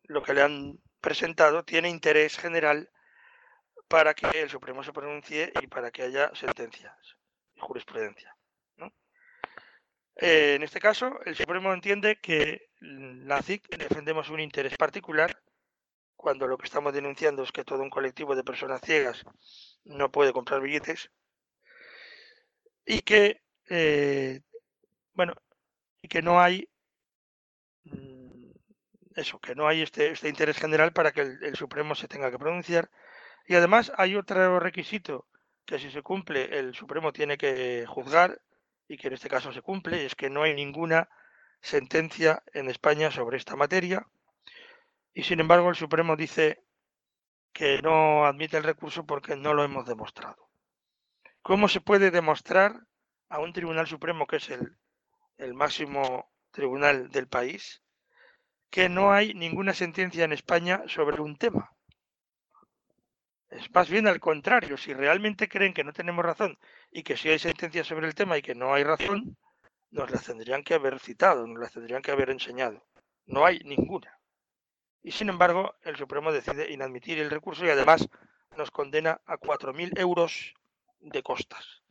lo 0.04 0.22
que 0.22 0.34
le 0.34 0.42
han 0.42 0.78
presentado 1.00 1.64
tiene 1.64 1.88
interés 1.88 2.38
general 2.38 2.90
para 3.88 4.14
que 4.14 4.42
el 4.42 4.50
Supremo 4.50 4.82
se 4.82 4.92
pronuncie 4.92 5.52
y 5.62 5.66
para 5.66 5.90
que 5.90 6.02
haya 6.02 6.34
sentencias 6.34 7.16
y 7.54 7.60
jurisprudencia. 7.60 8.37
Eh, 10.18 10.54
en 10.56 10.62
este 10.64 10.80
caso, 10.80 11.20
el 11.24 11.36
Supremo 11.36 11.72
entiende 11.72 12.18
que 12.20 12.70
la 12.80 13.40
CIC 13.40 13.68
defendemos 13.76 14.28
un 14.30 14.40
interés 14.40 14.76
particular 14.76 15.40
cuando 16.16 16.48
lo 16.48 16.58
que 16.58 16.66
estamos 16.66 16.92
denunciando 16.92 17.44
es 17.44 17.52
que 17.52 17.64
todo 17.64 17.82
un 17.82 17.90
colectivo 17.90 18.34
de 18.34 18.42
personas 18.42 18.80
ciegas 18.80 19.24
no 19.84 20.10
puede 20.10 20.32
comprar 20.32 20.60
billetes 20.60 21.10
y 22.84 23.02
que 23.02 23.42
eh, 23.70 24.40
bueno 25.14 25.34
y 26.02 26.08
que 26.08 26.20
no 26.20 26.40
hay 26.40 26.68
mm, 27.84 28.50
eso 29.14 29.38
que 29.38 29.54
no 29.54 29.68
hay 29.68 29.82
este, 29.82 30.10
este 30.10 30.28
interés 30.28 30.58
general 30.58 30.92
para 30.92 31.12
que 31.12 31.20
el, 31.20 31.54
Supremo 31.54 31.94
se 31.94 32.08
tenga 32.08 32.30
que 32.30 32.38
pronunciar. 32.38 32.90
Y 33.46 33.54
además 33.54 33.92
hay 33.96 34.16
otro 34.16 34.58
requisito 34.60 35.26
que 35.64 35.78
si 35.78 35.90
se 35.90 36.02
cumple 36.02 36.58
el 36.58 36.74
Supremo 36.74 37.12
tiene 37.12 37.38
que 37.38 37.84
juzgar 37.86 38.40
y 38.88 38.96
que 38.96 39.08
en 39.08 39.14
este 39.14 39.28
caso 39.28 39.52
se 39.52 39.62
cumple, 39.62 40.04
es 40.06 40.14
que 40.14 40.30
no 40.30 40.42
hay 40.42 40.54
ninguna 40.54 41.08
sentencia 41.60 42.42
en 42.52 42.68
España 42.68 43.10
sobre 43.10 43.36
esta 43.36 43.56
materia 43.56 44.06
y 45.12 45.24
sin 45.24 45.40
embargo 45.40 45.68
el 45.68 45.76
Supremo 45.76 46.16
dice 46.16 46.64
que 47.52 47.82
no 47.82 48.24
admite 48.24 48.56
el 48.56 48.64
recurso 48.64 49.04
porque 49.04 49.36
no 49.36 49.52
lo 49.52 49.64
hemos 49.64 49.86
demostrado. 49.86 50.48
¿Cómo 51.42 51.68
se 51.68 51.80
puede 51.80 52.10
demostrar 52.10 52.86
a 53.28 53.40
un 53.40 53.52
Tribunal 53.52 53.86
Supremo, 53.86 54.26
que 54.26 54.36
es 54.36 54.48
el, 54.50 54.76
el 55.38 55.54
máximo 55.54 56.30
tribunal 56.50 57.10
del 57.10 57.26
país, 57.26 57.82
que 58.70 58.88
no 58.88 59.12
hay 59.12 59.34
ninguna 59.34 59.74
sentencia 59.74 60.24
en 60.24 60.32
España 60.32 60.82
sobre 60.86 61.20
un 61.20 61.36
tema? 61.36 61.72
Es 63.50 63.70
más 63.72 63.88
bien 63.88 64.06
al 64.06 64.20
contrario, 64.20 64.76
si 64.76 64.92
realmente 64.92 65.48
creen 65.48 65.72
que 65.72 65.84
no 65.84 65.92
tenemos 65.92 66.24
razón 66.24 66.58
y 66.90 67.02
que 67.02 67.16
si 67.16 67.30
hay 67.30 67.38
sentencias 67.38 67.86
sobre 67.86 68.06
el 68.06 68.14
tema 68.14 68.36
y 68.36 68.42
que 68.42 68.54
no 68.54 68.74
hay 68.74 68.84
razón, 68.84 69.36
nos 69.90 70.10
las 70.10 70.24
tendrían 70.24 70.62
que 70.62 70.74
haber 70.74 70.98
citado, 71.00 71.46
nos 71.46 71.58
las 71.58 71.72
tendrían 71.72 72.02
que 72.02 72.10
haber 72.10 72.30
enseñado. 72.30 72.86
No 73.26 73.46
hay 73.46 73.60
ninguna. 73.60 74.18
Y 75.02 75.12
sin 75.12 75.30
embargo, 75.30 75.74
el 75.82 75.96
Supremo 75.96 76.32
decide 76.32 76.70
inadmitir 76.70 77.18
el 77.18 77.30
recurso 77.30 77.64
y 77.64 77.70
además 77.70 78.08
nos 78.56 78.70
condena 78.70 79.20
a 79.24 79.38
4.000 79.38 79.98
euros 79.98 80.54
de 81.00 81.22
costas. 81.22 81.82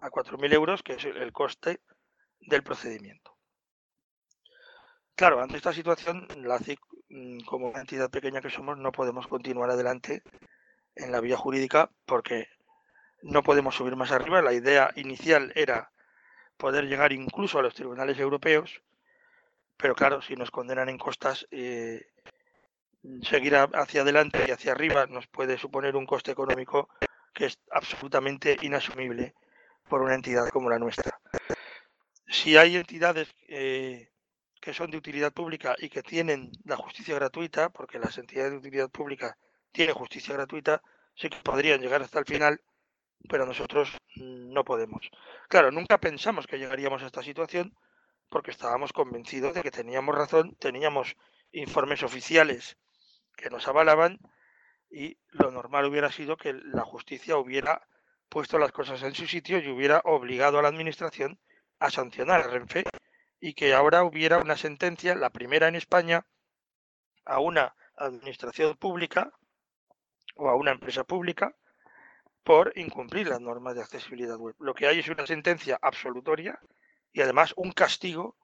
A 0.00 0.10
4.000 0.10 0.52
euros, 0.52 0.82
que 0.82 0.94
es 0.94 1.04
el 1.04 1.32
coste 1.32 1.80
del 2.40 2.62
procedimiento. 2.62 3.36
Claro, 5.14 5.40
ante 5.40 5.56
esta 5.56 5.72
situación, 5.72 6.26
la 6.38 6.58
CIC, 6.58 6.80
mm, 7.08 7.40
como 7.40 7.76
entidad 7.76 8.10
pequeña 8.10 8.40
que 8.40 8.50
somos, 8.50 8.78
no 8.78 8.92
podemos 8.92 9.26
continuar 9.26 9.70
adelante 9.70 10.22
en 10.98 11.12
la 11.12 11.20
vía 11.20 11.36
jurídica 11.36 11.90
porque 12.04 12.48
no 13.22 13.42
podemos 13.42 13.74
subir 13.74 13.96
más 13.96 14.12
arriba. 14.12 14.42
La 14.42 14.52
idea 14.52 14.92
inicial 14.96 15.52
era 15.54 15.90
poder 16.56 16.84
llegar 16.84 17.12
incluso 17.12 17.58
a 17.58 17.62
los 17.62 17.74
tribunales 17.74 18.18
europeos, 18.18 18.82
pero 19.76 19.94
claro, 19.94 20.20
si 20.20 20.34
nos 20.34 20.50
condenan 20.50 20.88
en 20.88 20.98
costas, 20.98 21.46
eh, 21.50 22.06
seguir 23.22 23.56
hacia 23.56 24.02
adelante 24.02 24.44
y 24.46 24.50
hacia 24.50 24.72
arriba 24.72 25.06
nos 25.06 25.26
puede 25.28 25.56
suponer 25.56 25.96
un 25.96 26.06
coste 26.06 26.32
económico 26.32 26.88
que 27.32 27.46
es 27.46 27.58
absolutamente 27.70 28.56
inasumible 28.62 29.34
por 29.88 30.02
una 30.02 30.14
entidad 30.14 30.48
como 30.48 30.68
la 30.68 30.78
nuestra. 30.78 31.18
Si 32.26 32.56
hay 32.56 32.76
entidades 32.76 33.32
eh, 33.46 34.10
que 34.60 34.74
son 34.74 34.90
de 34.90 34.98
utilidad 34.98 35.32
pública 35.32 35.76
y 35.78 35.88
que 35.88 36.02
tienen 36.02 36.50
la 36.64 36.76
justicia 36.76 37.14
gratuita, 37.14 37.70
porque 37.70 37.98
las 37.98 38.18
entidades 38.18 38.50
de 38.52 38.58
utilidad 38.58 38.90
pública 38.90 39.38
tienen 39.72 39.94
justicia 39.94 40.34
gratuita, 40.34 40.82
sí 41.14 41.28
que 41.28 41.38
podrían 41.42 41.80
llegar 41.80 42.02
hasta 42.02 42.18
el 42.18 42.24
final, 42.24 42.60
pero 43.28 43.46
nosotros 43.46 43.96
no 44.16 44.64
podemos. 44.64 45.10
Claro, 45.48 45.70
nunca 45.70 45.98
pensamos 45.98 46.46
que 46.46 46.58
llegaríamos 46.58 47.02
a 47.02 47.06
esta 47.06 47.22
situación 47.22 47.76
porque 48.28 48.50
estábamos 48.50 48.92
convencidos 48.92 49.54
de 49.54 49.62
que 49.62 49.70
teníamos 49.70 50.14
razón, 50.14 50.56
teníamos 50.56 51.16
informes 51.52 52.02
oficiales 52.02 52.76
que 53.36 53.50
nos 53.50 53.66
avalaban 53.68 54.18
y 54.90 55.18
lo 55.30 55.50
normal 55.50 55.86
hubiera 55.86 56.10
sido 56.12 56.36
que 56.36 56.52
la 56.52 56.82
justicia 56.82 57.36
hubiera 57.36 57.86
puesto 58.28 58.58
las 58.58 58.72
cosas 58.72 59.02
en 59.02 59.14
su 59.14 59.26
sitio 59.26 59.58
y 59.58 59.68
hubiera 59.68 60.00
obligado 60.04 60.58
a 60.58 60.62
la 60.62 60.68
administración 60.68 61.38
a 61.78 61.90
sancionar 61.90 62.40
a 62.40 62.48
Renfe 62.48 62.84
y 63.40 63.54
que 63.54 63.72
ahora 63.72 64.02
hubiera 64.04 64.38
una 64.38 64.56
sentencia, 64.56 65.14
la 65.14 65.30
primera 65.30 65.68
en 65.68 65.76
España, 65.76 66.26
a 67.24 67.40
una 67.40 67.74
administración 67.96 68.76
pública 68.76 69.32
o 70.38 70.48
a 70.48 70.56
una 70.56 70.70
empresa 70.70 71.04
pública 71.04 71.54
por 72.42 72.72
incumplir 72.76 73.28
las 73.28 73.40
normas 73.40 73.74
de 73.74 73.82
accesibilidad 73.82 74.38
web. 74.38 74.54
Lo 74.58 74.74
que 74.74 74.86
hay 74.86 75.00
es 75.00 75.08
una 75.08 75.26
sentencia 75.26 75.78
absolutoria 75.82 76.58
y 77.12 77.20
además 77.20 77.52
un 77.56 77.72
castigo 77.72 78.36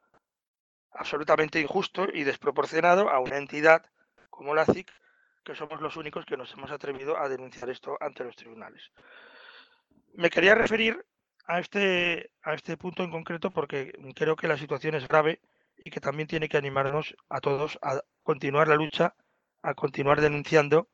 absolutamente 0.93 1.61
injusto 1.61 2.07
y 2.13 2.25
desproporcionado 2.25 3.09
a 3.09 3.19
una 3.21 3.39
entidad 3.39 3.85
como 4.29 4.55
la 4.55 4.67
CIC, 4.67 4.91
que 5.45 5.55
somos 5.55 5.81
los 5.81 5.97
únicos 5.97 6.27
que 6.27 6.37
nos 6.37 6.53
hemos 6.53 6.71
atrevido 6.71 7.17
a 7.17 7.29
denunciar 7.29 7.71
esto 7.71 7.97
ante 8.01 8.25
los 8.25 8.37
tribunales. 8.37 8.91
Me 10.13 10.31
quería 10.31 10.55
referir 10.55 11.05
a 11.47 11.61
este, 11.61 12.31
a 12.43 12.55
este 12.55 12.77
punto 12.77 13.03
en 13.03 13.11
concreto 13.11 13.51
porque 13.51 13.93
creo 14.15 14.37
que 14.37 14.49
la 14.49 14.59
situación 14.59 14.95
es 14.95 15.07
grave 15.07 15.41
y 15.85 15.91
que 15.91 16.01
también 16.01 16.29
tiene 16.29 16.49
que 16.49 16.57
animarnos 16.57 17.15
a 17.29 17.41
todos 17.41 17.79
a 17.83 18.01
continuar 18.23 18.69
la 18.69 18.77
lucha, 18.77 19.15
a 19.63 19.75
continuar 19.75 20.21
denunciando 20.21 20.89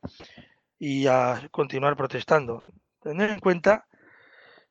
y 0.80 1.06
a 1.06 1.46
continuar 1.52 1.94
protestando. 1.94 2.64
Tener 3.02 3.30
en 3.30 3.38
cuenta 3.38 3.86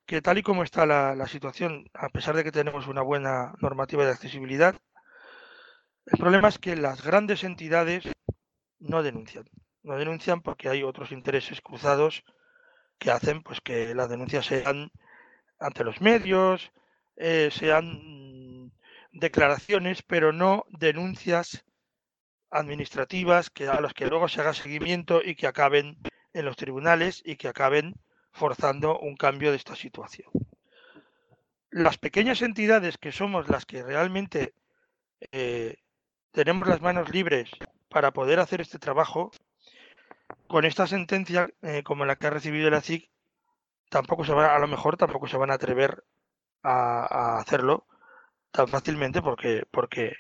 que 0.08 0.24
tal 0.24 0.40
y 0.40 0.44
como 0.44 0.64
está 0.64 0.88
la, 0.88 1.28
situación, 1.28 1.88
a 1.94 2.10
pesar 2.10 2.36
de 2.36 2.44
que 2.44 2.52
tenemos 2.52 2.88
una 2.88 3.04
buena 3.04 3.54
normativa 3.60 4.04
de 4.04 4.12
accesibilidad, 4.12 4.76
el 6.08 6.18
problema 6.18 6.48
es 6.48 6.58
que 6.58 6.76
las 6.76 7.04
grandes 7.04 7.44
entidades 7.44 8.06
no 8.80 9.04
denuncian. 9.04 9.46
No 9.84 9.98
denuncian 9.98 10.42
porque 10.42 10.68
hay 10.68 10.82
otros 10.82 11.12
intereses 11.12 11.62
cruzados 11.62 12.24
que 12.98 13.12
hacen 13.12 13.44
pues 13.44 13.62
que 13.62 13.94
las 13.94 14.10
denuncias 14.10 14.48
sean 14.48 14.92
ante 15.60 15.84
los 15.84 16.02
medios, 16.02 16.72
eh, 17.18 17.50
sean 17.52 18.72
declaraciones, 19.12 20.02
pero 20.02 20.34
no 20.34 20.66
denuncias 20.70 21.64
administrativas 22.52 23.50
que 23.50 23.68
a 23.68 23.82
las 23.82 23.94
que 23.94 24.08
luego 24.08 24.28
se 24.28 24.42
haga 24.42 24.54
seguimiento 24.54 25.22
y 25.24 25.36
que 25.36 25.48
acaben 25.48 25.98
en 26.34 26.46
los 26.46 26.56
tribunales 26.56 27.22
y 27.26 27.36
que 27.36 27.48
acaben 27.48 27.96
forzando 28.32 29.00
un 29.00 29.16
cambio 29.16 29.52
de 29.52 29.58
esta 29.58 29.76
situación. 29.76 30.30
Las 31.72 31.98
pequeñas 31.98 32.42
entidades 32.42 32.98
que 32.98 33.12
somos 33.12 33.48
las 33.50 33.66
que 33.66 33.84
realmente 33.84 34.54
eh, 35.32 35.76
tenemos 36.32 36.68
las 36.68 36.82
manos 36.82 37.10
libres 37.10 37.50
para 37.90 38.12
poder 38.12 38.40
hacer 38.40 38.62
este 38.62 38.80
trabajo, 38.80 39.32
con 40.48 40.66
esta 40.66 40.88
sentencia 40.88 41.50
eh, 41.62 41.84
como 41.84 42.06
la 42.06 42.16
que 42.16 42.28
ha 42.28 42.32
recibido 42.32 42.70
la 42.70 42.82
CIC, 42.82 43.10
tampoco 43.90 44.24
se 44.24 44.34
va, 44.34 44.56
a 44.56 44.60
lo 44.60 44.68
mejor 44.68 44.98
tampoco 44.98 45.28
se 45.28 45.38
van 45.38 45.52
a 45.52 45.56
atrever 45.56 46.04
a, 46.64 47.38
hacerlo 47.40 47.88
tan 48.52 48.68
fácilmente 48.68 49.22
porque, 49.22 49.64
porque 49.72 50.14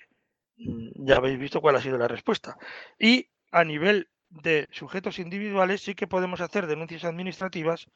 ya 0.59 1.17
habéis 1.17 1.39
visto 1.39 1.61
cuál 1.61 1.75
ha 1.75 1.81
sido 1.81 1.97
la 1.97 2.07
respuesta. 2.07 2.57
Y 2.99 3.29
a 3.51 3.63
nivel 3.63 4.09
de 4.29 4.67
sujetos 4.71 5.19
individuales 5.19 5.81
sí 5.81 5.95
que 5.95 6.07
podemos 6.07 6.41
hacer 6.41 6.67
denuncias 6.67 7.03
administrativas, 7.05 7.87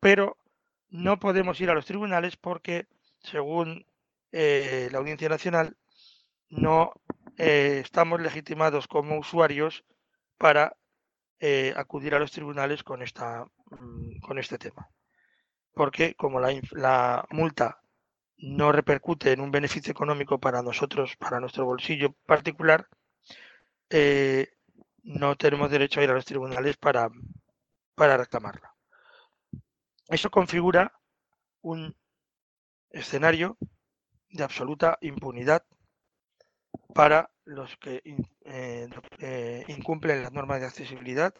pero 0.00 0.38
no 0.88 1.18
podemos 1.18 1.60
ir 1.60 1.70
a 1.70 1.74
los 1.74 1.86
tribunales 1.86 2.36
porque, 2.36 2.86
según 3.20 3.86
eh, 4.32 4.88
la 4.92 4.98
Audiencia 4.98 5.28
Nacional, 5.28 5.76
no 6.48 6.92
eh, 7.36 7.80
estamos 7.82 8.20
legitimados 8.20 8.86
como 8.86 9.18
usuarios 9.18 9.84
para 10.38 10.76
eh, 11.40 11.74
acudir 11.76 12.14
a 12.14 12.18
los 12.18 12.32
tribunales 12.32 12.82
con, 12.84 13.02
esta, 13.02 13.44
mm, 13.70 14.20
con 14.20 14.38
este 14.38 14.58
tema 14.58 14.88
porque 15.74 16.14
como 16.14 16.40
la, 16.40 17.26
multa 17.30 17.80
no 18.38 18.72
repercute 18.72 19.32
en 19.32 19.40
un 19.40 19.50
beneficio 19.50 19.90
económico 19.90 20.38
para 20.38 20.62
nosotros, 20.62 21.16
para 21.16 21.40
nuestro 21.40 21.64
bolsillo 21.64 22.12
particular, 22.26 22.88
eh, 23.90 24.48
no 25.02 25.36
tenemos 25.36 25.70
derecho 25.70 26.00
a 26.00 26.04
ir 26.04 26.10
a 26.10 26.14
los 26.14 26.24
tribunales 26.24 26.76
para, 26.76 27.10
para 27.94 28.16
reclamarla. 28.16 28.74
Eso 30.08 30.30
configura 30.30 30.92
un 31.62 31.96
escenario 32.90 33.56
de 34.30 34.44
absoluta 34.44 34.98
impunidad 35.00 35.64
para 36.94 37.30
los 37.44 37.76
que 37.76 38.02
eh, 38.44 38.88
eh, 39.18 39.64
incumplen 39.68 40.22
las 40.22 40.32
normas 40.32 40.60
de 40.60 40.66
accesibilidad 40.66 41.34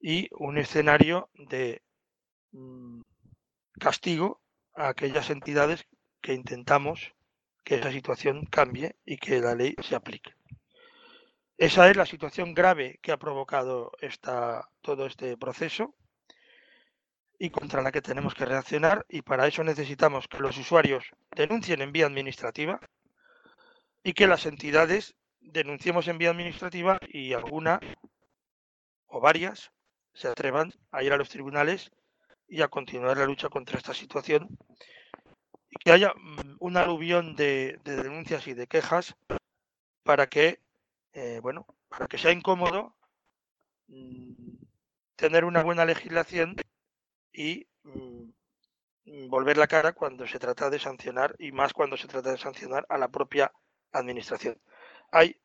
y 0.00 0.28
un 0.32 0.58
escenario 0.58 1.30
de 1.34 1.82
mm, 2.52 3.00
castigo 3.78 4.40
a 4.76 4.88
aquellas 4.88 5.30
entidades 5.30 5.86
que 6.20 6.34
intentamos 6.34 7.12
que 7.64 7.76
esa 7.76 7.90
situación 7.90 8.46
cambie 8.46 8.96
y 9.04 9.16
que 9.16 9.40
la 9.40 9.54
ley 9.54 9.74
se 9.82 9.96
aplique. 9.96 10.32
Esa 11.58 11.88
es 11.90 11.96
la 11.96 12.06
situación 12.06 12.54
grave 12.54 12.98
que 13.02 13.12
ha 13.12 13.16
provocado 13.16 13.90
esta, 14.00 14.68
todo 14.82 15.06
este 15.06 15.36
proceso 15.36 15.94
y 17.38 17.50
contra 17.50 17.82
la 17.82 17.92
que 17.92 18.02
tenemos 18.02 18.34
que 18.34 18.44
reaccionar 18.44 19.04
y 19.08 19.22
para 19.22 19.46
eso 19.46 19.64
necesitamos 19.64 20.28
que 20.28 20.38
los 20.38 20.56
usuarios 20.58 21.04
denuncien 21.34 21.80
en 21.80 21.92
vía 21.92 22.06
administrativa 22.06 22.78
y 24.02 24.12
que 24.12 24.26
las 24.26 24.46
entidades 24.46 25.16
denunciemos 25.40 26.08
en 26.08 26.18
vía 26.18 26.30
administrativa 26.30 26.98
y 27.08 27.32
alguna 27.32 27.80
o 29.06 29.20
varias 29.20 29.72
se 30.12 30.28
atrevan 30.28 30.72
a 30.90 31.02
ir 31.02 31.12
a 31.12 31.16
los 31.16 31.28
tribunales 31.28 31.90
y 32.48 32.62
a 32.62 32.68
continuar 32.68 33.16
la 33.16 33.26
lucha 33.26 33.48
contra 33.48 33.78
esta 33.78 33.94
situación 33.94 34.48
y 35.70 35.76
que 35.76 35.92
haya 35.92 36.12
mm, 36.14 36.56
un 36.60 36.76
aluvión 36.76 37.36
de, 37.36 37.78
denuncias 37.84 38.46
y 38.46 38.54
de 38.54 38.66
quejas 38.66 39.16
para 40.02 40.28
que, 40.28 40.60
eh, 41.12 41.40
bueno, 41.42 41.66
para 41.88 42.06
que 42.06 42.18
sea 42.18 42.32
incómodo 42.32 42.96
mm, 43.88 44.32
tener 45.16 45.44
una 45.44 45.62
buena 45.62 45.84
legislación 45.84 46.56
y 47.32 47.66
mm, 47.84 49.28
volver 49.28 49.56
la 49.56 49.66
cara 49.66 49.92
cuando 49.92 50.26
se 50.26 50.38
trata 50.38 50.70
de 50.70 50.78
sancionar 50.78 51.34
y 51.38 51.52
más 51.52 51.72
cuando 51.72 51.96
se 51.96 52.08
trata 52.08 52.30
de 52.32 52.38
sancionar 52.38 52.86
a 52.88 52.98
la 52.98 53.08
propia 53.08 53.52
administración. 53.92 54.60
Hay 55.10 55.40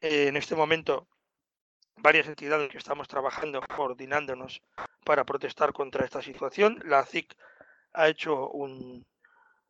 eh, 0.00 0.28
en 0.28 0.36
este 0.36 0.54
momento 0.54 1.08
varias 1.96 2.26
entidades 2.26 2.70
que 2.70 2.78
estamos 2.78 3.08
trabajando, 3.08 3.60
coordinándonos 3.74 4.62
para 5.04 5.24
protestar 5.24 5.72
contra 5.72 6.04
esta 6.04 6.22
situación. 6.22 6.80
La 6.84 7.04
CIC 7.04 7.36
ha 7.94 8.08
hecho 8.08 8.48
un, 8.50 9.06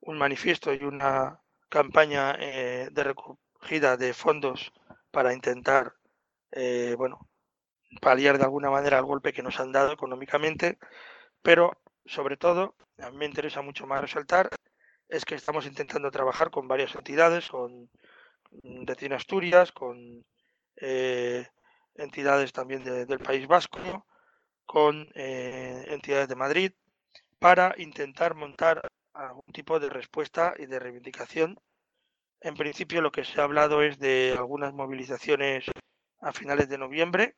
manifiesto 0.07 0.73
y 0.73 0.85
una 0.85 1.41
campaña 1.69 2.37
eh, 2.39 2.89
de 2.93 3.05
recogida 3.05 3.97
de 3.97 4.15
fondos 4.15 4.73
para 5.11 5.33
intentar, 5.33 5.95
eh, 6.53 6.95
bueno, 6.97 7.29
paliar 8.01 8.39
de 8.39 8.45
alguna 8.45 8.71
manera 8.71 8.99
el 8.99 9.05
golpe 9.05 9.33
que 9.33 9.43
nos 9.43 9.59
han 9.61 9.73
dado 9.73 9.93
económicamente, 9.93 10.79
pero 11.43 11.73
sobre 12.05 12.37
todo, 12.37 12.75
a 12.99 13.11
mí 13.11 13.17
me 13.17 13.27
interesa 13.27 13.63
mucho 13.63 13.87
más 13.87 14.01
resaltar, 14.01 14.49
es 15.09 15.25
que 15.25 15.35
estamos 15.35 15.67
intentando 15.67 16.11
trabajar 16.11 16.51
con 16.51 16.69
varias 16.69 16.95
entidades, 16.95 17.49
con 17.49 17.91
Decina 18.51 19.17
Asturias, 19.17 19.73
con 19.73 20.25
eh, 20.77 21.47
entidades 21.99 22.53
también 22.53 22.85
del 22.85 23.19
País 23.19 23.47
Vasco, 23.47 24.07
con 24.65 25.09
eh, 25.15 25.85
entidades 25.89 26.29
de 26.29 26.37
Madrid, 26.37 26.73
para 27.39 27.75
intentar 27.79 28.35
montar 28.35 28.83
algún 29.13 29.53
tipo 29.53 29.79
de 29.81 29.89
respuesta 29.89 30.55
y 30.59 30.67
de 30.67 30.79
reivindicación. 30.79 31.59
En 32.41 32.55
principio 32.55 33.01
lo 33.01 33.13
que 33.13 33.25
se 33.25 33.41
ha 33.41 33.45
hablado 33.45 33.83
es 33.83 33.99
de 33.99 34.35
algunas 34.37 34.73
movilizaciones 34.75 35.65
a 36.21 36.33
finales 36.33 36.69
de 36.69 36.79
noviembre 36.79 37.37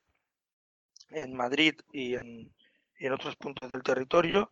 en 1.11 1.34
Madrid 1.34 1.74
y 1.92 2.14
en, 2.14 2.52
y 2.98 3.06
en 3.06 3.12
otros 3.12 3.36
puntos 3.36 3.70
del 3.70 3.82
territorio. 3.82 4.50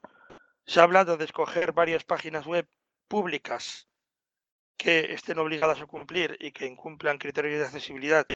Se 0.64 0.80
ha 0.80 0.84
hablado 0.84 1.16
de 1.16 1.24
escoger 1.24 1.72
varias 1.72 2.04
páginas 2.04 2.46
web 2.46 2.68
públicas 3.09 3.88
que 4.76 5.12
estén 5.12 5.38
obligadas 5.38 5.80
a 5.80 5.86
cumplir 5.86 6.36
y 6.40 6.52
que 6.52 6.66
incumplan 6.66 7.18
criterios 7.18 7.61
de 7.61 7.66
accesibilidad 7.66 8.26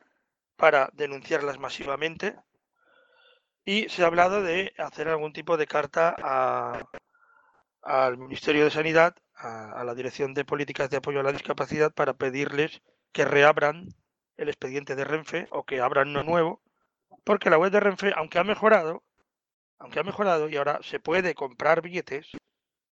para 0.60 0.90
denunciarlas 0.92 1.58
masivamente. 1.58 2.36
Y 3.64 3.88
se 3.88 4.04
ha 4.04 4.06
hablado 4.06 4.42
de 4.42 4.72
hacer 4.78 5.08
algún 5.08 5.32
tipo 5.32 5.56
de 5.56 5.66
carta 5.66 6.14
a, 6.22 6.84
al 7.82 8.18
Ministerio 8.18 8.64
de 8.64 8.70
Sanidad, 8.70 9.16
a, 9.34 9.82
la 9.84 9.94
Dirección 9.94 10.34
de 10.34 10.44
Políticas 10.44 10.90
de 10.90 10.98
Apoyo 10.98 11.20
a 11.20 11.22
la 11.22 11.32
Discapacidad, 11.32 11.92
para 11.92 12.14
pedirles 12.14 12.82
que 13.12 13.24
reabran 13.24 13.88
el 14.36 14.48
expediente 14.48 14.96
de 14.96 15.04
Renfe 15.04 15.48
o 15.50 15.64
que 15.64 15.80
abran 15.80 16.10
uno 16.10 16.22
nuevo, 16.22 16.62
porque 17.24 17.50
la 17.50 17.58
web 17.58 17.72
de 17.72 17.80
Renfe, 17.80 18.12
aunque 18.14 18.38
ha 18.38 18.44
mejorado, 18.44 19.02
aunque 19.78 20.00
ha 20.00 20.04
mejorado 20.04 20.48
y 20.48 20.56
ahora 20.56 20.80
se 20.82 21.00
puede 21.00 21.34
comprar 21.34 21.80
billetes, 21.80 22.30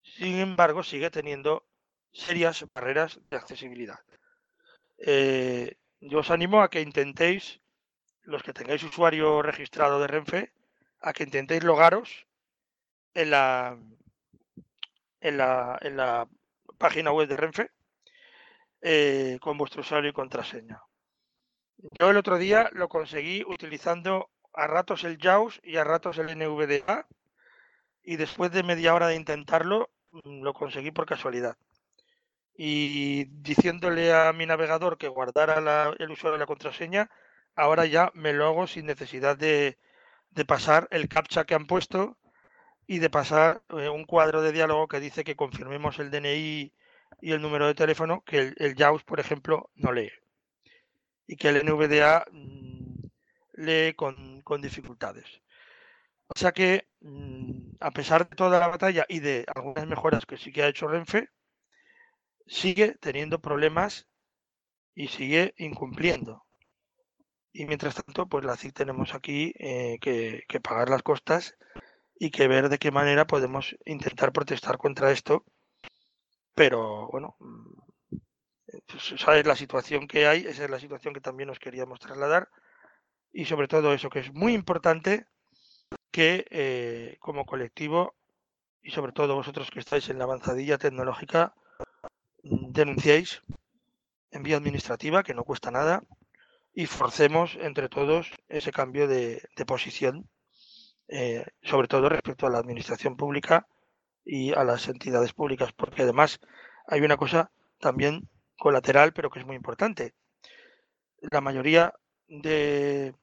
sin 0.03 0.39
embargo 0.39 0.83
sigue 0.83 1.11
teniendo 1.11 1.65
serias 2.13 2.67
barreras 2.75 3.21
de 3.31 3.37
accesibilidad. 3.37 4.01
Eh, 4.99 5.77
yo 6.03 6.19
os 6.19 6.31
animo 6.31 6.63
a 6.63 6.71
que 6.71 6.81
intentéis, 6.81 7.61
los 8.23 8.43
que 8.43 8.53
tengáis 8.53 8.83
usuario 8.83 9.41
registrado 9.43 10.01
de 10.01 10.09
Renfe, 10.09 10.53
a 11.01 11.13
que 11.13 11.25
intentéis 11.29 11.63
logaros 11.63 12.27
en 13.15 13.31
la, 13.31 13.79
en 15.21 15.37
la, 15.39 15.79
en 15.81 15.97
la 15.97 16.29
página 16.79 17.13
web 17.13 17.29
de 17.29 17.37
Renfe 17.37 17.71
eh, 18.81 19.39
con 19.41 19.57
vuestro 19.57 19.83
usuario 19.83 20.11
y 20.11 20.13
contraseña. 20.13 20.83
Yo 21.99 22.11
el 22.11 22.17
otro 22.17 22.37
día 22.37 22.69
lo 22.73 22.89
conseguí 22.89 23.45
utilizando 23.47 24.31
a 24.53 24.67
ratos 24.67 25.05
el 25.05 25.19
JAWS 25.19 25.61
y 25.63 25.77
a 25.77 25.85
ratos 25.85 26.19
el 26.19 26.37
NVDA 26.37 27.07
y 28.03 28.17
después 28.17 28.51
de 28.51 28.63
media 28.65 28.95
hora 28.95 29.07
de 29.07 29.17
intentarlo 29.17 29.91
mm, 30.11 30.43
lo 30.43 30.53
conseguí 30.53 30.91
por 30.91 31.07
casualidad. 31.07 31.57
Y 32.55 33.25
diciéndole 33.43 34.13
a 34.13 34.33
mi 34.33 34.47
navegador 34.47 34.99
que 34.99 35.09
guardara 35.09 35.95
el 35.99 36.11
usuario 36.11 36.35
de 36.35 36.39
la 36.39 36.47
contraseña, 36.47 37.11
ahora 37.55 37.87
ya 37.87 38.11
me 38.15 38.33
lo 38.33 38.47
hago 38.47 38.67
sin 38.67 38.87
necesidad 38.87 39.37
de, 39.37 39.79
pasar 40.47 40.89
el 40.91 41.09
captcha 41.09 41.45
que 41.45 41.55
han 41.55 41.67
puesto 41.67 42.19
y 42.87 42.99
de 42.99 43.11
pasar 43.11 43.63
eh, 43.71 43.89
un 43.89 44.05
cuadro 44.05 44.43
de 44.43 44.53
diálogo 44.53 44.89
que 44.89 45.01
dice 45.01 45.25
que 45.25 45.37
confirmemos 45.37 45.99
el 45.99 46.11
DNI 46.11 46.73
y 47.21 47.33
el 47.33 47.43
número 47.43 47.67
de 47.67 47.75
teléfono 47.75 48.23
que 48.25 48.39
el, 48.39 48.55
el 48.59 48.77
por 49.07 49.21
ejemplo, 49.21 49.71
no 49.75 49.93
lee. 49.93 50.11
Y 51.27 51.37
que 51.37 51.49
el 51.49 51.65
NVDA 51.65 52.27
mm, 52.31 53.07
lee 53.55 53.95
con, 53.95 54.43
dificultades. 54.61 55.27
O 56.29 56.39
sea 56.39 56.53
que, 56.53 56.89
mm, 57.01 57.77
a 57.81 57.91
pesar 57.93 58.29
de 58.29 58.37
toda 58.37 58.59
la 58.59 58.69
batalla 58.69 59.07
y 59.09 59.21
de 59.21 59.45
algunas 59.55 59.87
mejoras 59.87 60.27
que 60.27 60.37
sí 60.37 60.53
que 60.53 60.63
ha 60.63 60.69
hecho 60.69 60.89
Renfe, 60.89 61.29
sigue 62.47 62.97
teniendo 63.01 63.41
problemas 63.41 64.09
y 64.95 65.09
sigue 65.09 65.55
incumpliendo. 65.57 66.45
Y 67.53 67.67
mientras 67.67 67.95
tanto, 67.95 68.27
pues 68.27 68.45
la 68.45 68.57
CIC 68.57 68.75
tenemos 68.75 69.15
aquí 69.15 69.53
eh, 69.59 69.99
que, 70.01 70.61
pagar 70.61 70.89
las 70.89 71.03
costas 71.03 71.57
y 72.19 72.31
que 72.31 72.49
ver 72.49 72.69
de 72.69 72.79
qué 72.79 72.91
manera 72.91 73.27
podemos 73.27 73.77
intentar 73.85 74.33
protestar 74.33 74.79
contra 74.79 75.11
esto. 75.11 75.45
Pero 76.55 77.09
bueno, 77.11 77.37
pues, 78.87 79.15
sabes 79.19 79.47
la 79.47 79.57
situación 79.57 80.07
que 80.07 80.27
hay, 80.27 80.47
esa 80.47 80.65
es 80.65 80.71
la 80.71 80.81
situación 80.81 81.13
que 81.13 81.21
también 81.21 81.49
nos 81.49 81.59
queríamos 81.59 82.01
trasladar 82.01 82.49
y 83.33 83.47
sobre 83.47 83.69
todo 83.69 83.93
eso 83.93 84.11
que 84.11 84.21
es 84.21 84.33
muy 84.33 84.55
importante 84.55 85.27
que 86.11 86.47
eh, 86.51 87.17
como 87.21 87.47
colectivo 87.47 88.15
y 88.83 88.91
sobre 88.91 89.13
todo 89.13 89.35
vosotros 89.35 89.71
que 89.71 89.81
estáis 89.81 90.09
en 90.11 90.19
la 90.19 90.25
avanzadilla 90.25 90.79
tecnológica 90.79 91.55
denunciéis 92.43 93.43
en 94.31 94.43
vía 94.43 94.57
administrativa 94.57 95.23
que 95.23 95.35
no 95.35 95.45
cuesta 95.45 95.71
nada 95.71 96.03
y 96.75 96.87
forcemos 96.87 97.57
entre 97.61 97.89
todos 97.89 98.31
ese 98.49 98.73
cambio 98.73 99.07
de, 99.07 99.43
posición 99.67 100.29
eh, 101.09 101.45
sobre 101.63 101.89
todo 101.89 102.09
respecto 102.09 102.47
a 102.47 102.51
la 102.51 102.59
administración 102.59 103.17
pública 103.17 103.67
y 104.25 104.53
a 104.53 104.65
las 104.65 104.89
entidades 104.89 105.33
públicas 105.33 105.73
porque 105.73 106.03
además 106.03 106.41
hay 106.87 107.01
una 107.01 107.17
cosa 107.17 107.51
también 107.79 108.29
colateral 108.59 109.13
pero 109.13 109.31
que 109.31 109.41
es 109.41 109.47
muy 109.47 109.57
importante. 109.57 110.15
La 111.31 111.41
mayoría 111.41 111.95
de 112.27 113.15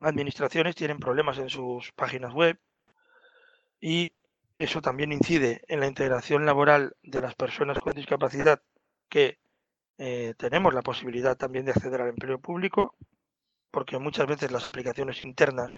administraciones 0.00 0.76
tienen 0.76 0.98
problemas 0.98 1.38
en 1.38 1.48
sus 1.48 1.92
páginas 1.92 2.32
web 2.32 2.58
y 3.80 4.12
eso 4.58 4.80
también 4.80 5.12
incide 5.12 5.62
en 5.68 5.80
la 5.80 5.86
integración 5.86 6.46
laboral 6.46 6.96
de 7.02 7.20
las 7.20 7.34
personas 7.34 7.78
con 7.78 7.92
discapacidad 7.92 8.60
que 9.08 9.38
eh, 9.98 10.34
tenemos 10.36 10.74
la 10.74 10.82
posibilidad 10.82 11.36
también 11.36 11.64
de 11.64 11.72
acceder 11.72 12.00
al 12.00 12.10
empleo 12.10 12.38
público, 12.38 12.94
porque 13.70 13.98
muchas 13.98 14.26
veces 14.26 14.50
las 14.50 14.68
aplicaciones 14.68 15.24
internas 15.24 15.72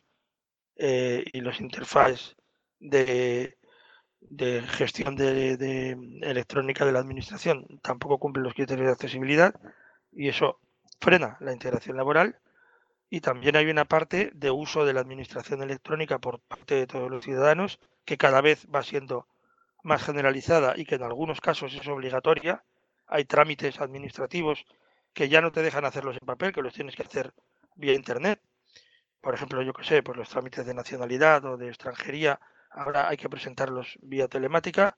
eh, 0.77 1.25
y 1.33 1.41
los 1.41 1.61
interfaces 1.61 2.37
de, 2.81 3.57
gestión 4.69 5.17
de, 5.17 5.97
electrónica 6.23 6.85
de 6.85 6.93
la 6.93 7.01
administración 7.01 7.67
tampoco 7.83 8.19
cumplen 8.19 8.45
los 8.45 8.55
criterios 8.55 8.87
de 8.87 8.93
accesibilidad 8.93 9.55
y 10.13 10.29
eso 10.29 10.61
frena 11.01 11.37
la 11.41 11.53
integración 11.53 11.97
laboral 11.97 12.39
y 13.11 13.21
también 13.21 13.57
hay 13.57 13.71
una 13.71 13.87
parte 13.87 14.31
de 14.35 14.51
uso 14.51 14.85
de 14.85 14.93
la 14.93 15.01
administración 15.01 15.63
electrónica 15.63 16.19
por 16.19 16.41
parte 16.41 16.75
de 16.75 16.87
todos 16.87 17.11
los 17.11 17.25
ciudadanos 17.25 17.79
que 18.05 18.19
cada 18.19 18.41
vez 18.41 18.67
va 18.75 18.83
siendo 18.83 19.27
más 19.83 20.03
generalizada 20.03 20.75
y 20.77 20.85
que 20.85 20.97
en 20.97 21.03
algunos 21.03 21.41
casos 21.41 21.73
es 21.75 21.87
obligatoria. 21.89 22.65
Hay 23.07 23.25
trámites 23.25 23.81
administrativos 23.81 24.65
que 25.15 25.29
ya 25.29 25.41
no 25.41 25.53
te 25.53 25.63
dejan 25.63 25.85
hacerlos 25.87 26.17
en 26.21 26.27
papel, 26.27 26.53
que 26.53 26.63
los 26.63 26.75
tienes 26.75 26.97
que 26.97 27.03
hacer 27.03 27.33
vía 27.75 27.95
internet. 27.95 28.43
Por 29.21 29.35
ejemplo, 29.35 29.63
yo 29.63 29.73
que 29.73 29.85
sé, 29.85 30.03
pues 30.03 30.17
los 30.17 30.29
trámites 30.29 30.67
de 30.67 30.75
nacionalidad 30.75 31.45
o 31.47 31.57
de 31.57 31.69
extranjería, 31.69 32.39
ahora 32.71 33.09
hay 33.09 33.17
que 33.17 33.31
presentarlos 33.31 33.99
vía 34.03 34.29
telemática 34.29 34.95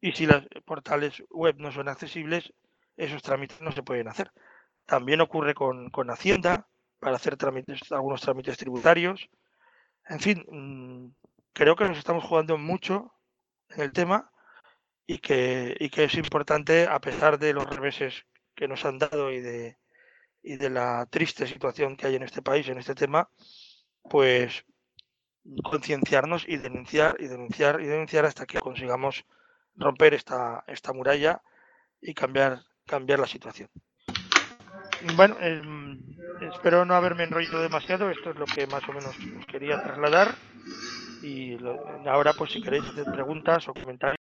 y 0.00 0.12
si 0.12 0.26
los 0.26 0.46
portales 0.64 1.22
web 1.30 1.56
no 1.58 1.70
son 1.70 1.88
accesibles, 1.88 2.52
esos 2.96 3.22
trámites 3.22 3.60
no 3.60 3.70
se 3.70 3.84
pueden 3.84 4.08
hacer. 4.08 4.32
También 4.86 5.20
ocurre 5.20 5.54
con, 5.54 5.90
con 5.90 6.10
Hacienda, 6.10 6.66
para 6.98 7.16
hacer 7.16 7.36
trámites, 7.36 7.80
algunos 7.92 8.20
trámites 8.20 8.56
tributarios. 8.56 9.28
En 10.06 10.20
fin, 10.20 10.44
mm, 10.48 11.14
creo 11.52 11.76
que 11.76 11.84
nos 11.84 11.98
estamos 11.98 12.24
jugando 12.24 12.58
mucho 12.58 13.12
en 13.70 13.82
el 13.82 13.92
tema 13.92 14.30
y 15.06 15.18
que, 15.18 15.76
es 15.78 16.14
importante, 16.14 16.86
a 16.86 17.00
pesar 17.00 17.38
de 17.38 17.52
los 17.54 17.64
reveses 17.68 18.26
que 18.54 18.68
nos 18.68 18.84
han 18.84 18.98
dado 18.98 19.30
y 19.32 19.40
de, 19.40 19.78
y 20.42 20.56
de 20.56 20.70
la 20.70 21.06
triste 21.06 21.46
situación 21.46 21.96
que 21.96 22.06
hay 22.06 22.16
en 22.16 22.22
este 22.22 22.42
país 22.42 22.68
en 22.68 22.78
este 22.78 22.94
tema, 22.94 23.30
pues 24.02 24.64
concienciarnos 25.64 26.44
y 26.46 26.58
denunciar 26.58 27.16
y 27.18 27.26
denunciar 27.26 27.80
y 27.80 27.86
denunciar 27.86 28.26
hasta 28.26 28.46
que 28.46 28.60
consigamos 28.60 29.24
romper 29.76 30.12
esta, 30.14 30.64
esta 30.66 30.92
muralla 30.92 31.40
y 32.00 32.12
cambiar, 32.14 32.62
cambiar 32.86 33.20
la 33.20 33.26
situación. 33.26 33.70
Bueno, 35.16 35.36
em, 35.40 35.98
espero 36.40 36.84
no 36.84 36.94
haberme 36.94 37.24
enrollado 37.24 37.62
demasiado. 37.62 38.10
Esto 38.10 38.30
es 38.30 38.36
lo 38.36 38.46
que 38.46 38.66
más 38.66 38.82
o 38.88 38.92
menos 38.92 39.16
os 39.38 39.46
quería 39.46 39.82
trasladar. 39.82 40.34
Y 41.22 41.56
ahora, 42.06 42.32
pues 42.34 42.52
si 42.52 42.62
queréis 42.62 42.84
hacer 42.84 43.04
preguntas 43.04 43.68
o 43.68 43.74
comentarios, 43.74 44.18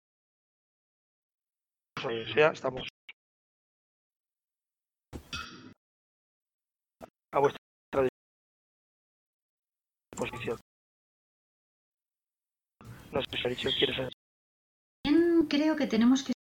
o 2.03 2.09
estamos 2.09 2.87
a 7.31 7.39
vuestra 7.39 7.59
disposición. 10.11 10.57
No 13.11 13.21
sé 13.21 13.55
si 13.55 13.77
quieres. 13.77 14.13
Creo 15.49 15.75
que 15.75 15.87
tenemos 15.87 16.23
que 16.23 16.33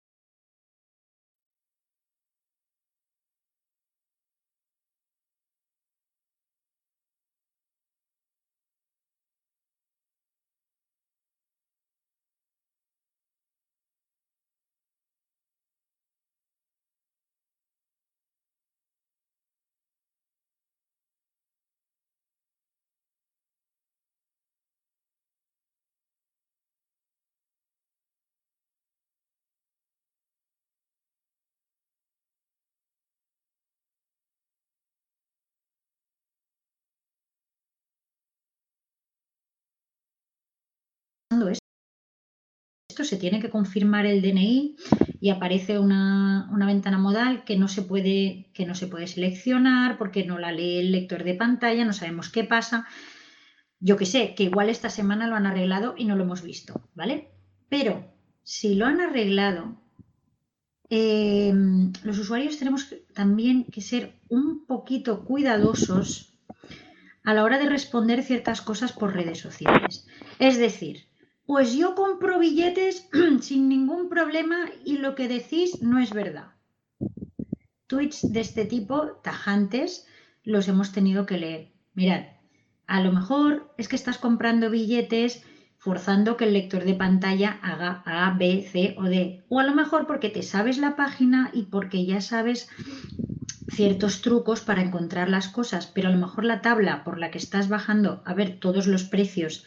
se 43.04 43.18
tiene 43.18 43.40
que 43.40 43.50
confirmar 43.50 44.06
el 44.06 44.22
DNI 44.22 44.76
y 45.22 45.30
aparece 45.30 45.80
una, 45.80 46.48
ventana 46.66 46.98
modal 46.98 47.44
que 47.44 47.58
no, 47.58 47.68
se 47.68 47.82
puede, 47.82 48.50
que 48.54 48.66
no 48.66 48.76
se 48.76 48.88
puede 48.88 49.08
seleccionar 49.08 49.98
porque 49.98 50.26
no 50.26 50.38
la 50.38 50.52
lee 50.52 50.80
el 50.80 50.92
lector 50.92 51.24
de 51.24 51.34
pantalla, 51.34 51.86
no 51.86 51.94
sabemos 51.94 52.30
qué 52.30 52.44
pasa. 52.44 52.88
Yo 53.80 53.98
que 53.98 54.06
sé, 54.06 54.36
que 54.36 54.44
igual 54.44 54.70
esta 54.70 54.90
semana 54.90 55.28
lo 55.28 55.36
han 55.36 55.46
arreglado 55.46 55.96
y 55.98 56.06
no 56.06 56.16
lo 56.16 56.24
hemos 56.24 56.42
visto, 56.42 56.82
¿vale? 56.96 57.30
Pero 57.70 58.12
si 58.44 58.76
lo 58.76 58.86
han 58.86 59.02
arreglado, 59.02 59.82
em, 60.90 61.94
los 62.04 62.18
usuarios 62.18 62.58
tenemos 62.58 62.94
también 63.14 63.66
que 63.66 63.82
ser 63.82 64.20
un 64.30 64.66
poquito 64.66 65.24
cuidadosos 65.24 66.34
a 67.24 67.34
la 67.34 67.44
hora 67.44 67.60
de 67.60 67.70
responder 67.70 68.24
ciertas 68.24 68.62
cosas 68.62 68.94
por 68.94 69.14
redes 69.14 69.40
sociales. 69.40 70.08
Es 70.40 70.58
decir, 70.58 71.09
pues 71.50 71.74
yo 71.74 71.96
compro 71.96 72.38
billetes 72.38 73.10
sin 73.42 73.70
ningún 73.70 74.08
problema 74.08 74.70
y 74.86 75.00
lo 75.00 75.16
que 75.16 75.28
decís 75.28 75.82
no 75.82 75.98
es 75.98 76.14
verdad. 76.14 76.50
Tweets 77.88 78.32
de 78.32 78.42
este 78.42 78.66
tipo, 78.66 79.14
tajantes, 79.24 80.06
los 80.44 80.68
hemos 80.68 80.92
tenido 80.92 81.26
que 81.26 81.40
leer. 81.40 81.72
Mirad, 81.96 82.26
a 82.86 83.02
lo 83.02 83.12
mejor 83.12 83.74
es 83.80 83.88
que 83.88 83.96
estás 83.96 84.20
comprando 84.20 84.70
billetes 84.70 85.44
forzando 85.80 86.38
que 86.38 86.46
el 86.46 86.54
lector 86.54 86.84
de 86.84 86.94
pantalla 86.94 87.58
haga 87.64 88.04
A, 88.06 88.38
B, 88.38 88.70
C 88.72 88.94
o 89.00 89.06
D. 89.06 89.44
O 89.50 89.60
a 89.60 89.64
lo 89.64 89.74
mejor 89.74 90.06
porque 90.06 90.30
te 90.30 90.44
sabes 90.44 90.78
la 90.78 90.96
página 90.96 91.50
y 91.52 91.64
porque 91.64 92.06
ya 92.06 92.22
sabes 92.22 92.70
ciertos 93.68 94.22
trucos 94.22 94.62
para 94.62 94.84
encontrar 94.84 95.30
las 95.30 95.48
cosas, 95.48 95.88
pero 95.88 96.10
a 96.10 96.12
lo 96.12 96.20
mejor 96.20 96.46
la 96.46 96.62
tabla 96.62 97.04
por 97.04 97.18
la 97.18 97.32
que 97.32 97.40
estás 97.40 97.70
bajando 97.70 98.22
a 98.24 98.36
ver 98.36 98.60
todos 98.60 98.86
los 98.86 99.04
precios 99.04 99.66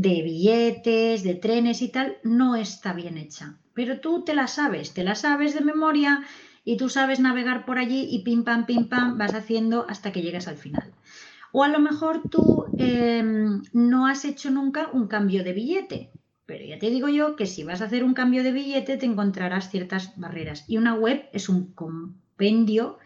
de 0.00 0.22
billetes, 0.22 1.22
de 1.22 1.34
trenes 1.34 1.82
y 1.82 1.88
tal, 1.88 2.16
no 2.24 2.56
está 2.56 2.94
bien 2.94 3.18
hecha. 3.18 3.58
Pero 3.74 4.00
tú 4.00 4.24
te 4.24 4.34
la 4.34 4.46
sabes, 4.46 4.94
te 4.94 5.04
la 5.04 5.14
sabes 5.14 5.52
de 5.52 5.60
memoria 5.60 6.22
y 6.64 6.78
tú 6.78 6.88
sabes 6.88 7.20
navegar 7.20 7.66
por 7.66 7.76
allí 7.76 8.08
y 8.10 8.20
pim 8.20 8.42
pam, 8.42 8.64
pim 8.64 8.88
pam, 8.88 9.18
vas 9.18 9.34
haciendo 9.34 9.84
hasta 9.90 10.10
que 10.10 10.22
llegas 10.22 10.48
al 10.48 10.56
final. 10.56 10.90
O 11.52 11.64
a 11.64 11.68
lo 11.68 11.80
mejor 11.80 12.22
tú 12.30 12.64
em, 12.78 13.60
no 13.74 14.06
has 14.06 14.24
hecho 14.24 14.50
nunca 14.50 14.88
un 14.90 15.06
cambio 15.06 15.44
de 15.44 15.52
billete, 15.52 16.10
pero 16.46 16.64
ya 16.64 16.78
te 16.78 16.88
digo 16.88 17.10
yo 17.10 17.36
que 17.36 17.44
si 17.44 17.62
vas 17.62 17.82
a 17.82 17.84
hacer 17.84 18.02
un 18.02 18.14
cambio 18.14 18.42
de 18.42 18.52
billete 18.52 18.96
te 18.96 19.04
encontrarás 19.04 19.70
ciertas 19.70 20.18
barreras. 20.18 20.64
Y 20.66 20.78
una 20.78 20.94
web 20.94 21.28
es 21.34 21.50
un 21.50 21.74
compendio 21.74 22.96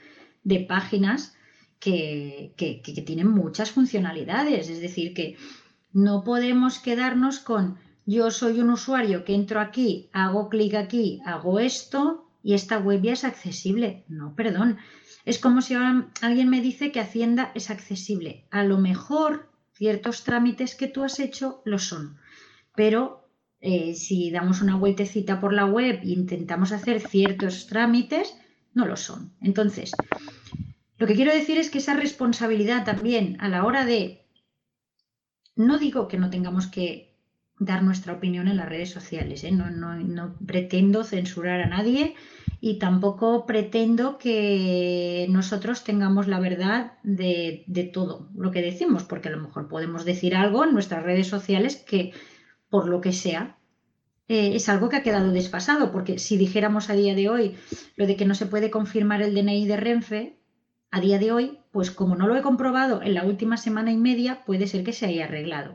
de 0.44 0.60
páginas 0.60 1.34
que, 1.80 2.52
que, 2.56 2.82
que 2.82 3.02
tienen 3.02 3.26
muchas 3.26 3.72
funcionalidades. 3.72 4.68
Es 4.68 4.80
decir, 4.80 5.12
que 5.12 5.36
no 5.94 6.24
podemos 6.24 6.78
quedarnos 6.78 7.38
con 7.38 7.78
yo 8.04 8.30
soy 8.30 8.60
un 8.60 8.68
usuario 8.68 9.24
que 9.24 9.34
entro 9.34 9.60
aquí, 9.60 10.10
hago 10.12 10.50
clic 10.50 10.74
aquí, 10.74 11.20
hago 11.24 11.58
esto 11.58 12.28
y 12.42 12.52
esta 12.52 12.78
web 12.78 13.00
ya 13.00 13.12
es 13.14 13.24
accesible. 13.24 14.04
No, 14.08 14.34
perdón. 14.34 14.76
Es 15.24 15.38
como 15.38 15.62
si 15.62 15.72
ahora 15.72 16.10
alguien 16.20 16.50
me 16.50 16.60
dice 16.60 16.92
que 16.92 17.00
Hacienda 17.00 17.50
es 17.54 17.70
accesible. 17.70 18.44
A 18.50 18.62
lo 18.62 18.76
mejor 18.76 19.48
ciertos 19.72 20.24
trámites 20.24 20.74
que 20.74 20.88
tú 20.88 21.02
has 21.02 21.18
hecho 21.18 21.62
lo 21.64 21.78
son, 21.78 22.18
pero 22.76 23.26
eh, 23.60 23.94
si 23.94 24.30
damos 24.30 24.60
una 24.60 24.76
vueltecita 24.76 25.40
por 25.40 25.54
la 25.54 25.64
web 25.64 26.00
e 26.02 26.10
intentamos 26.10 26.72
hacer 26.72 27.00
ciertos 27.00 27.66
trámites, 27.66 28.36
no 28.74 28.84
lo 28.84 28.98
son. 28.98 29.32
Entonces, 29.40 29.92
lo 30.98 31.06
que 31.06 31.14
quiero 31.14 31.32
decir 31.32 31.56
es 31.56 31.70
que 31.70 31.78
esa 31.78 31.94
responsabilidad 31.94 32.84
también 32.84 33.38
a 33.40 33.48
la 33.48 33.64
hora 33.64 33.86
de, 33.86 34.23
no 35.56 35.78
digo 35.78 36.08
que 36.08 36.18
no 36.18 36.30
tengamos 36.30 36.66
que 36.66 37.14
dar 37.58 37.82
nuestra 37.82 38.14
opinión 38.14 38.48
en 38.48 38.56
las 38.56 38.68
redes 38.68 38.90
sociales, 38.90 39.44
¿eh? 39.44 39.52
no, 39.52 40.36
pretendo 40.44 41.04
censurar 41.04 41.60
a 41.60 41.68
nadie 41.68 42.14
y 42.60 42.78
tampoco 42.78 43.46
pretendo 43.46 44.18
que 44.18 45.26
nosotros 45.30 45.84
tengamos 45.84 46.26
la 46.26 46.40
verdad 46.40 46.94
de, 47.04 47.90
todo 47.92 48.28
lo 48.34 48.50
que 48.50 48.62
decimos, 48.62 49.04
porque 49.04 49.28
a 49.28 49.32
lo 49.32 49.40
mejor 49.40 49.68
podemos 49.68 50.04
decir 50.04 50.34
algo 50.34 50.64
en 50.64 50.72
nuestras 50.72 51.04
redes 51.04 51.28
sociales 51.28 51.76
que, 51.76 52.12
por 52.68 52.88
lo 52.88 53.00
que 53.00 53.12
sea, 53.12 53.56
eh, 54.26 54.56
es 54.56 54.68
algo 54.68 54.88
que 54.88 54.96
ha 54.96 55.02
quedado 55.02 55.30
desfasado, 55.30 55.92
porque 55.92 56.18
si 56.18 56.36
dijéramos 56.36 56.90
a 56.90 56.94
día 56.94 57.14
de 57.14 57.28
hoy 57.28 57.56
lo 57.96 58.06
de 58.06 58.16
que 58.16 58.24
no 58.24 58.34
se 58.34 58.46
puede 58.46 58.70
confirmar 58.70 59.22
el 59.22 59.34
DNI 59.34 59.66
de 59.66 59.76
Renfe, 59.76 60.38
a 60.90 61.00
día 61.00 61.18
de 61.18 61.32
hoy, 61.32 61.58
pues 61.74 61.90
como 61.90 62.14
no 62.14 62.28
lo 62.28 62.36
he 62.36 62.42
comprobado 62.42 63.02
en 63.02 63.14
la 63.14 63.24
última 63.24 63.56
semana 63.56 63.90
y 63.90 63.96
media, 63.96 64.44
puede 64.44 64.68
ser 64.68 64.84
que 64.84 64.92
se 64.92 65.06
haya 65.06 65.24
arreglado. 65.24 65.74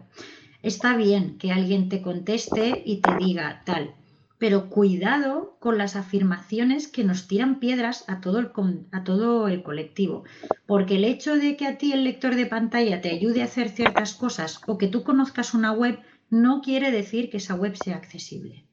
Está 0.64 0.96
bien 0.96 1.38
que 1.38 1.52
alguien 1.52 1.90
te 1.90 2.02
conteste 2.02 2.82
y 2.86 3.02
te 3.02 3.18
diga 3.18 3.64
tal, 3.66 3.96
pero 4.38 4.70
cuidado 4.70 5.58
con 5.60 5.78
las 5.78 5.98
afirmaciones 5.98 6.88
que 6.88 7.04
nos 7.04 7.28
tiran 7.28 7.60
piedras 7.60 8.06
a 8.08 8.22
todo, 8.22 8.40
el, 8.40 8.52
a 8.94 9.04
todo 9.04 9.50
el 9.50 9.62
colectivo, 9.62 10.24
porque 10.66 10.96
el 10.96 11.04
hecho 11.04 11.36
de 11.36 11.58
que 11.58 11.68
a 11.68 11.78
ti 11.78 11.92
el 11.92 12.06
lector 12.06 12.36
de 12.36 12.46
pantalla 12.46 13.02
te 13.02 13.10
ayude 13.10 13.42
a 13.42 13.46
hacer 13.46 13.68
ciertas 13.68 14.14
cosas 14.14 14.62
o 14.68 14.78
que 14.78 14.88
tú 14.88 15.04
conozcas 15.04 15.54
una 15.54 15.74
web 15.74 16.00
no 16.30 16.62
quiere 16.62 16.92
decir 16.92 17.30
que 17.30 17.38
esa 17.38 17.56
web 17.56 17.76
sea 17.76 17.98
accesible. 17.98 18.66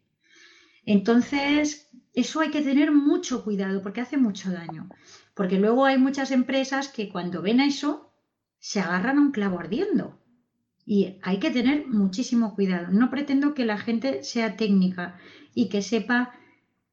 Entonces, 0.85 1.89
eso 2.15 2.39
hay 2.39 2.53
que 2.53 2.63
tener 2.63 2.93
mucho 2.93 3.43
cuidado 3.43 3.83
porque 3.83 4.01
hace 4.01 4.17
mucho 4.17 4.53
daño, 4.53 4.89
porque 5.37 5.59
luego 5.59 5.85
hay 5.85 5.99
muchas 5.99 6.31
empresas 6.31 6.89
que 6.89 7.11
cuando 7.11 7.43
ven 7.43 7.61
eso 7.61 8.11
se 8.59 8.81
agarran 8.81 9.19
a 9.19 9.21
un 9.21 9.33
clavo 9.33 9.61
ardiendo. 9.61 10.19
Y 10.87 11.19
hay 11.23 11.39
que 11.39 11.51
tener 11.51 11.87
muchísimo 11.87 12.55
cuidado. 12.55 12.91
No 12.91 13.11
pretendo 13.11 13.53
que 13.53 13.67
la 13.67 13.77
gente 13.77 14.25
sea 14.25 14.57
técnica 14.57 15.19
y 15.55 15.69
que 15.69 15.83
sepa 15.83 16.33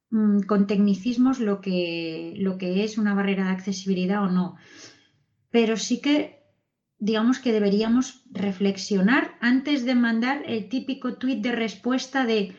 mm, 0.10 0.42
con 0.42 0.68
tecnicismos 0.68 1.40
lo 1.40 1.62
que, 1.62 2.34
lo 2.38 2.58
que 2.58 2.84
es 2.84 2.98
una 2.98 3.14
barrera 3.14 3.46
de 3.46 3.52
accesibilidad 3.52 4.22
o 4.24 4.30
no. 4.30 4.58
Pero 5.50 5.78
sí 5.78 6.02
que 6.02 6.44
digamos 7.00 7.40
que 7.40 7.54
deberíamos 7.54 8.24
reflexionar 8.30 9.38
antes 9.40 9.86
de 9.86 9.96
mandar 9.96 10.44
el 10.46 10.68
típico 10.68 11.16
tuit 11.16 11.42
de 11.42 11.54
respuesta 11.54 12.26
de 12.26 12.56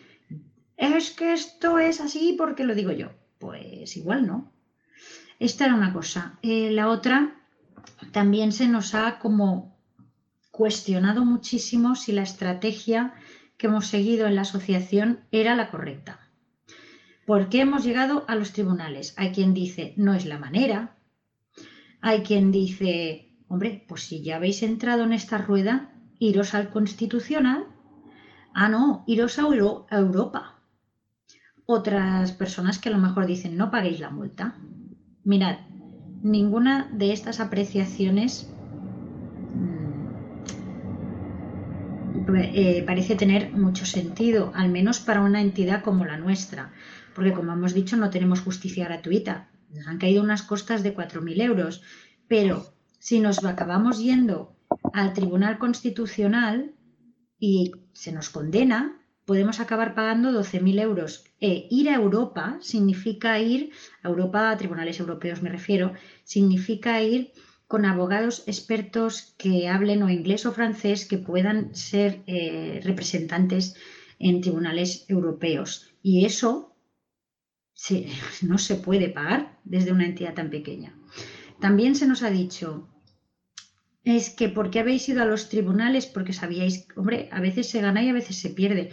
es 0.78 1.10
que 1.10 1.34
esto 1.34 1.78
es 1.78 2.00
así 2.00 2.36
porque 2.38 2.64
lo 2.64 2.74
digo 2.74 2.92
yo. 2.92 3.10
Pues 3.38 3.98
igual 3.98 4.26
no. 4.26 4.53
Esta 5.44 5.66
era 5.66 5.74
una 5.74 5.92
cosa. 5.92 6.38
Eh, 6.40 6.70
la 6.70 6.88
otra, 6.88 7.34
también 8.12 8.50
se 8.50 8.66
nos 8.66 8.94
ha 8.94 9.18
como 9.18 9.76
cuestionado 10.50 11.26
muchísimo 11.26 11.96
si 11.96 12.12
la 12.12 12.22
estrategia 12.22 13.12
que 13.58 13.66
hemos 13.66 13.86
seguido 13.86 14.26
en 14.26 14.36
la 14.36 14.40
asociación 14.40 15.20
era 15.32 15.54
la 15.54 15.70
correcta. 15.70 16.18
¿Por 17.26 17.50
qué 17.50 17.60
hemos 17.60 17.84
llegado 17.84 18.24
a 18.26 18.36
los 18.36 18.54
tribunales? 18.54 19.12
Hay 19.18 19.32
quien 19.32 19.52
dice, 19.52 19.92
no 19.98 20.14
es 20.14 20.24
la 20.24 20.38
manera. 20.38 20.96
Hay 22.00 22.22
quien 22.22 22.50
dice, 22.50 23.36
hombre, 23.46 23.84
pues 23.86 24.04
si 24.04 24.22
ya 24.22 24.36
habéis 24.36 24.62
entrado 24.62 25.02
en 25.04 25.12
esta 25.12 25.36
rueda, 25.36 25.92
iros 26.18 26.54
al 26.54 26.70
constitucional. 26.70 27.66
Ah, 28.54 28.70
no, 28.70 29.04
iros 29.06 29.38
a, 29.38 29.42
a 29.42 29.98
Europa. 29.98 30.62
Otras 31.66 32.32
personas 32.32 32.78
que 32.78 32.88
a 32.88 32.92
lo 32.92 32.98
mejor 32.98 33.26
dicen, 33.26 33.58
no 33.58 33.70
paguéis 33.70 34.00
la 34.00 34.08
multa. 34.08 34.56
Mirad, 35.24 35.58
ninguna 36.22 36.90
de 36.92 37.12
estas 37.12 37.40
apreciaciones 37.40 38.54
Eh, 42.36 42.82
parece 42.86 43.16
tener 43.16 43.52
mucho 43.52 43.84
sentido, 43.84 44.52
al 44.54 44.70
menos 44.70 45.00
para 45.00 45.20
una 45.20 45.40
entidad 45.40 45.82
como 45.82 46.04
la 46.04 46.16
nuestra, 46.16 46.72
porque 47.14 47.32
como 47.32 47.52
hemos 47.52 47.74
dicho 47.74 47.96
no 47.96 48.10
tenemos 48.10 48.40
justicia 48.40 48.84
gratuita. 48.84 49.50
Nos 49.70 49.86
han 49.86 49.98
caído 49.98 50.22
unas 50.22 50.42
costas 50.42 50.82
de 50.82 50.94
4.000 50.94 51.40
euros, 51.42 51.82
pero 52.28 52.74
si 52.98 53.20
nos 53.20 53.44
acabamos 53.44 53.98
yendo 53.98 54.56
al 54.92 55.12
Tribunal 55.12 55.58
Constitucional 55.58 56.74
y 57.38 57.72
se 57.92 58.12
nos 58.12 58.30
condena, 58.30 59.00
podemos 59.24 59.60
acabar 59.60 59.94
pagando 59.94 60.32
12.000 60.32 60.80
euros. 60.80 61.24
E 61.40 61.66
ir 61.70 61.88
a 61.88 61.94
Europa 61.94 62.58
significa 62.60 63.38
ir, 63.40 63.70
a 64.02 64.08
Europa, 64.08 64.50
a 64.50 64.56
tribunales 64.56 65.00
europeos 65.00 65.42
me 65.42 65.50
refiero, 65.50 65.92
significa 66.24 67.02
ir 67.02 67.32
con 67.66 67.86
abogados 67.86 68.44
expertos 68.46 69.34
que 69.38 69.68
hablen 69.68 70.02
o 70.02 70.10
inglés 70.10 70.46
o 70.46 70.52
francés 70.52 71.06
que 71.08 71.18
puedan 71.18 71.74
ser 71.74 72.22
eh, 72.26 72.80
representantes 72.84 73.74
en 74.18 74.40
tribunales 74.40 75.06
europeos. 75.08 75.90
Y 76.02 76.24
eso 76.24 76.76
no 78.42 78.58
se 78.58 78.76
puede 78.76 79.08
pagar 79.08 79.58
desde 79.64 79.92
una 79.92 80.06
entidad 80.06 80.34
tan 80.34 80.50
pequeña. 80.50 80.96
También 81.60 81.94
se 81.94 82.06
nos 82.06 82.22
ha 82.22 82.30
dicho, 82.30 82.88
es 84.04 84.30
que 84.30 84.48
¿por 84.48 84.70
qué 84.70 84.80
habéis 84.80 85.08
ido 85.08 85.22
a 85.22 85.26
los 85.26 85.48
tribunales? 85.48 86.06
Porque 86.06 86.32
sabíais, 86.32 86.86
hombre, 86.94 87.28
a 87.32 87.40
veces 87.40 87.68
se 87.68 87.80
gana 87.80 88.02
y 88.02 88.10
a 88.10 88.12
veces 88.12 88.36
se 88.36 88.50
pierde. 88.50 88.90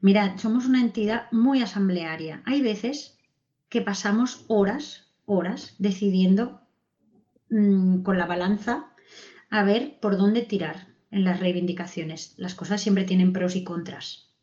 Mirad, 0.00 0.38
somos 0.38 0.66
una 0.66 0.80
entidad 0.80 1.30
muy 1.32 1.62
asamblearia. 1.62 2.42
Hay 2.44 2.62
veces 2.62 3.18
que 3.68 3.80
pasamos 3.80 4.44
horas, 4.48 5.12
horas 5.24 5.74
decidiendo 5.78 6.66
Mm, 7.48 8.02
con 8.02 8.18
la 8.18 8.26
balanza 8.26 8.90
a 9.50 9.62
ver 9.62 9.98
por 10.00 10.16
dónde 10.16 10.42
tirar 10.42 10.88
en 11.10 11.24
las 11.24 11.38
reivindicaciones. 11.38 12.34
Las 12.36 12.54
cosas 12.54 12.82
siempre 12.82 13.04
tienen 13.04 13.32
pros 13.32 13.54
y 13.54 13.62
contras. 13.62 14.34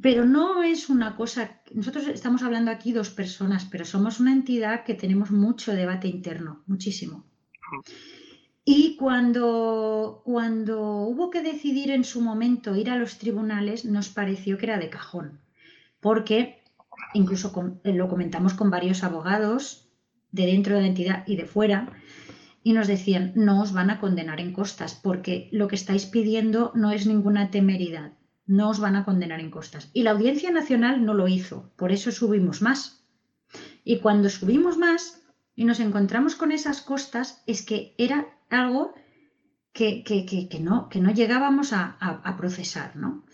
Pero 0.00 0.24
no 0.24 0.62
es 0.62 0.88
una 0.88 1.14
cosa, 1.14 1.60
nosotros 1.72 2.08
estamos 2.08 2.42
hablando 2.42 2.70
aquí 2.70 2.92
dos 2.92 3.10
personas, 3.10 3.66
pero 3.70 3.84
somos 3.84 4.18
una 4.18 4.32
entidad 4.32 4.84
que 4.84 4.94
tenemos 4.94 5.30
mucho 5.30 5.74
debate 5.74 6.08
interno, 6.08 6.62
muchísimo. 6.66 7.24
Y 8.64 8.96
cuando, 8.96 10.22
cuando 10.24 10.80
hubo 10.80 11.30
que 11.30 11.42
decidir 11.42 11.90
en 11.90 12.04
su 12.04 12.20
momento 12.20 12.76
ir 12.76 12.90
a 12.90 12.96
los 12.96 13.18
tribunales, 13.18 13.84
nos 13.84 14.08
pareció 14.08 14.56
que 14.58 14.66
era 14.66 14.78
de 14.78 14.90
cajón. 14.90 15.40
porque 16.00 16.62
incluso 17.14 17.52
lo 17.84 18.08
comentamos 18.08 18.54
con 18.54 18.70
varios 18.70 19.04
abogados 19.04 19.88
de 20.30 20.46
dentro 20.46 20.74
de 20.74 20.82
la 20.82 20.88
entidad 20.88 21.24
y 21.26 21.36
de 21.36 21.46
fuera, 21.46 21.92
y 22.64 22.72
nos 22.72 22.86
decían, 22.86 23.32
no 23.34 23.60
os 23.62 23.72
van 23.72 23.90
a 23.90 24.00
condenar 24.00 24.40
en 24.40 24.52
costas, 24.52 24.94
porque 24.94 25.48
lo 25.52 25.68
que 25.68 25.74
estáis 25.74 26.06
pidiendo 26.06 26.72
no 26.74 26.90
es 26.90 27.06
ninguna 27.06 27.50
temeridad, 27.50 28.12
no 28.46 28.70
os 28.70 28.80
van 28.80 28.96
a 28.96 29.04
condenar 29.04 29.40
en 29.40 29.50
costas. 29.50 29.90
Y 29.92 30.02
la 30.02 30.12
Audiencia 30.12 30.50
Nacional 30.50 31.04
no 31.04 31.14
lo 31.14 31.28
hizo, 31.28 31.72
por 31.76 31.92
eso 31.92 32.10
subimos 32.12 32.62
más. 32.62 33.04
Y 33.84 33.98
cuando 33.98 34.28
subimos 34.28 34.78
más 34.78 35.22
y 35.54 35.64
nos 35.64 35.80
encontramos 35.80 36.34
con 36.34 36.52
esas 36.52 36.80
costas, 36.82 37.42
es 37.46 37.62
que 37.62 37.94
era 37.98 38.28
algo 38.54 38.94
que, 39.72 40.04
que, 40.04 40.60
no, 40.60 40.88
que 40.88 41.00
no 41.00 41.12
llegábamos 41.12 41.72
a, 41.72 42.34
procesar, 42.36 42.96
¿no? 42.96 43.24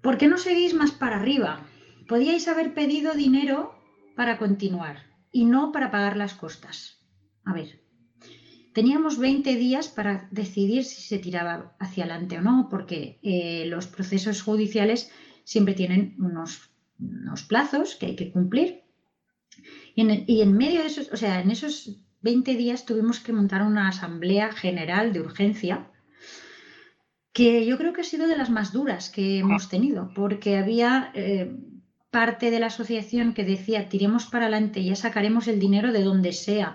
¿Por 0.00 0.16
qué 0.18 0.28
no 0.28 0.38
seguís 0.38 0.74
más 0.74 0.92
para 0.92 1.16
arriba? 1.16 1.66
Podíais 2.08 2.48
haber 2.48 2.74
pedido 2.74 3.14
dinero 3.14 3.74
para 4.16 4.38
continuar 4.38 4.96
y 5.30 5.44
no 5.44 5.72
para 5.72 5.90
pagar 5.90 6.16
las 6.16 6.34
costas. 6.34 6.98
A 7.44 7.52
ver, 7.52 7.82
teníamos 8.72 9.18
20 9.18 9.56
días 9.56 9.88
para 9.88 10.28
decidir 10.30 10.84
si 10.84 11.02
se 11.02 11.18
tiraba 11.18 11.76
hacia 11.78 12.04
adelante 12.04 12.38
o 12.38 12.42
no, 12.42 12.68
porque 12.70 13.18
eh, 13.22 13.66
los 13.66 13.86
procesos 13.86 14.42
judiciales 14.42 15.10
siempre 15.44 15.74
tienen 15.74 16.16
unos, 16.18 16.70
plazos 17.48 17.96
que 17.96 18.06
hay 18.06 18.16
que 18.16 18.30
cumplir. 18.30 18.84
Y 19.94 20.40
en, 20.40 20.56
medio 20.56 20.80
de 20.80 20.86
esos, 20.86 21.10
o 21.12 21.16
sea, 21.16 21.40
en 21.40 21.50
esos 21.50 22.00
20 22.22 22.54
días 22.56 22.84
tuvimos 22.84 23.20
que 23.20 23.32
montar 23.32 23.62
una 23.62 23.88
asamblea 23.88 24.52
general 24.52 25.12
de 25.12 25.20
urgencia, 25.20 25.90
que 27.32 27.64
yo 27.64 27.78
creo 27.78 27.92
que 27.92 28.02
ha 28.02 28.04
sido 28.04 28.26
de 28.26 28.36
las 28.36 28.50
más 28.50 28.72
duras 28.72 29.08
que 29.08 29.38
hemos 29.38 29.68
tenido, 29.68 30.10
porque 30.14 30.58
había 30.58 31.12
eh, 31.14 31.56
parte 32.10 32.50
de 32.50 32.60
la 32.60 32.66
asociación 32.66 33.32
que 33.32 33.44
decía, 33.44 33.88
tiremos 33.88 34.26
para 34.26 34.46
adelante, 34.46 34.84
ya 34.84 34.96
sacaremos 34.96 35.48
el 35.48 35.60
dinero 35.60 35.92
de 35.92 36.02
donde 36.02 36.32
sea, 36.32 36.74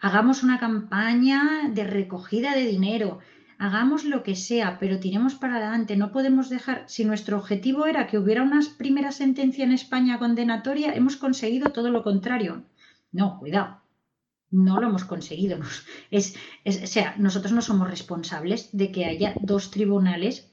hagamos 0.00 0.42
una 0.42 0.58
campaña 0.58 1.68
de 1.70 1.84
recogida 1.84 2.54
de 2.54 2.64
dinero, 2.64 3.18
hagamos 3.58 4.04
lo 4.04 4.22
que 4.22 4.36
sea, 4.36 4.78
pero 4.78 5.00
tiremos 5.00 5.34
para 5.34 5.56
adelante, 5.56 5.96
no 5.96 6.12
podemos 6.12 6.48
dejar, 6.48 6.84
si 6.86 7.04
nuestro 7.04 7.36
objetivo 7.36 7.86
era 7.86 8.06
que 8.06 8.18
hubiera 8.18 8.44
una 8.44 8.60
primera 8.78 9.10
sentencia 9.10 9.64
en 9.64 9.72
España 9.72 10.18
condenatoria, 10.18 10.94
hemos 10.94 11.16
conseguido 11.16 11.72
todo 11.72 11.90
lo 11.90 12.04
contrario. 12.04 12.62
No, 13.10 13.38
cuidado, 13.38 13.80
no 14.50 14.80
lo 14.80 14.88
hemos 14.88 15.04
conseguido. 15.04 15.58
Es, 16.10 16.34
o 16.64 16.86
sea, 16.86 17.14
nosotros 17.18 17.52
no 17.52 17.62
somos 17.62 17.90
responsables 17.90 18.70
de 18.72 18.90
que 18.90 19.04
haya 19.04 19.34
dos 19.40 19.70
tribunales 19.70 20.50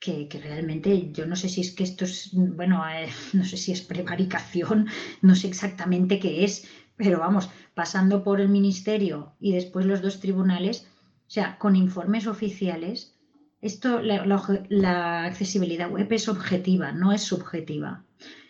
que, 0.00 0.28
realmente 0.42 1.10
yo 1.12 1.26
no 1.26 1.36
sé 1.36 1.48
si 1.48 1.60
es 1.60 1.72
que 1.72 1.84
esto 1.84 2.04
es, 2.04 2.30
bueno, 2.32 2.82
eh, 2.88 3.08
no 3.32 3.44
sé 3.44 3.56
si 3.56 3.72
es 3.72 3.82
prevaricación, 3.82 4.88
no 5.22 5.34
sé 5.34 5.48
exactamente 5.48 6.18
qué 6.18 6.44
es, 6.44 6.68
pero 6.96 7.20
vamos, 7.20 7.48
pasando 7.74 8.24
por 8.24 8.40
el 8.40 8.48
ministerio 8.48 9.34
y 9.40 9.52
después 9.52 9.86
los 9.86 10.02
dos 10.02 10.20
tribunales, 10.20 10.86
o 11.26 11.30
sea, 11.30 11.58
con 11.58 11.76
informes 11.76 12.26
oficiales, 12.26 13.14
esto, 13.60 14.00
la, 14.00 15.24
accesibilidad 15.24 15.90
web 15.90 16.06
es 16.12 16.28
objetiva, 16.28 16.92
no 16.92 17.12
es 17.12 17.22
subjetiva. 17.22 18.04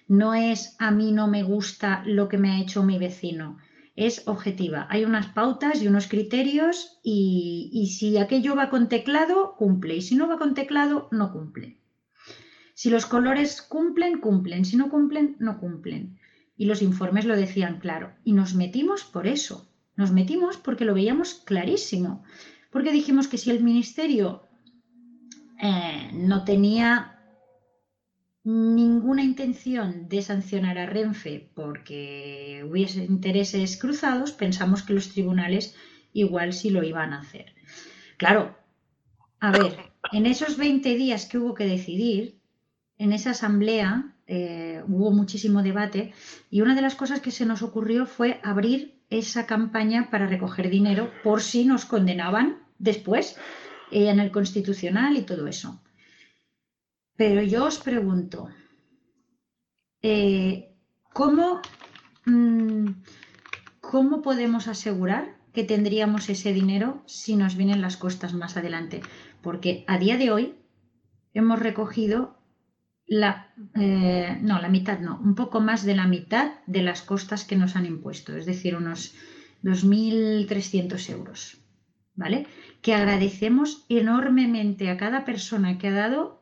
No 0.07 0.34
es 0.34 0.76
a 0.78 0.90
mí 0.90 1.12
no 1.12 1.28
me 1.28 1.42
gusta 1.42 2.03
lo 2.07 2.28
que 2.28 2.38
me 2.38 2.51
ha 2.51 2.61
hecho 2.61 2.82
mi 2.82 2.99
vecino, 2.99 3.59
es 3.99 4.28
objetiva. 4.28 4.86
Hay 4.90 5.05
unas 5.05 5.26
pautas 5.26 5.82
y 5.82 5.88
unos 5.88 6.07
criterios 6.07 7.01
y, 7.03 7.68
y, 7.72 7.88
si 7.88 8.16
aquello 8.16 8.55
va 8.55 8.70
con 8.70 8.88
teclado, 8.88 9.57
cumple. 9.57 9.96
Y 9.96 10.03
si 10.03 10.14
no 10.14 10.28
va 10.28 10.38
con 10.38 10.55
teclado, 10.55 11.09
no 11.11 11.32
cumple. 11.32 11.78
Si 12.74 12.90
los 12.90 13.07
colores 13.07 13.61
cumplen, 13.61 14.20
cumplen. 14.20 14.64
Si 14.64 14.76
no 14.76 14.88
cumplen, 14.88 15.34
no 15.40 15.59
cumplen. 15.59 16.20
Y 16.57 16.66
los 16.66 16.80
informes 16.80 17.24
lo 17.24 17.34
decían 17.34 17.80
claro. 17.80 18.12
Y 18.22 18.34
nos 18.34 18.55
metimos 18.55 19.03
por 19.03 19.26
eso. 19.26 19.68
Nos 19.96 20.12
metimos 20.12 20.59
porque 20.59 20.84
lo 20.84 20.94
veíamos 20.94 21.34
clarísimo. 21.34 22.22
Porque 22.70 22.92
dijimos 22.92 23.26
que 23.26 23.36
si 23.36 23.51
el 23.51 23.64
ministerio 23.64 24.44
eh, 25.61 26.11
no 26.12 26.44
tenía 26.44 27.17
ninguna 28.45 29.22
intención 29.22 30.09
de 30.09 30.22
sancionar 30.22 30.78
a 30.78 30.86
Renfe 30.86 31.51
porque 31.55 32.64
hubiese 32.68 33.05
intereses 33.05 33.76
cruzados, 33.76 34.32
pensamos 34.32 34.82
que 34.82 34.95
los 34.95 35.11
tribunales 35.11 35.74
igual 36.12 36.53
sí 36.53 36.70
lo 36.70 36.82
iban 36.82 37.12
a 37.12 37.20
hacer. 37.20 37.55
Claro, 38.16 38.57
a 39.41 39.53
ver, 39.53 39.76
en 40.12 40.26
esos 40.26 40.57
20 40.57 40.95
días 40.97 41.26
que 41.26 41.39
hubo 41.39 41.55
que 41.55 41.66
decidir, 41.66 42.41
en 42.99 43.12
esa 43.12 43.30
asamblea 43.30 44.14
eh, 44.26 44.82
hubo 44.89 45.11
muchísimo 45.11 45.62
debate 45.62 46.12
y 46.51 46.61
una 46.61 46.74
de 46.74 46.82
las 46.82 46.97
cosas 46.97 47.20
que 47.20 47.30
se 47.30 47.47
nos 47.47 47.62
ocurrió 47.62 48.07
fue 48.07 48.41
abrir 48.43 48.99
esa 49.11 49.47
campaña 49.47 50.11
para 50.11 50.26
recoger 50.26 50.68
dinero 50.68 51.11
por 51.22 51.41
si 51.41 51.64
nos 51.64 51.84
condenaban 51.84 52.59
después 52.78 53.36
eh, 53.91 54.09
en 54.09 54.20
el 54.20 54.30
constitucional 54.30 55.16
y 55.16 55.22
todo 55.22 55.47
eso. 55.47 55.80
Pero 57.18 57.42
yo 57.42 57.64
os 57.66 57.78
pregunto, 57.78 58.48
eh, 60.02 60.70
mm, 62.24 62.86
¿cómo, 63.80 64.22
podemos 64.22 64.68
asegurar 64.68 65.36
que 65.52 65.64
tendríamos 65.64 66.30
ese 66.30 66.52
dinero 66.52 67.02
si 67.06 67.34
nos 67.34 67.56
vienen 67.56 67.82
las 67.82 67.96
costas 67.96 68.34
más 68.34 68.56
adelante? 68.56 69.00
Porque 69.42 69.84
a 69.88 69.98
día 69.98 70.16
de 70.16 70.30
hoy 70.30 70.54
hemos 71.34 71.58
recogido 71.58 72.38
la, 73.04 73.52
eh, 73.74 74.38
no, 74.40 74.60
la 74.60 74.68
mitad 74.68 75.00
no, 75.00 75.18
un 75.18 75.34
poco 75.34 75.58
más 75.58 75.84
de 75.84 75.96
la 75.96 76.06
mitad 76.06 76.52
de 76.68 76.82
las 76.82 77.02
costas 77.02 77.44
que 77.44 77.56
nos 77.56 77.74
han 77.74 77.86
impuesto, 77.86 78.36
es 78.36 78.46
decir, 78.46 78.76
unos 78.76 79.16
2.300 79.64 81.10
euros, 81.10 81.58
¿vale? 82.14 82.46
Que 82.80 82.94
agradecemos 82.94 83.86
enormemente 83.88 84.88
a 84.88 84.96
cada 84.96 85.24
persona 85.24 85.78
que 85.78 85.88
ha 85.88 85.92
dado 85.92 86.38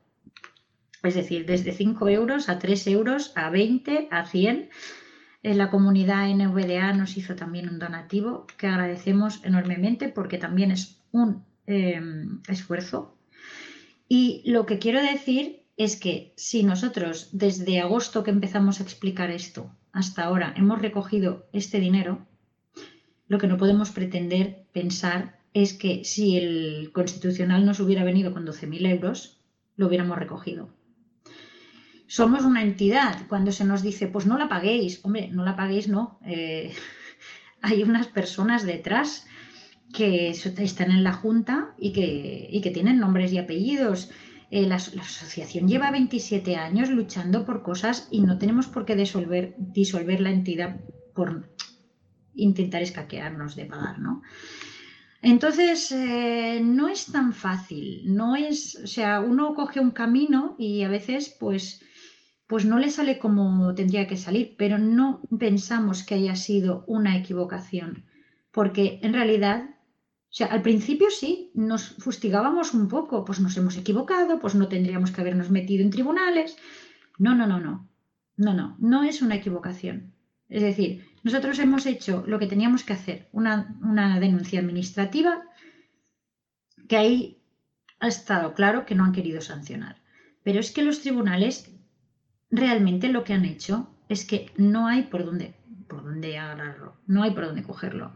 es 1.06 1.14
decir, 1.14 1.46
desde 1.46 1.72
5 1.72 2.08
euros 2.08 2.48
a 2.48 2.58
3 2.58 2.86
euros, 2.88 3.32
a 3.34 3.50
20, 3.50 4.08
a 4.10 4.26
100. 4.26 4.70
En 5.42 5.58
la 5.58 5.70
comunidad 5.70 6.28
NVDA 6.28 6.92
nos 6.92 7.16
hizo 7.16 7.36
también 7.36 7.68
un 7.68 7.78
donativo 7.78 8.46
que 8.58 8.66
agradecemos 8.66 9.40
enormemente 9.44 10.08
porque 10.08 10.38
también 10.38 10.70
es 10.70 11.00
un 11.12 11.44
em, 11.66 12.40
esfuerzo. 12.48 13.16
Y 14.08 14.42
lo 14.44 14.66
que 14.66 14.78
quiero 14.78 15.00
decir 15.00 15.62
es 15.76 15.96
que 15.96 16.32
si 16.36 16.62
nosotros 16.62 17.28
desde 17.32 17.80
agosto 17.80 18.24
que 18.24 18.30
empezamos 18.30 18.80
a 18.80 18.82
explicar 18.82 19.30
esto 19.30 19.70
hasta 19.92 20.24
ahora 20.24 20.54
hemos 20.56 20.80
recogido 20.80 21.48
este 21.52 21.80
dinero, 21.80 22.26
lo 23.28 23.38
que 23.38 23.46
no 23.46 23.56
podemos 23.56 23.90
pretender 23.90 24.66
pensar 24.72 25.38
es 25.52 25.72
que 25.72 26.04
si 26.04 26.36
el 26.36 26.90
constitucional 26.92 27.64
nos 27.64 27.80
hubiera 27.80 28.04
venido 28.04 28.32
con 28.32 28.46
12.000 28.46 28.90
euros, 28.90 29.40
lo 29.76 29.86
hubiéramos 29.86 30.18
recogido 30.18 30.75
somos 32.06 32.44
una 32.44 32.62
entidad. 32.62 33.26
Cuando 33.28 33.52
se 33.52 33.64
nos 33.64 33.82
dice, 33.82 34.06
pues 34.06 34.26
no 34.26 34.38
la 34.38 34.48
paguéis, 34.48 35.04
hombre, 35.04 35.28
no 35.32 35.44
la 35.44 35.56
paguéis, 35.56 35.88
no. 35.88 36.18
Eh, 36.24 36.72
hay 37.62 37.82
unas 37.82 38.06
personas 38.06 38.64
detrás 38.64 39.26
que 39.92 40.30
están 40.30 40.90
en 40.90 41.04
la 41.04 41.12
Junta 41.12 41.74
y 41.78 41.92
que, 41.92 42.60
que 42.62 42.70
tienen 42.70 42.98
nombres 42.98 43.32
y 43.32 43.38
apellidos. 43.38 44.10
Eh, 44.50 44.66
la, 44.66 44.76
asociación 44.76 45.66
lleva 45.66 45.90
27 45.90 46.56
años 46.56 46.90
luchando 46.90 47.44
por 47.44 47.62
cosas 47.62 48.08
y 48.10 48.20
no 48.20 48.38
tenemos 48.38 48.66
por 48.66 48.84
qué 48.84 48.94
disolver, 48.94 49.54
disolver 49.58 50.20
la 50.20 50.30
entidad 50.30 50.80
por 51.14 51.50
intentar 52.34 52.82
escaquearnos 52.82 53.56
de 53.56 53.64
pagar, 53.64 53.98
¿no? 53.98 54.22
Entonces, 55.22 55.90
eh, 55.90 56.60
no 56.62 56.88
es 56.88 57.06
tan 57.06 57.32
fácil, 57.32 58.02
no 58.04 58.36
es, 58.36 58.78
o 58.84 58.86
sea, 58.86 59.20
uno 59.20 59.54
coge 59.54 59.80
un 59.80 59.90
camino 59.90 60.54
y 60.58 60.82
a 60.82 60.88
veces, 60.88 61.34
pues, 61.40 61.80
pues 62.46 62.64
no 62.64 62.78
le 62.78 62.90
sale 62.90 63.18
como 63.18 63.74
tendría 63.74 64.06
que 64.06 64.16
salir, 64.16 64.54
pero 64.56 64.78
no 64.78 65.20
pensamos 65.38 66.04
que 66.04 66.14
haya 66.14 66.36
sido 66.36 66.84
una 66.86 67.16
equivocación, 67.16 68.04
porque 68.52 69.00
en 69.02 69.12
realidad, 69.12 69.70
o 69.70 70.32
sea, 70.36 70.46
al 70.48 70.62
principio 70.62 71.10
sí, 71.10 71.50
nos 71.54 71.88
fustigábamos 71.98 72.72
un 72.74 72.88
poco, 72.88 73.24
pues 73.24 73.40
nos 73.40 73.56
hemos 73.56 73.76
equivocado, 73.76 74.38
pues 74.38 74.54
no 74.54 74.68
tendríamos 74.68 75.10
que 75.10 75.20
habernos 75.20 75.50
metido 75.50 75.82
en 75.82 75.90
tribunales. 75.90 76.56
No, 77.18 77.34
no, 77.34 77.46
no, 77.46 77.58
no, 77.58 77.88
no, 78.36 78.54
no, 78.54 78.76
no 78.78 79.02
es 79.02 79.22
una 79.22 79.36
equivocación. 79.36 80.12
Es 80.48 80.62
decir, 80.62 81.04
nosotros 81.24 81.58
hemos 81.58 81.86
hecho 81.86 82.22
lo 82.26 82.38
que 82.38 82.46
teníamos 82.46 82.84
que 82.84 82.92
hacer, 82.92 83.28
una, 83.32 83.76
una 83.82 84.20
denuncia 84.20 84.60
administrativa, 84.60 85.42
que 86.88 86.96
ahí 86.96 87.42
ha 87.98 88.06
estado 88.06 88.54
claro 88.54 88.86
que 88.86 88.94
no 88.94 89.04
han 89.04 89.12
querido 89.12 89.40
sancionar. 89.40 89.96
Pero 90.44 90.60
es 90.60 90.70
que 90.70 90.84
los 90.84 91.00
tribunales 91.00 91.75
realmente 92.50 93.08
lo 93.08 93.24
que 93.24 93.32
han 93.32 93.44
hecho 93.44 93.88
es 94.08 94.24
que 94.24 94.50
no 94.56 94.86
hay 94.86 95.02
por 95.02 95.24
dónde, 95.24 95.54
por 95.88 96.04
dónde 96.04 96.38
agarrarlo, 96.38 96.96
no 97.06 97.22
hay 97.22 97.32
por 97.32 97.46
dónde 97.46 97.62
cogerlo. 97.62 98.12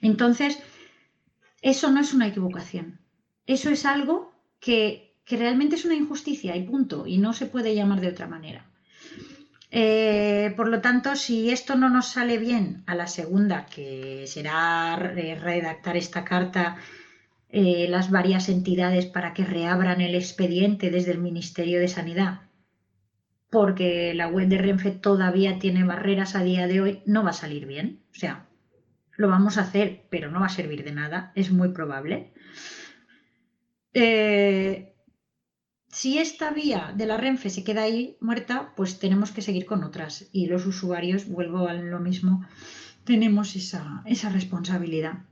Entonces, 0.00 0.58
eso 1.62 1.90
no 1.90 2.00
es 2.00 2.14
una 2.14 2.28
equivocación. 2.28 3.00
Eso 3.46 3.70
es 3.70 3.84
algo 3.84 4.32
que, 4.60 5.16
realmente 5.28 5.76
es 5.76 5.84
una 5.84 5.94
injusticia 5.94 6.56
y 6.56 6.64
punto, 6.64 7.06
y 7.06 7.18
no 7.18 7.32
se 7.32 7.46
puede 7.46 7.74
llamar 7.74 8.00
de 8.00 8.08
otra 8.08 8.26
manera. 8.26 8.66
Eh, 9.70 10.54
por 10.56 10.68
lo 10.68 10.80
tanto, 10.80 11.14
si 11.16 11.50
esto 11.50 11.76
no 11.76 11.90
nos 11.90 12.08
sale 12.08 12.38
bien 12.38 12.82
a 12.86 12.94
la 12.94 13.06
segunda, 13.06 13.66
que 13.66 14.24
será 14.26 14.96
redactar 14.96 15.96
esta 15.96 16.24
carta 16.24 16.76
eh, 17.50 17.86
las 17.88 18.10
varias 18.10 18.48
entidades 18.48 19.06
para 19.06 19.34
que 19.34 19.44
reabran 19.44 20.00
el 20.00 20.14
expediente 20.14 20.90
desde 20.90 21.12
el 21.12 21.18
Ministerio 21.18 21.80
de 21.80 21.88
Sanidad, 21.88 22.47
porque 23.50 24.12
la 24.14 24.28
web 24.28 24.48
de 24.48 24.58
Renfe 24.58 24.90
todavía 24.90 25.58
tiene 25.58 25.84
barreras 25.84 26.34
a 26.34 26.42
día 26.42 26.66
de 26.66 26.80
hoy, 26.80 27.02
no 27.06 27.24
va 27.24 27.30
a 27.30 27.34
salir 27.34 27.66
bien. 27.66 28.00
O 28.12 28.14
sea, 28.14 28.46
lo 29.16 29.28
vamos 29.28 29.58
a 29.58 29.62
hacer, 29.62 30.06
pero 30.10 30.30
no 30.30 30.40
va 30.40 30.46
a 30.46 30.50
servir 30.50 30.84
de 30.84 30.92
nada, 30.92 31.32
es 31.34 31.50
muy 31.50 31.70
probable. 31.70 32.32
Eh, 33.94 34.94
si 35.88 36.18
esta 36.18 36.50
vía 36.50 36.92
de 36.94 37.06
la 37.06 37.16
Renfe 37.16 37.50
se 37.50 37.64
queda 37.64 37.82
ahí 37.82 38.16
muerta, 38.20 38.72
pues 38.76 38.98
tenemos 38.98 39.32
que 39.32 39.42
seguir 39.42 39.66
con 39.66 39.82
otras. 39.82 40.28
Y 40.32 40.46
los 40.46 40.66
usuarios, 40.66 41.26
vuelvo 41.28 41.66
a 41.66 41.72
lo 41.72 41.98
mismo, 41.98 42.46
tenemos 43.04 43.56
esa, 43.56 44.04
responsabilidad. 44.30 45.24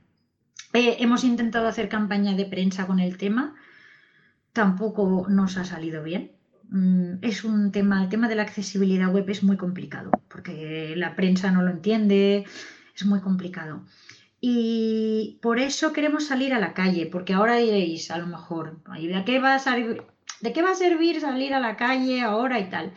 Eh, 0.73 0.97
hemos 0.99 1.23
intentado 1.23 1.67
hacer 1.67 1.87
campaña 1.87 2.35
de 2.35 2.45
prensa 2.45 2.87
con 2.87 2.99
el 2.99 3.17
tema, 3.17 3.55
tampoco 4.51 5.27
nos 5.29 5.57
ha 5.57 5.63
salido 5.63 6.03
bien. 6.03 6.36
Mm, 6.69 7.19
es 7.21 7.43
un 7.43 7.71
tema, 7.71 8.03
el 8.03 8.09
tema 8.09 8.27
de 8.27 8.35
la 8.35 8.43
accesibilidad 8.43 9.11
web 9.11 9.29
es 9.29 9.43
muy 9.43 9.57
complicado, 9.57 10.11
porque 10.27 10.93
la 10.95 11.15
prensa 11.15 11.51
no 11.51 11.61
lo 11.61 11.71
entiende, 11.71 12.45
es 12.95 13.05
muy 13.05 13.21
complicado. 13.21 13.85
Y 14.39 15.39
por 15.41 15.59
eso 15.59 15.93
queremos 15.93 16.27
salir 16.27 16.53
a 16.53 16.59
la 16.59 16.73
calle, 16.73 17.07
porque 17.07 17.33
ahora 17.33 17.55
diréis, 17.55 18.11
a 18.11 18.17
lo 18.17 18.27
mejor, 18.27 18.81
¿de 18.99 19.23
qué 19.25 19.39
va 19.39 19.55
a 19.55 20.75
servir 20.75 21.21
salir 21.21 21.53
a 21.53 21.59
la 21.59 21.75
calle 21.75 22.21
ahora 22.21 22.59
y 22.59 22.69
tal? 22.69 22.93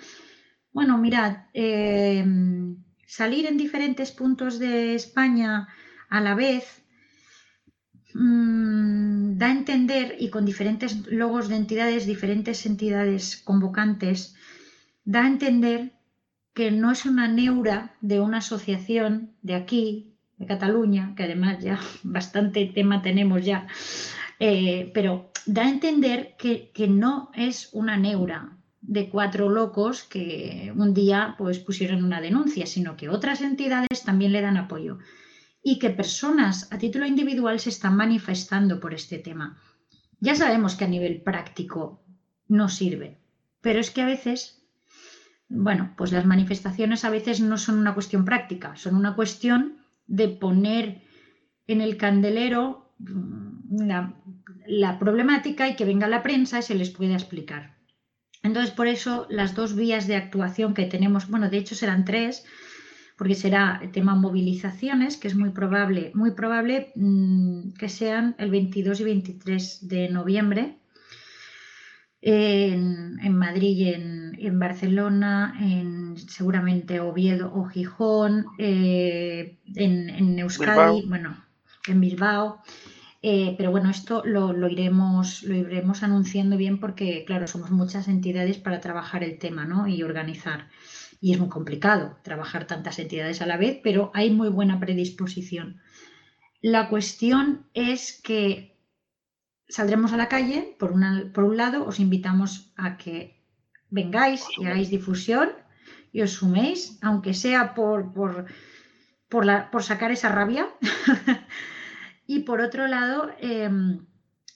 Bueno, 0.72 0.98
mirad, 0.98 1.46
eh, 1.54 2.24
salir 3.06 3.46
en 3.46 3.56
diferentes 3.56 4.12
puntos 4.12 4.58
de 4.58 4.94
España 4.94 5.68
a 6.08 6.20
la 6.20 6.34
vez 6.34 6.79
mm, 8.14 9.38
da 9.38 9.46
a 9.46 9.52
entender, 9.52 10.16
y 10.18 10.30
con 10.30 10.44
diferentes 10.44 11.06
logos 11.08 11.48
de 11.48 11.56
entidades, 11.56 12.06
diferentes 12.06 12.66
entidades 12.66 13.36
convocantes, 13.44 14.34
da 15.04 15.24
a 15.24 15.28
entender 15.28 15.92
que 16.54 16.70
no 16.70 16.90
es 16.90 17.06
una 17.06 17.28
neura 17.28 17.94
de 18.00 18.20
una 18.20 18.38
asociación 18.38 19.32
de 19.42 19.54
aquí, 19.54 20.16
de 20.36 20.46
Cataluña, 20.46 21.14
que 21.16 21.24
además 21.24 21.62
ya 21.62 21.78
bastante 22.02 22.66
tema 22.66 23.02
tenemos 23.02 23.44
ya, 23.44 23.66
eh, 24.38 24.90
pero 24.94 25.30
da 25.46 25.62
a 25.62 25.70
entender 25.70 26.34
que, 26.38 26.70
no 26.88 27.30
es 27.34 27.70
una 27.72 27.96
neura 27.96 28.56
de 28.80 29.08
cuatro 29.08 29.48
locos 29.48 30.02
que 30.02 30.72
un 30.74 30.94
día 30.94 31.34
pues 31.38 31.58
pusieron 31.58 32.04
una 32.04 32.20
denuncia, 32.20 32.66
sino 32.66 32.96
que 32.96 33.08
otras 33.08 33.42
entidades 33.42 34.02
también 34.04 34.32
le 34.32 34.40
dan 34.40 34.56
apoyo 34.56 34.98
y 35.62 35.78
que 35.78 35.90
personas 35.90 36.68
a 36.72 36.78
título 36.78 37.06
individual 37.06 37.60
se 37.60 37.70
están 37.70 37.96
manifestando 37.96 38.80
por 38.80 38.94
este 38.94 39.18
tema. 39.18 39.60
Ya 40.20 40.34
sabemos 40.34 40.74
que 40.74 40.84
a 40.84 40.88
nivel 40.88 41.22
práctico 41.22 42.02
no 42.48 42.68
sirve, 42.68 43.18
pero 43.60 43.80
es 43.80 43.90
que 43.90 44.02
a 44.02 44.06
veces, 44.06 44.62
bueno, 45.48 45.94
pues 45.96 46.12
las 46.12 46.26
manifestaciones 46.26 47.04
a 47.04 47.10
veces 47.10 47.40
no 47.40 47.58
son 47.58 47.78
una 47.78 47.94
cuestión 47.94 48.24
práctica, 48.24 48.76
son 48.76 48.96
una 48.96 49.14
cuestión 49.14 49.78
de 50.06 50.28
poner 50.28 51.02
en 51.66 51.80
el 51.80 51.96
candelero 51.96 52.92
mm, 52.98 53.86
la, 53.86 54.14
la 54.66 54.98
problemática 54.98 55.68
y 55.68 55.76
que 55.76 55.84
venga 55.84 56.08
la 56.08 56.22
prensa 56.22 56.58
y 56.58 56.62
se 56.62 56.74
les 56.74 56.90
pueda 56.90 57.14
explicar. 57.14 57.76
Entonces, 58.42 58.72
por 58.72 58.86
eso 58.86 59.26
las 59.28 59.54
dos 59.54 59.76
vías 59.76 60.06
de 60.06 60.16
actuación 60.16 60.74
que 60.74 60.86
tenemos, 60.86 61.28
bueno, 61.28 61.50
de 61.50 61.58
hecho 61.58 61.74
serán 61.74 62.04
tres, 62.04 62.44
porque 63.20 63.34
será 63.34 63.78
el 63.82 63.92
tema 63.92 64.14
movilizaciones, 64.14 65.18
que 65.18 65.28
es 65.28 65.36
muy 65.36 65.50
probable, 65.50 66.10
muy 66.14 66.30
probable 66.30 66.90
mm, 66.94 67.72
que 67.72 67.90
sean 67.90 68.34
el 68.38 68.50
22 68.50 68.98
y 68.98 69.04
23 69.04 69.88
de 69.88 70.08
noviembre 70.08 70.78
en, 72.22 73.36
Madrid 73.36 73.76
y 73.76 74.46
en, 74.46 74.58
Barcelona, 74.58 75.54
en 75.60 76.16
seguramente 76.16 77.00
Oviedo 77.00 77.52
o 77.54 77.66
Gijón, 77.66 78.46
eh, 78.56 79.58
en, 79.76 80.38
Euskadi, 80.38 81.04
bueno, 81.06 81.36
en 81.88 82.00
Bilbao. 82.00 82.62
Eh, 83.20 83.54
pero 83.58 83.70
bueno, 83.70 83.90
esto 83.90 84.22
lo, 84.24 84.66
iremos, 84.66 85.42
lo 85.42 85.54
iremos 85.56 86.02
anunciando 86.02 86.56
bien 86.56 86.80
porque, 86.80 87.26
claro, 87.26 87.46
somos 87.46 87.70
muchas 87.70 88.08
entidades 88.08 88.56
para 88.56 88.80
trabajar 88.80 89.22
el 89.22 89.38
tema 89.38 89.66
¿no? 89.66 89.86
y 89.86 90.02
organizar. 90.02 90.68
Y 91.20 91.32
es 91.34 91.38
muy 91.38 91.48
complicado 91.48 92.16
trabajar 92.22 92.66
tantas 92.66 92.98
entidades 92.98 93.42
a 93.42 93.46
la 93.46 93.56
vez, 93.56 93.78
pero 93.82 94.10
hay 94.14 94.30
muy 94.30 94.48
buena 94.48 94.80
predisposición. 94.80 95.80
La 96.62 96.88
cuestión 96.88 97.66
es 97.74 98.20
que 98.22 98.78
saldremos 99.68 100.12
a 100.12 100.16
la 100.16 100.28
calle, 100.28 100.76
por, 100.78 100.92
por 101.32 101.44
un 101.44 101.56
lado, 101.56 101.86
os 101.86 102.00
invitamos 102.00 102.72
a 102.76 102.96
que 102.96 103.44
vengáis 103.90 104.46
y 104.58 104.64
hagáis 104.64 104.90
difusión 104.90 105.50
y 106.12 106.22
os 106.22 106.32
suméis, 106.32 106.98
aunque 107.02 107.34
sea 107.34 107.74
por, 107.74 108.12
por, 108.12 108.46
por, 109.28 109.44
la, 109.44 109.70
por 109.70 109.82
sacar 109.82 110.10
esa 110.10 110.30
rabia. 110.30 110.68
Y 112.30 112.44
por 112.44 112.60
otro 112.60 112.86
lado, 112.86 113.28
em, 113.40 114.06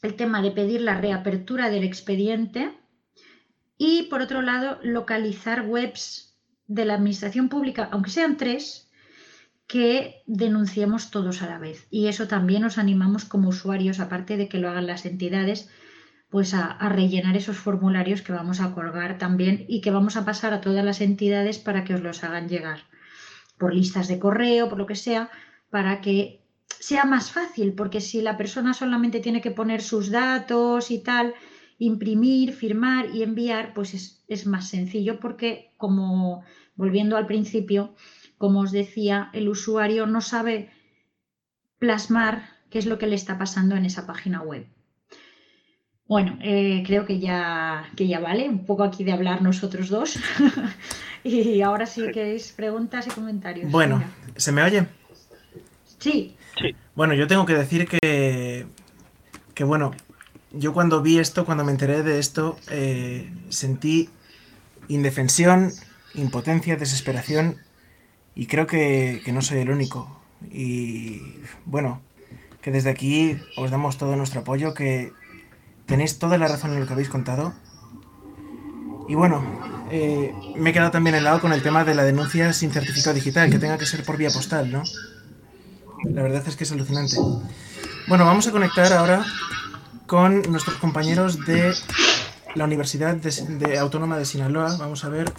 el 0.01 0.15
tema 0.15 0.41
de 0.43 0.53
pedir 0.53 0.81
la 0.81 1.01
reapertura 1.01 1.71
del 1.71 1.83
expediente. 1.83 2.71
Y 3.77 4.05
por 4.05 4.21
otro 4.21 4.43
lado, 4.43 4.79
localizar 4.85 5.63
webs 5.63 6.34
de 6.67 6.85
la 6.85 6.95
administración 6.95 7.49
pública, 7.49 7.89
aunque 7.93 8.11
sean 8.11 8.37
tres, 8.37 8.91
que 9.67 10.23
denunciemos 10.27 11.11
todos 11.11 11.43
a 11.43 11.47
la 11.47 11.59
vez. 11.59 11.87
Y 11.91 12.09
eso 12.09 12.29
también 12.29 12.63
nos 12.63 12.79
animamos 12.79 13.25
como 13.25 13.49
usuarios, 13.49 14.01
aparte 14.01 14.37
de 14.37 14.49
que 14.49 14.59
lo 14.59 14.69
hagan 14.69 14.87
las 14.87 15.07
entidades, 15.07 15.71
pues 16.29 16.53
a, 16.55 16.67
a, 16.67 16.89
rellenar 16.89 17.37
esos 17.37 17.57
formularios 17.57 18.23
que 18.23 18.33
vamos 18.33 18.61
a 18.61 18.75
colgar 18.75 19.19
también 19.19 19.65
y 19.69 19.81
que 19.81 19.91
vamos 19.91 20.17
a 20.17 20.25
pasar 20.25 20.53
a 20.53 20.61
todas 20.61 20.85
las 20.85 21.01
entidades 21.01 21.59
para 21.59 21.85
que 21.85 21.95
os 21.95 22.03
los 22.03 22.25
hagan 22.25 22.49
llegar 22.49 22.85
por 23.59 23.73
listas 23.73 24.09
de 24.09 24.19
correo, 24.19 24.69
por 24.69 24.79
lo 24.79 24.87
que 24.87 24.97
sea, 24.97 25.31
para 25.71 26.01
que 26.01 26.45
sea 26.81 27.05
más 27.05 27.31
fácil, 27.31 27.73
porque 27.73 28.01
si 28.01 28.21
la 28.21 28.37
persona 28.37 28.75
solamente 28.75 29.21
tiene 29.21 29.41
que 29.41 29.51
poner 29.51 29.81
sus 29.81 30.11
datos 30.11 30.91
y 30.91 30.99
tal, 30.99 31.35
imprimir, 31.79 32.53
firmar 32.53 33.15
y 33.15 33.23
enviar, 33.23 33.75
pues 33.75 34.23
es, 34.29 34.47
más 34.47 34.69
sencillo 34.69 35.21
porque, 35.21 35.73
como 35.77 36.45
volviendo 36.77 37.17
al 37.17 37.27
principio, 37.27 37.95
como 38.39 38.61
os 38.61 38.73
decía, 38.73 39.31
el 39.33 39.49
usuario 39.49 40.07
no 40.07 40.21
sabe 40.21 40.71
plasmar 41.79 42.49
qué 42.71 42.79
es 42.79 42.87
lo 42.87 42.99
que 42.99 43.07
le 43.07 43.15
está 43.15 43.39
pasando 43.39 43.77
en 43.77 43.85
esa 43.85 44.07
página 44.07 44.43
web. 44.43 44.67
Bueno, 46.07 46.37
eh, 46.43 46.83
creo 46.87 47.07
que 47.07 47.19
ya, 47.19 47.89
que 47.97 48.07
ya 48.07 48.21
vale, 48.21 48.49
un 48.49 48.67
poco 48.67 48.85
aquí 48.85 49.05
de 49.05 49.13
hablar 49.13 49.41
nosotros 49.41 49.89
dos. 49.89 50.19
y 51.25 51.63
ahora 51.63 51.87
sí 51.87 52.03
que 52.13 52.35
es 52.35 52.53
preguntas 52.53 53.07
y 53.07 53.11
comentarios. 53.11 53.71
Bueno, 53.71 54.03
¿se 54.37 54.53
me 54.53 54.63
oye? 54.63 54.87
Sí. 55.99 56.37
Bueno, 56.95 57.15
yo 57.15 57.27
tengo 57.27 57.47
que 57.47 57.55
decir 57.55 57.89
que, 57.89 58.67
que 59.55 59.65
bueno, 59.65 59.93
yo 60.59 60.73
cuando 60.73 61.03
vi 61.03 61.19
esto, 61.19 61.45
cuando 61.45 61.65
me 61.65 61.73
enteré 61.73 62.03
de 62.03 62.19
esto, 62.19 62.57
eh, 62.71 63.33
sentí 63.49 64.11
indefensión, 64.89 65.73
impotencia, 66.15 66.77
desesperación 66.77 67.59
y 68.35 68.47
creo 68.47 68.67
que, 68.67 69.23
no 69.33 69.43
soy 69.43 69.59
el 69.59 69.71
único. 69.71 70.21
Y 70.51 71.21
bueno, 71.65 72.01
que 72.61 72.71
desde 72.71 72.91
aquí 72.91 73.39
os 73.57 73.71
damos 73.71 73.99
todo 73.99 74.17
nuestro 74.17 74.41
apoyo, 74.41 74.75
que 74.75 75.13
tenéis 75.87 76.19
toda 76.19 76.39
la 76.39 76.49
razón 76.49 76.73
en 76.73 76.81
lo 76.81 76.87
que 76.87 76.93
habéis 76.93 77.09
contado. 77.09 77.55
Y 79.09 79.15
bueno, 79.15 79.45
eh, 79.91 80.33
me 80.57 80.71
he 80.71 80.73
quedado 80.73 80.91
también 80.91 81.15
helado 81.17 81.41
con 81.41 81.53
el 81.53 81.63
tema 81.63 81.85
de 81.85 81.95
la 81.95 82.05
denuncia 82.05 82.53
sin 82.53 82.71
certificado 82.71 83.15
digital, 83.15 83.51
que 83.51 83.59
tenga 83.59 83.79
que 83.79 83.87
ser 83.87 84.05
por 84.05 84.17
vía 84.17 84.31
postal, 84.31 84.71
¿no? 84.71 84.83
La 86.05 86.23
verdad 86.23 86.43
es 86.47 86.57
que 86.57 86.65
es 86.65 86.73
alucinante. 86.73 87.17
Bueno, 88.09 88.25
vamos 88.25 88.47
a 88.47 88.53
conectar 88.53 88.93
ahora 88.93 89.25
con 90.07 90.43
nuestros 90.51 90.77
compañeros 90.77 91.45
de 91.45 91.75
la 92.55 92.65
Universidad 92.65 93.17
de, 93.17 93.79
Autónoma 93.79 94.19
de 94.19 94.25
Sinaloa. 94.25 94.77
Vamos 94.79 95.05
a 95.05 95.09
ver, 95.09 95.33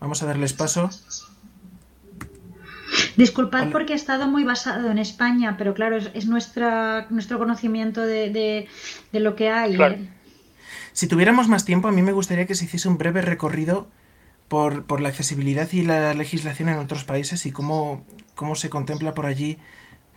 vamos 0.00 0.22
a 0.22 0.26
darles 0.26 0.52
paso. 0.52 0.90
Disculpad 3.16 3.70
porque 3.70 3.92
he 3.92 3.96
estado 3.96 4.26
muy 4.26 4.44
basado 4.44 4.90
en 4.90 4.98
España, 4.98 5.56
pero 5.58 5.74
claro, 5.74 5.96
es, 5.96 6.26
nuestra, 6.26 7.06
nuestro 7.10 7.38
conocimiento 7.38 8.02
de, 8.02 8.68
lo 9.12 9.36
que 9.36 9.50
hay. 9.50 9.80
¿eh? 9.80 10.08
Si 10.92 11.06
tuviéramos 11.06 11.48
más 11.48 11.64
tiempo, 11.64 11.88
a 11.88 11.92
mí 11.92 12.02
me 12.02 12.12
gustaría 12.12 12.46
que 12.46 12.54
se 12.54 12.64
hiciese 12.64 12.88
un 12.88 12.98
breve 12.98 13.22
recorrido 13.22 13.88
por, 14.48 14.84
por 14.84 15.00
la 15.00 15.08
accesibilidad 15.10 15.68
y 15.72 15.82
la 15.82 16.14
legislación 16.14 16.68
en 16.68 16.78
otros 16.78 17.04
países 17.04 17.46
y 17.46 17.52
cómo, 17.52 18.04
cómo 18.34 18.54
se 18.54 18.70
contempla 18.70 19.14
por 19.14 19.26
allí 19.26 19.58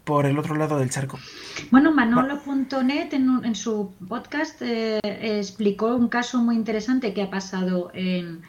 por 0.04 0.26
el 0.26 0.38
otro 0.38 0.56
lado 0.56 0.78
del 0.80 0.90
charco. 0.90 1.20
Bueno, 1.72 1.92
Manolo.net 1.92 3.14
en, 3.14 3.46
en 3.46 3.56
su 3.56 3.94
podcast 4.08 4.62
eh, 4.62 5.00
explicó 5.04 5.96
un 5.96 6.10
caso 6.10 6.40
muy 6.40 6.56
interesante 6.56 7.14
que 7.14 7.22
ha 7.22 7.30
pasado 7.30 7.92
en 7.94 8.42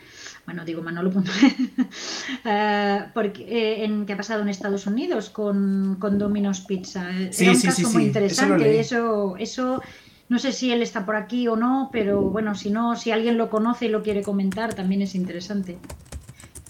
bueno, 0.47 0.64
digo 0.64 0.82
Manolo, 0.82 1.10
uh, 1.10 1.22
porque, 3.14 3.85
en, 3.85 4.05
¿qué 4.05 4.12
ha 4.12 4.16
pasado 4.16 4.43
en 4.43 4.48
Estados 4.48 4.86
Unidos 4.86 5.31
con, 5.31 5.97
con 5.98 6.18
Domino's 6.18 6.60
Pizza? 6.60 7.09
Sí, 7.31 7.44
Era 7.44 7.55
un 7.55 7.60
caso 7.62 7.90
muy 7.90 8.05
interesante. 8.05 8.78
Eso, 8.78 9.36
eso, 9.39 9.81
no 10.28 10.39
sé 10.39 10.52
si 10.52 10.70
él 10.70 10.82
está 10.82 11.06
por 11.06 11.16
aquí 11.16 11.48
o 11.48 11.56
no, 11.56 11.89
pero 11.93 12.20
bueno, 12.20 12.55
si 12.55 12.70
no, 12.70 12.94
si 12.94 13.10
alguien 13.10 13.39
lo 13.39 13.48
conoce 13.48 13.86
y 13.86 13.89
lo 13.89 14.02
quiere 14.02 14.22
comentar, 14.22 14.74
también 14.74 15.01
es 15.01 15.14
interesante. 15.14 15.78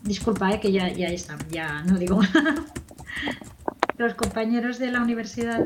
Disculpa, 0.05 0.53
eh, 0.53 0.61
que 0.61 0.71
ya, 0.71 0.89
ya 0.93 1.09
está, 1.09 1.37
ya 1.51 1.83
no 1.83 1.99
digo 1.99 2.21
Los 3.97 4.15
compañeros 4.15 4.79
de 4.79 4.91
la 4.91 5.01
universidad. 5.01 5.61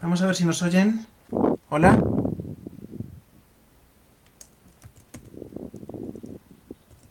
Vamos 0.00 0.20
a 0.20 0.26
ver 0.26 0.34
si 0.34 0.44
nos 0.44 0.62
oyen. 0.62 1.06
Hola. 1.68 2.02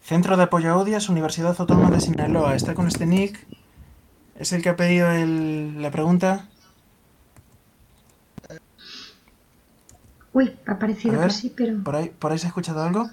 Centro 0.02 0.36
de 0.36 0.44
Apoyo 0.44 0.72
a 0.72 0.78
Odias, 0.78 1.08
Universidad 1.08 1.56
Autónoma 1.58 1.90
de 1.90 2.02
Sinaloa. 2.02 2.56
Está 2.56 2.74
con 2.74 2.88
este 2.88 3.06
nick. 3.06 3.48
Es 4.36 4.52
el 4.52 4.62
que 4.62 4.70
ha 4.70 4.76
pedido 4.76 5.08
la 5.10 5.90
pregunta. 5.90 6.50
Uy, 10.34 10.58
ha 10.66 10.78
parecido 10.80 11.22
que 11.22 11.30
sí, 11.30 11.54
pero. 11.56 11.82
¿por 11.82 11.96
ahí, 11.96 12.10
¿Por 12.10 12.32
ahí 12.32 12.40
se 12.40 12.48
ha 12.48 12.50
escuchado 12.50 12.84
algo? 12.84 13.10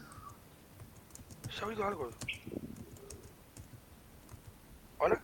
¿Se 1.50 1.64
ha 1.64 1.68
oído 1.68 1.86
algo? 1.86 2.10
¿Hola? 4.98 5.20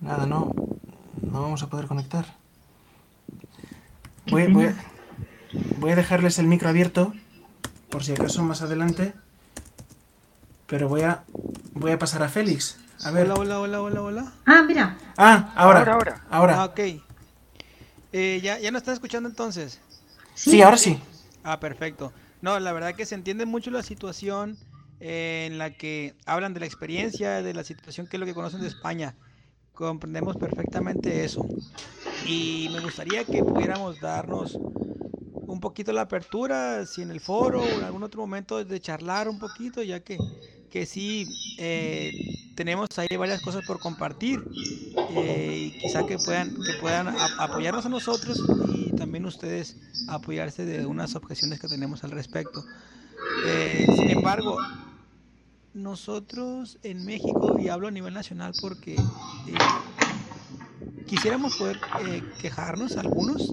Nada, 0.00 0.26
no. 0.26 0.54
No 1.22 1.42
vamos 1.42 1.62
a 1.62 1.68
poder 1.68 1.86
conectar. 1.86 2.24
Voy, 4.30 4.46
voy, 4.46 4.74
voy 5.78 5.92
a 5.92 5.96
dejarles 5.96 6.38
el 6.38 6.46
micro 6.46 6.68
abierto 6.68 7.12
por 7.90 8.04
si 8.04 8.12
acaso 8.12 8.42
más 8.42 8.62
adelante. 8.62 9.12
Pero 10.66 10.88
voy 10.88 11.02
a 11.02 11.24
voy 11.74 11.92
a 11.92 11.98
pasar 11.98 12.22
a 12.22 12.28
Félix. 12.28 12.78
A 13.04 13.10
ver. 13.10 13.30
Hola, 13.30 13.34
hola, 13.40 13.60
hola, 13.60 13.82
hola, 13.82 14.02
hola. 14.02 14.32
Ah, 14.46 14.62
mira. 14.62 14.96
Ah, 15.16 15.52
ahora. 15.56 15.92
Ahora, 15.92 16.24
ahora. 16.30 16.62
Ah, 16.62 16.64
ok. 16.66 16.80
Eh, 18.12 18.40
¿ya, 18.42 18.58
¿Ya 18.58 18.70
nos 18.70 18.82
estás 18.82 18.94
escuchando 18.94 19.28
entonces? 19.28 19.80
Sí, 20.34 20.62
ahora 20.62 20.76
sí. 20.76 21.00
Ah, 21.42 21.60
perfecto. 21.60 22.12
No, 22.42 22.58
la 22.58 22.72
verdad 22.72 22.94
que 22.94 23.06
se 23.06 23.14
entiende 23.14 23.46
mucho 23.46 23.70
la 23.70 23.82
situación 23.82 24.56
eh, 25.00 25.48
en 25.50 25.58
la 25.58 25.70
que 25.70 26.14
hablan 26.26 26.54
de 26.54 26.60
la 26.60 26.66
experiencia, 26.66 27.42
de 27.42 27.54
la 27.54 27.64
situación 27.64 28.06
que 28.06 28.16
es 28.16 28.20
lo 28.20 28.26
que 28.26 28.34
conocen 28.34 28.60
de 28.60 28.68
España. 28.68 29.14
Comprendemos 29.80 30.36
perfectamente 30.36 31.24
eso. 31.24 31.48
Y 32.26 32.68
me 32.70 32.80
gustaría 32.80 33.24
que 33.24 33.42
pudiéramos 33.42 33.98
darnos 33.98 34.54
un 34.54 35.58
poquito 35.58 35.90
la 35.92 36.02
apertura, 36.02 36.84
si 36.84 37.00
en 37.00 37.10
el 37.10 37.18
foro 37.18 37.62
o 37.62 37.64
en 37.64 37.84
algún 37.84 38.02
otro 38.02 38.20
momento 38.20 38.62
de 38.62 38.78
charlar 38.78 39.26
un 39.26 39.38
poquito, 39.38 39.82
ya 39.82 40.00
que, 40.00 40.18
que 40.70 40.84
sí 40.84 41.26
eh, 41.58 42.12
tenemos 42.56 42.88
ahí 42.98 43.16
varias 43.16 43.40
cosas 43.40 43.62
por 43.66 43.80
compartir 43.80 44.44
eh, 45.08 45.72
y 45.74 45.78
quizá 45.78 46.04
que 46.04 46.18
puedan, 46.18 46.62
que 46.62 46.74
puedan 46.74 47.08
apoyarnos 47.38 47.86
a 47.86 47.88
nosotros 47.88 48.38
y 48.74 48.94
también 48.96 49.24
ustedes 49.24 49.78
apoyarse 50.08 50.66
de 50.66 50.84
unas 50.84 51.14
objeciones 51.16 51.58
que 51.58 51.68
tenemos 51.68 52.04
al 52.04 52.10
respecto. 52.10 52.62
Eh, 53.46 53.86
sin 53.96 54.10
embargo, 54.10 54.58
nosotros 55.74 56.78
en 56.82 57.04
México, 57.04 57.58
y 57.58 57.68
hablo 57.68 57.88
a 57.88 57.90
nivel 57.90 58.14
nacional 58.14 58.52
porque 58.60 58.96
quisiéramos 61.06 61.56
poder 61.56 61.78
eh, 62.06 62.22
quejarnos 62.40 62.96
algunos, 62.96 63.52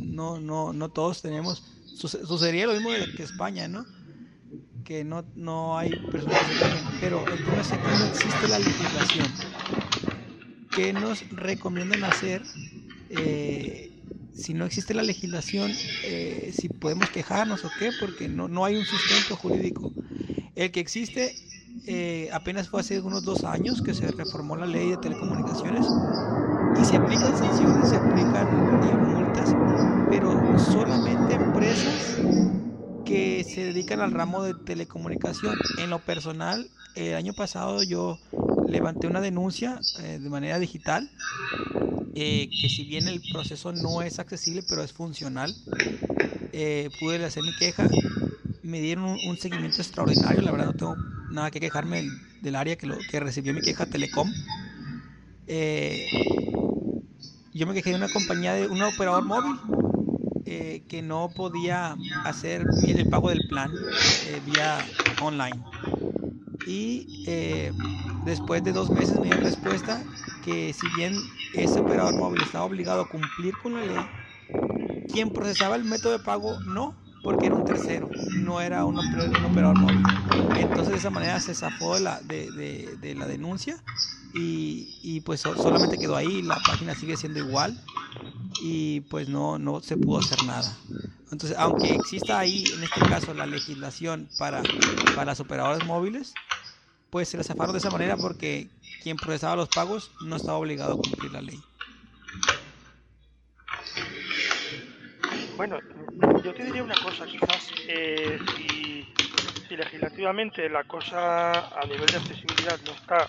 no, 0.00 0.40
no, 0.40 0.72
no 0.72 0.88
todos 0.90 1.22
tenemos, 1.22 1.62
sucedería 1.94 2.66
lo 2.66 2.74
mismo 2.74 2.90
que 3.16 3.22
España, 3.22 3.68
¿no? 3.68 3.86
Que 4.84 5.04
no, 5.04 5.24
no 5.34 5.78
hay 5.78 5.90
personas 6.10 6.38
que 6.46 6.54
se 6.54 6.60
quejen, 6.60 7.00
pero 7.00 7.26
el 7.26 7.44
tema 7.44 7.60
es 7.60 7.68
que 7.68 7.76
no 7.76 8.04
existe 8.06 8.48
la 8.48 8.58
legislación. 8.58 9.26
¿Qué 10.70 10.92
nos 10.92 11.28
recomiendan 11.30 12.04
hacer 12.04 12.42
eh, 13.10 13.90
si 14.34 14.54
no 14.54 14.64
existe 14.64 14.94
la 14.94 15.02
legislación? 15.02 15.72
Eh, 16.04 16.54
si 16.56 16.68
podemos 16.68 17.10
quejarnos 17.10 17.64
o 17.64 17.70
qué, 17.78 17.90
porque 17.98 18.28
no, 18.28 18.48
no 18.48 18.64
hay 18.64 18.76
un 18.76 18.84
sustento 18.84 19.36
jurídico. 19.36 19.92
El 20.54 20.70
que 20.70 20.80
existe 20.80 21.34
apenas 22.32 22.68
fue 22.68 22.80
hace 22.80 23.00
unos 23.00 23.24
dos 23.24 23.44
años 23.44 23.82
que 23.82 23.94
se 23.94 24.10
reformó 24.10 24.56
la 24.56 24.66
ley 24.66 24.90
de 24.90 24.96
telecomunicaciones 24.96 25.86
y 26.80 26.84
se 26.84 26.96
aplican 26.96 27.36
sanciones, 27.36 27.88
se 27.88 27.96
aplican 27.96 28.46
eh, 28.84 28.96
multas, 28.96 29.54
pero 30.10 30.58
solamente 30.58 31.34
empresas 31.34 32.16
que 33.04 33.44
se 33.44 33.64
dedican 33.64 34.00
al 34.00 34.12
ramo 34.12 34.42
de 34.42 34.54
telecomunicación. 34.54 35.56
En 35.78 35.90
lo 35.90 35.98
personal, 35.98 36.70
el 36.94 37.14
año 37.14 37.32
pasado 37.32 37.82
yo 37.82 38.18
levanté 38.68 39.06
una 39.06 39.20
denuncia 39.20 39.80
eh, 40.00 40.18
de 40.20 40.30
manera 40.30 40.58
digital, 40.58 41.10
eh, 42.14 42.48
que 42.60 42.68
si 42.68 42.84
bien 42.84 43.08
el 43.08 43.20
proceso 43.32 43.72
no 43.72 44.02
es 44.02 44.18
accesible, 44.18 44.62
pero 44.62 44.82
es 44.82 44.92
funcional, 44.92 45.54
pude 47.00 47.24
hacer 47.24 47.42
mi 47.44 47.54
queja, 47.54 47.88
me 48.62 48.80
dieron 48.80 49.04
un, 49.04 49.36
seguimiento 49.38 49.80
extraordinario, 49.80 50.42
la 50.42 50.50
verdad 50.50 50.66
no 50.66 50.74
tengo 50.74 50.96
nada 51.30 51.50
que 51.50 51.60
quejarme 51.60 52.10
del, 52.40 52.56
área 52.56 52.76
que, 52.76 52.86
lo, 52.86 52.98
que 53.04 53.20
recibió 53.20 53.54
mi 53.54 53.60
queja 53.60 53.86
Telecom. 53.86 54.32
Eh, 55.46 56.10
yo 57.52 57.66
me 57.66 57.74
quejé 57.74 57.90
de 57.90 57.96
una 57.96 58.08
compañía 58.08 58.52
de 58.52 58.68
un 58.68 58.82
operador 58.82 59.24
móvil 59.24 59.58
eh, 60.44 60.82
que 60.88 61.02
no 61.02 61.30
podía 61.34 61.96
hacer 62.24 62.66
el 62.86 63.08
pago 63.08 63.30
del 63.30 63.46
plan 63.48 63.72
eh, 64.26 64.40
vía 64.44 64.86
online. 65.18 65.64
Y 66.64 67.06
después 68.24 68.62
de 68.62 68.72
dos 68.72 68.90
meses 68.90 69.18
me 69.20 69.28
dio 69.28 69.36
respuesta 69.38 70.04
que 70.42 70.72
si 70.72 70.88
bien 70.88 71.14
ese 71.52 71.80
operador 71.80 72.14
móvil 72.14 72.42
estaba 72.42 72.64
obligado 72.64 73.00
a 73.02 73.08
cumplir 73.08 73.56
con 73.56 73.74
la 73.74 73.82
ley, 73.82 74.10
quien 75.08 75.30
procesaba 75.30 75.76
el 75.76 75.84
método 75.84 76.12
de 76.12 76.18
pago 76.18 76.60
no, 76.64 77.07
porque 77.28 77.44
era 77.44 77.54
un 77.56 77.62
tercero, 77.62 78.16
no 78.24 78.62
era 78.62 78.86
un, 78.86 78.96
operador 78.96 79.76
móvil. 79.76 80.14
Entonces 80.54 80.92
de 80.92 80.96
esa 80.96 81.10
manera 81.10 81.38
se 81.40 81.54
zafó 81.54 81.92
de 81.92 82.00
la, 82.00 82.22
de 82.22 83.14
la 83.18 83.26
denuncia 83.26 83.84
y, 84.32 85.20
pues 85.26 85.42
solamente 85.42 85.98
quedó 85.98 86.16
ahí, 86.16 86.40
la 86.40 86.64
página 86.64 86.94
sigue 86.94 87.18
siendo 87.18 87.38
igual 87.38 87.84
y 88.56 89.02
pues 89.02 89.28
no, 89.28 89.58
no 89.58 89.82
se 89.82 89.98
pudo 89.98 90.20
hacer 90.20 90.42
nada. 90.42 90.86
Entonces, 91.30 91.58
aunque 91.58 91.94
exista 91.94 92.38
ahí, 92.38 92.72
en 92.72 92.82
este 92.82 93.04
caso, 93.04 93.34
la 93.34 93.46
legislación 93.46 94.30
para, 94.38 94.72
para 95.12 95.32
los 95.32 95.40
operadores 95.40 95.82
móviles, 95.82 96.40
pues 97.10 97.28
se 97.28 97.36
les 97.36 97.46
zafaron 97.48 97.74
de 97.74 97.80
esa 97.80 97.90
manera 97.90 98.18
porque 98.18 98.72
quien 98.98 99.18
procesaba 99.18 99.54
los 99.56 99.68
pagos 99.68 100.14
no 100.18 100.36
estaba 100.36 100.56
obligado 100.56 100.94
a 100.94 100.98
cumplir 100.98 101.32
la 101.32 101.42
ley. 101.42 101.66
Bueno, 105.58 105.80
yo 106.44 106.54
te 106.54 106.62
diría 106.64 106.84
una 106.84 106.96
cosa, 106.98 107.26
quizás 107.26 107.60
eh, 107.88 108.38
si, 108.54 109.04
legislativamente 109.70 110.68
la 110.70 110.84
cosa 110.84 111.66
a 111.66 111.84
nivel 111.84 112.12
de 112.12 112.18
accesibilidad 112.18 112.78
no 112.82 112.92
está 112.92 113.26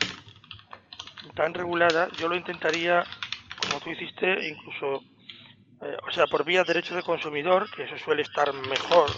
tan 1.35 1.55
regulada, 1.55 2.07
yo 2.19 2.27
lo 2.27 2.35
intentaría, 2.35 3.03
como 3.57 3.79
tú 3.79 3.89
hiciste, 3.89 4.47
incluso, 4.47 5.01
eh, 5.81 5.97
o 6.07 6.11
sea, 6.11 6.27
por 6.27 6.45
vía 6.45 6.59
de 6.59 6.71
derecho 6.71 6.93
de 6.93 7.01
consumidor, 7.01 7.67
que 7.71 7.85
eso 7.85 7.97
suele 7.97 8.21
estar 8.21 8.53
mejor, 8.53 9.15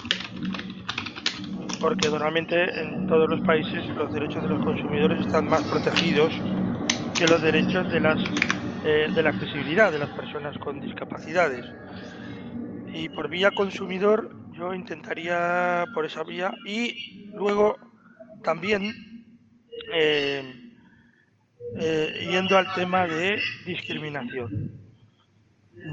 porque 1.82 2.08
normalmente 2.08 2.64
en 2.80 3.06
todos 3.08 3.30
los 3.30 3.42
países 3.42 3.84
los 3.90 4.10
derechos 4.14 4.42
de 4.42 4.48
los 4.48 4.64
consumidores 4.64 5.20
están 5.20 5.50
más 5.50 5.64
protegidos 5.66 6.34
que 7.18 7.28
los 7.28 7.42
derechos 7.42 7.90
de, 7.90 8.00
las, 8.00 8.22
eh, 8.86 9.10
de 9.14 9.22
la 9.22 9.32
accesibilidad 9.32 9.92
de 9.92 10.00
las 10.00 10.12
personas 10.12 10.58
con 10.60 10.80
discapacidades. 10.80 11.66
Y 12.94 13.10
por 13.10 13.30
vía 13.30 13.52
consumidor 13.52 14.36
yo 14.54 14.74
intentaría 14.74 15.86
por 15.94 16.06
esa 16.06 16.24
vía 16.24 16.54
y 16.66 17.30
luego 17.34 17.78
también 18.44 18.94
eh, 19.94 20.44
eh, 21.80 22.28
yendo 22.30 22.58
al 22.58 22.74
tema 22.74 23.08
de 23.08 23.40
discriminación. 23.66 24.72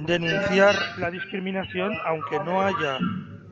Denunciar 0.06 0.74
la 0.98 1.10
discriminación, 1.10 1.92
aunque 2.04 2.38
no 2.40 2.60
haya 2.60 2.98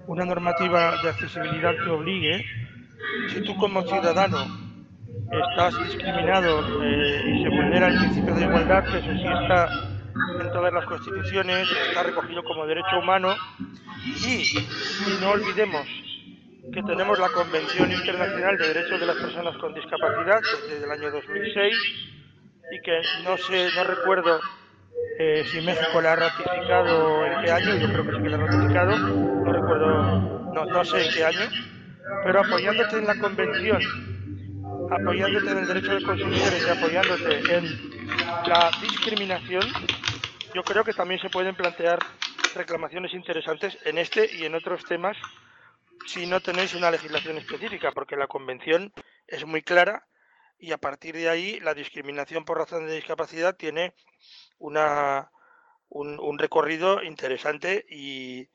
una 0.07 0.25
normativa 0.25 1.01
de 1.03 1.09
accesibilidad 1.09 1.75
que 1.83 1.91
obligue, 1.91 2.45
si 3.29 3.43
tú 3.43 3.57
como 3.57 3.83
ciudadano 3.83 4.39
estás 5.31 5.79
discriminado 5.85 6.83
eh, 6.83 7.23
y 7.27 7.43
se 7.43 7.49
vulnera 7.49 7.89
el 7.89 7.99
principio 7.99 8.35
de 8.35 8.45
igualdad, 8.45 8.85
que 8.85 8.99
eso 8.99 9.13
sí 9.13 9.27
está 9.43 9.96
en 10.41 10.53
todas 10.53 10.73
las 10.73 10.85
constituciones, 10.87 11.69
está 11.89 12.03
recogido 12.03 12.43
como 12.45 12.67
derecho 12.67 12.99
humano, 12.99 13.35
y, 14.05 14.59
y 14.59 15.21
no 15.21 15.31
olvidemos 15.31 15.87
que 16.73 16.83
tenemos 16.83 17.19
la 17.19 17.29
Convención 17.29 17.91
Internacional 17.93 18.59
de 18.59 18.69
Derechos 18.69 19.01
de 19.01 19.07
las 19.07 19.17
Personas 19.17 19.57
con 19.59 19.75
Discapacidad 19.75 20.41
desde 20.69 20.85
el 20.85 20.91
año 20.91 21.11
2006 21.11 21.77
y 22.73 22.83
que 22.83 23.01
no 23.25 23.37
sé, 23.37 23.69
no 23.77 23.85
recuerdo 23.85 24.41
eh, 25.19 25.45
si 25.51 25.61
México 25.61 26.01
la 26.01 26.13
ha 26.13 26.17
ratificado 26.17 27.25
en 27.25 27.45
qué 27.45 27.51
año, 27.53 27.77
yo 27.77 27.89
creo 27.89 28.05
que 28.05 28.17
sí 28.17 28.23
que 28.23 28.29
la 28.29 28.37
ha 28.37 28.47
ratificado, 28.47 28.99
no 28.99 29.53
recuerdo, 29.53 30.53
no, 30.53 30.65
no 30.67 30.85
sé 30.85 31.07
en 31.07 31.15
qué 31.15 31.25
año, 31.25 31.49
pero 32.25 32.41
apoyándote 32.41 32.99
en 32.99 33.07
la 33.07 33.19
convención, 33.19 33.83
apoyándote 34.91 35.51
en 35.51 35.59
el 35.59 35.67
derecho 35.67 35.95
de 35.95 36.03
consumidores 36.03 36.67
y 36.67 36.71
apoyándote 36.71 37.57
en 37.57 37.96
la 38.45 38.73
discriminación, 38.79 39.77
yo 40.55 40.65
creo 40.65 40.85
que 40.85 40.95
también 40.95 41.21
se 41.21 41.31
pueden 41.31 41.57
plantear 41.57 42.07
reclamaciones 42.55 43.13
interesantes 43.13 43.77
en 43.85 43.99
este 43.99 44.35
y 44.35 44.45
en 44.45 44.55
otros 44.55 44.85
temas 44.85 45.17
si 46.07 46.27
no 46.27 46.41
tenéis 46.41 46.75
una 46.75 46.91
legislación 46.91 47.37
específica, 47.37 47.91
porque 47.93 48.17
la 48.17 48.29
convención 48.29 48.93
es 49.27 49.45
muy 49.45 49.63
clara 49.63 50.07
y 50.59 50.73
a 50.73 50.79
partir 50.79 51.17
de 51.17 51.29
ahí 51.29 51.61
la 51.61 51.75
discriminación 51.75 52.45
por 52.45 52.59
razón 52.59 52.87
de 52.87 52.95
discapacidad 52.95 53.57
tiene 53.57 53.93
una, 54.59 55.33
un, 55.89 56.39
recorrido 56.39 57.03
interesante 57.03 57.85
y, 57.89 58.49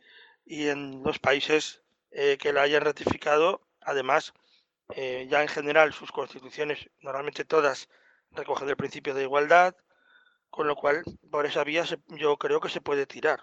en 0.45 1.03
los 1.03 1.19
países 1.19 1.83
eh, 2.11 2.37
que 2.39 2.53
la 2.53 2.63
hayan 2.63 2.83
ratificado, 2.83 3.61
además, 3.81 4.33
eh, 4.95 5.27
ya 5.29 5.41
en 5.41 5.47
general 5.47 5.93
sus 5.93 6.11
constituciones, 6.11 6.89
normalmente 7.01 7.45
todas, 7.45 7.89
recogen 8.33 8.69
el 8.69 8.77
principio 8.77 9.13
de 9.13 9.23
igualdad, 9.23 9.75
con 10.49 10.67
lo 10.67 10.75
cual 10.75 11.03
por 11.29 11.45
esa 11.45 11.63
vía 11.63 11.85
yo 12.07 12.37
creo 12.37 12.59
que 12.59 12.69
se 12.69 12.81
puede 12.81 13.05
tirar. 13.05 13.41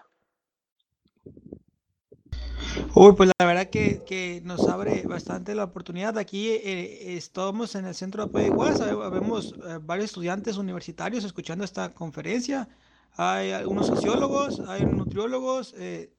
Uy, 2.95 3.13
pues 3.13 3.31
la 3.39 3.45
verdad 3.45 3.69
que, 3.69 4.41
nos 4.43 4.67
abre 4.67 5.03
bastante 5.03 5.55
la 5.55 5.63
oportunidad. 5.63 6.17
Aquí 6.17 6.49
eh, 6.49 7.15
estamos 7.15 7.75
en 7.75 7.85
el 7.85 7.95
centro 7.95 8.23
de 8.23 8.29
apoyo 8.29 8.45
igual, 8.45 9.11
vemos 9.11 9.53
eh, 9.53 9.79
varios 9.81 10.05
estudiantes 10.05 10.57
universitarios 10.57 11.23
escuchando 11.23 11.63
esta 11.63 11.93
conferencia. 11.93 12.67
Hay 13.13 13.51
algunos 13.51 13.87
sociólogos, 13.87 14.59
hay 14.67 14.85
nutriólogos, 14.85 15.73
eh, 15.77 16.13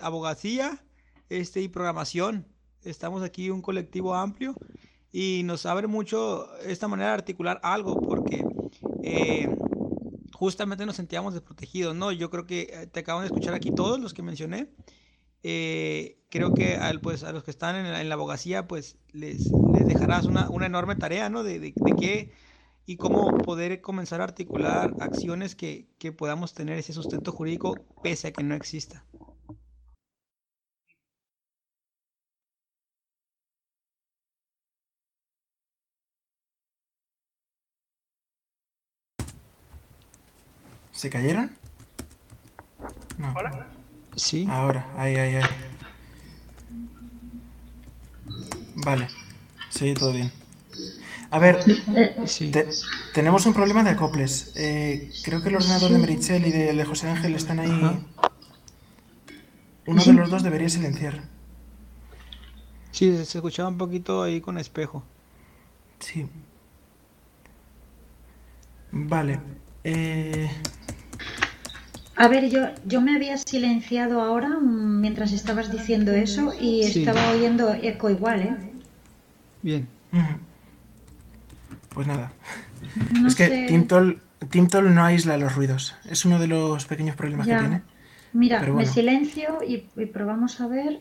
abogacía 0.00 0.84
este, 1.28 1.60
y 1.60 1.68
programación. 1.68 2.46
Estamos 2.82 3.22
aquí 3.22 3.50
un 3.50 3.62
colectivo 3.62 4.14
amplio 4.14 4.54
y 5.12 5.42
nos 5.44 5.66
abre 5.66 5.86
mucho 5.86 6.48
esta 6.60 6.88
manera 6.88 7.10
de 7.10 7.14
articular 7.14 7.60
algo 7.62 8.00
porque 8.00 8.44
justamente 10.32 10.86
nos 10.86 10.96
sentíamos 10.96 11.34
desprotegidos, 11.34 11.94
¿no? 11.94 12.12
Yo 12.12 12.30
creo 12.30 12.46
que 12.46 12.88
te 12.92 13.00
acaban 13.00 13.22
de 13.22 13.26
escuchar 13.26 13.54
aquí 13.54 13.70
todos 13.70 13.98
los 13.98 14.14
que 14.14 14.22
mencioné 14.22 14.68
eh, 15.42 16.18
creo 16.30 16.52
que 16.52 16.76
al, 16.76 17.00
pues, 17.00 17.22
a 17.24 17.32
los 17.32 17.44
que 17.44 17.50
están 17.50 17.76
en 17.76 18.08
la, 18.08 18.14
abogacía, 18.14 18.66
pues 18.66 18.96
les, 19.12 19.50
les 19.72 19.86
dejarás 19.86 20.24
una, 20.26 20.50
una, 20.50 20.66
enorme 20.66 20.96
tarea, 20.96 21.28
¿no? 21.28 21.42
De, 21.42 21.60
de, 21.60 21.72
qué 21.72 22.32
y 22.86 22.96
cómo 22.96 23.36
poder 23.38 23.80
comenzar 23.80 24.20
a 24.20 24.24
articular 24.24 24.94
acciones 25.00 25.54
que, 25.54 25.88
que 25.98 26.10
podamos 26.10 26.54
tener 26.54 26.78
ese 26.78 26.92
sustento 26.92 27.32
jurídico 27.32 27.74
pese 28.02 28.28
a 28.28 28.32
que 28.32 28.42
no 28.42 28.54
exista. 28.54 29.04
¿Se 40.98 41.10
cayeron? 41.10 41.52
No. 43.18 43.32
¿Hola? 43.36 43.68
Sí. 44.16 44.48
Ahora, 44.50 44.84
ahí, 44.96 45.14
ahí, 45.14 45.36
ahí. 45.36 45.44
Vale. 48.74 49.06
Sí, 49.70 49.94
todo 49.94 50.12
bien. 50.12 50.32
A 51.30 51.38
ver, 51.38 51.60
tenemos 53.14 53.46
un 53.46 53.54
problema 53.54 53.84
de 53.84 53.90
acoples. 53.90 54.52
Eh, 54.56 55.12
creo 55.22 55.40
que 55.40 55.50
el 55.50 55.54
ordenador 55.54 55.92
de 55.92 55.98
Merichel 55.98 56.44
y 56.44 56.50
de, 56.50 56.84
José 56.84 57.08
Ángel 57.08 57.36
están 57.36 57.60
ahí. 57.60 58.04
Uno 59.86 60.04
de 60.04 60.12
los 60.14 60.30
dos 60.30 60.42
debería 60.42 60.68
silenciar. 60.68 61.22
Sí, 62.90 63.24
se 63.24 63.38
escuchaba 63.38 63.68
un 63.68 63.78
poquito 63.78 64.24
ahí 64.24 64.40
con 64.40 64.58
espejo. 64.58 65.04
Sí. 66.00 66.26
Vale. 68.90 69.38
Eh... 69.84 70.50
A 72.18 72.26
ver, 72.26 72.50
yo, 72.50 72.66
yo 72.84 73.00
me 73.00 73.14
había 73.14 73.36
silenciado 73.36 74.20
ahora 74.20 74.48
mm, 74.48 75.00
mientras 75.00 75.32
estabas 75.32 75.70
diciendo 75.70 76.10
eso 76.10 76.52
y 76.60 76.82
estaba 76.82 77.30
oyendo 77.30 77.72
eco 77.74 78.10
igual, 78.10 78.42
¿eh? 78.42 78.56
Bien. 79.62 79.86
Pues 81.90 82.06
nada. 82.08 82.32
es 83.24 83.36
que 83.36 83.66
Timtol, 83.68 84.94
no 84.94 85.04
aísla 85.04 85.36
los 85.36 85.54
ruidos. 85.54 85.94
Es 86.10 86.24
uno 86.24 86.40
de 86.40 86.48
los 86.48 86.86
pequeños 86.86 87.14
problemas 87.14 87.46
que 87.46 87.56
tiene. 87.56 87.82
Mira, 88.32 88.62
me 88.62 88.84
silencio 88.84 89.58
y 89.66 89.78
probamos 90.06 90.60
a 90.60 90.66
ver. 90.66 91.00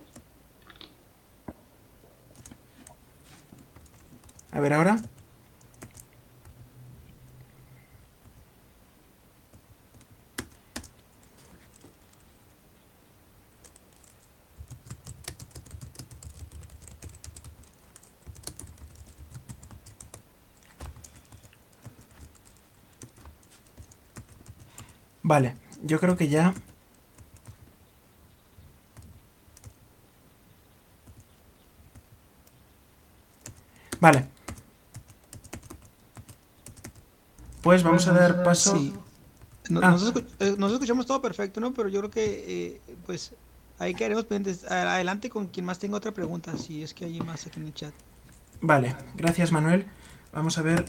A 4.52 4.60
ver 4.60 4.74
ahora. 4.74 5.02
Vale, 25.28 25.58
yo 25.84 26.00
creo 26.00 26.16
que 26.16 26.30
ya... 26.30 26.54
Vale. 34.00 34.26
Pues 37.62 37.84
vamos 37.84 38.08
a 38.08 38.14
dar 38.14 38.42
paso... 38.42 38.78
Sí. 38.78 38.94
Ah. 39.82 39.98
Eh, 40.40 40.56
nos, 40.58 40.72
escuchamos 40.72 41.06
todo 41.06 41.22
perfecto, 41.22 41.60
¿no? 41.60 41.74
Pero 41.74 41.90
yo 41.90 42.00
creo 42.00 42.12
que, 42.12 42.46
eh, 42.48 42.82
pues, 43.06 43.34
ahí 43.80 43.94
quedaremos 43.94 44.24
pendientes. 44.24 44.64
Adelante 44.72 45.30
con 45.30 45.48
quien 45.48 45.66
más 45.66 45.78
tenga 45.78 45.98
otra 45.98 46.14
pregunta, 46.14 46.58
si 46.58 46.84
es 46.84 46.94
que 46.94 47.04
hay 47.04 47.20
más 47.20 47.46
aquí 47.48 47.60
en 47.60 47.66
el 47.66 47.74
chat. 47.74 47.94
Vale, 48.62 48.96
gracias 49.16 49.52
Manuel. 49.52 49.88
Vamos 50.32 50.58
a 50.58 50.62
ver 50.62 50.86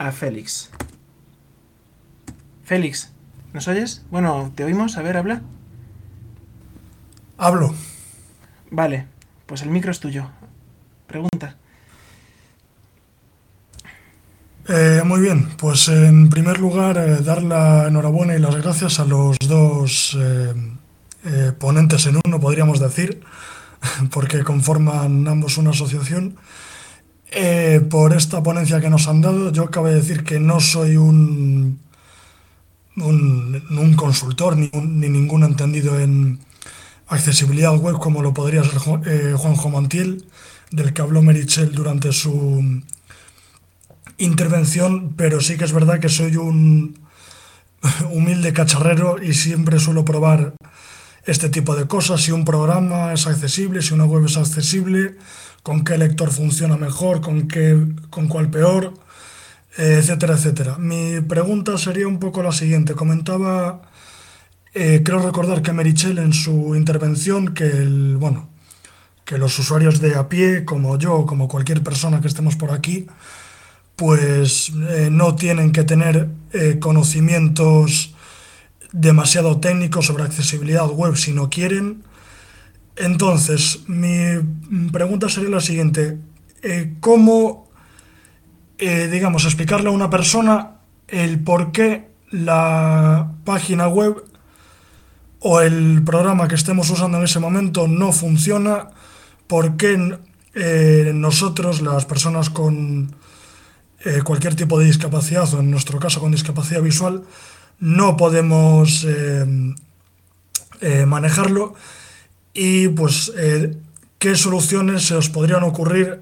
a 0.00 0.12
Félix. 0.12 0.70
Félix, 2.64 3.12
¿nos 3.52 3.68
oyes? 3.68 4.02
Bueno, 4.10 4.50
¿te 4.54 4.64
oímos? 4.64 4.96
A 4.96 5.02
ver, 5.02 5.18
habla. 5.18 5.42
Hablo. 7.36 7.74
Vale, 8.70 9.06
pues 9.44 9.60
el 9.60 9.68
micro 9.68 9.90
es 9.90 10.00
tuyo. 10.00 10.30
Pregunta. 11.06 11.56
Eh, 14.68 15.02
muy 15.04 15.20
bien, 15.20 15.50
pues 15.58 15.88
en 15.88 16.30
primer 16.30 16.60
lugar 16.60 16.96
eh, 16.96 17.18
dar 17.18 17.42
la 17.42 17.88
enhorabuena 17.88 18.34
y 18.34 18.38
las 18.38 18.56
gracias 18.56 19.00
a 19.00 19.04
los 19.04 19.36
dos 19.40 20.16
eh, 20.18 21.52
ponentes 21.58 22.06
en 22.06 22.20
uno, 22.24 22.40
podríamos 22.40 22.80
decir, 22.80 23.22
porque 24.10 24.44
conforman 24.44 25.28
ambos 25.28 25.58
una 25.58 25.70
asociación. 25.70 26.38
Eh, 27.32 27.80
por 27.88 28.12
esta 28.12 28.42
ponencia 28.42 28.80
que 28.80 28.90
nos 28.90 29.06
han 29.06 29.20
dado. 29.20 29.52
Yo 29.52 29.70
cabe 29.70 29.94
decir 29.94 30.24
que 30.24 30.40
no 30.40 30.58
soy 30.58 30.96
un, 30.96 31.78
un, 32.96 33.94
consultor 33.96 34.56
ni, 34.56 34.68
ni, 34.72 35.08
ningún 35.08 35.44
entendido 35.44 36.00
en 36.00 36.40
accesibilidad 37.06 37.76
web 37.76 37.98
como 37.98 38.22
lo 38.22 38.34
podría 38.34 38.64
ser 38.64 38.80
eh, 39.06 39.34
Juanjo 39.36 39.68
Montiel, 39.70 40.26
del 40.72 40.92
que 40.92 41.02
habló 41.02 41.22
Merichel 41.22 41.72
durante 41.72 42.12
su 42.12 42.82
intervención, 44.18 45.14
pero 45.16 45.40
sí 45.40 45.56
que 45.56 45.64
es 45.64 45.72
verdad 45.72 46.00
que 46.00 46.08
soy 46.08 46.36
un 46.36 46.98
humilde 48.10 48.52
cacharrero 48.52 49.22
y 49.22 49.34
siempre 49.34 49.78
suelo 49.78 50.04
probar 50.04 50.54
este 51.30 51.48
tipo 51.48 51.76
de 51.76 51.86
cosas, 51.86 52.22
si 52.22 52.32
un 52.32 52.44
programa 52.44 53.12
es 53.12 53.28
accesible, 53.28 53.82
si 53.82 53.94
una 53.94 54.04
web 54.04 54.24
es 54.24 54.36
accesible, 54.36 55.16
con 55.62 55.84
qué 55.84 55.96
lector 55.96 56.32
funciona 56.32 56.76
mejor, 56.76 57.20
con, 57.20 57.46
qué, 57.46 57.78
con 58.10 58.26
cuál 58.26 58.50
peor, 58.50 58.94
eh, 59.78 59.98
etcétera, 60.00 60.34
etcétera. 60.34 60.78
Mi 60.78 61.20
pregunta 61.20 61.78
sería 61.78 62.08
un 62.08 62.18
poco 62.18 62.42
la 62.42 62.50
siguiente. 62.50 62.94
Comentaba, 62.94 63.82
eh, 64.74 65.02
creo 65.04 65.20
recordar 65.20 65.62
que 65.62 65.72
Merichel 65.72 66.18
en 66.18 66.32
su 66.32 66.74
intervención, 66.74 67.54
que, 67.54 67.68
el, 67.68 68.16
bueno, 68.16 68.48
que 69.24 69.38
los 69.38 69.56
usuarios 69.56 70.00
de 70.00 70.16
a 70.16 70.28
pie, 70.28 70.64
como 70.64 70.98
yo, 70.98 71.26
como 71.26 71.46
cualquier 71.46 71.80
persona 71.84 72.20
que 72.20 72.26
estemos 72.26 72.56
por 72.56 72.72
aquí, 72.72 73.06
pues 73.94 74.72
eh, 74.88 75.10
no 75.12 75.36
tienen 75.36 75.70
que 75.70 75.84
tener 75.84 76.28
conocimientos 76.80 78.16
demasiado 78.92 79.60
técnicos 79.60 80.06
sobre 80.06 80.24
accesibilidad 80.24 80.88
web 80.88 81.16
si 81.16 81.32
no 81.32 81.48
quieren 81.50 82.04
entonces, 83.00 83.80
mi 83.86 84.12
pregunta 84.92 85.30
sería 85.30 85.48
la 85.48 85.60
siguiente. 85.60 86.18
Eh, 86.62 86.96
¿Cómo, 87.00 87.70
eh, 88.76 89.08
digamos, 89.10 89.46
explicarle 89.46 89.88
a 89.88 89.92
una 89.92 90.10
persona 90.10 90.72
el 91.08 91.42
por 91.42 91.72
qué 91.72 92.10
la 92.30 93.32
página 93.44 93.88
web 93.88 94.22
o 95.40 95.62
el 95.62 96.02
programa 96.04 96.46
que 96.46 96.54
estemos 96.56 96.90
usando 96.90 97.16
en 97.16 97.24
ese 97.24 97.38
momento 97.40 97.88
no 97.88 98.12
funciona, 98.12 98.90
¿por 99.46 99.78
qué 99.78 100.18
eh, 100.54 101.12
nosotros, 101.14 101.80
las 101.80 102.04
personas 102.04 102.50
con 102.50 103.14
cualquier 104.24 104.54
tipo 104.54 104.78
de 104.78 104.86
discapacidad, 104.86 105.52
o 105.52 105.60
en 105.60 105.70
nuestro 105.70 105.98
caso 105.98 106.20
con 106.20 106.32
discapacidad 106.32 106.80
visual, 106.80 107.22
no 107.80 108.16
podemos 108.16 109.06
manejarlo? 111.06 111.74
Y 112.54 112.88
pues, 112.88 113.32
¿qué 114.18 114.36
soluciones 114.36 115.06
se 115.06 115.14
os 115.16 115.28
podrían 115.28 115.64
ocurrir, 115.64 116.20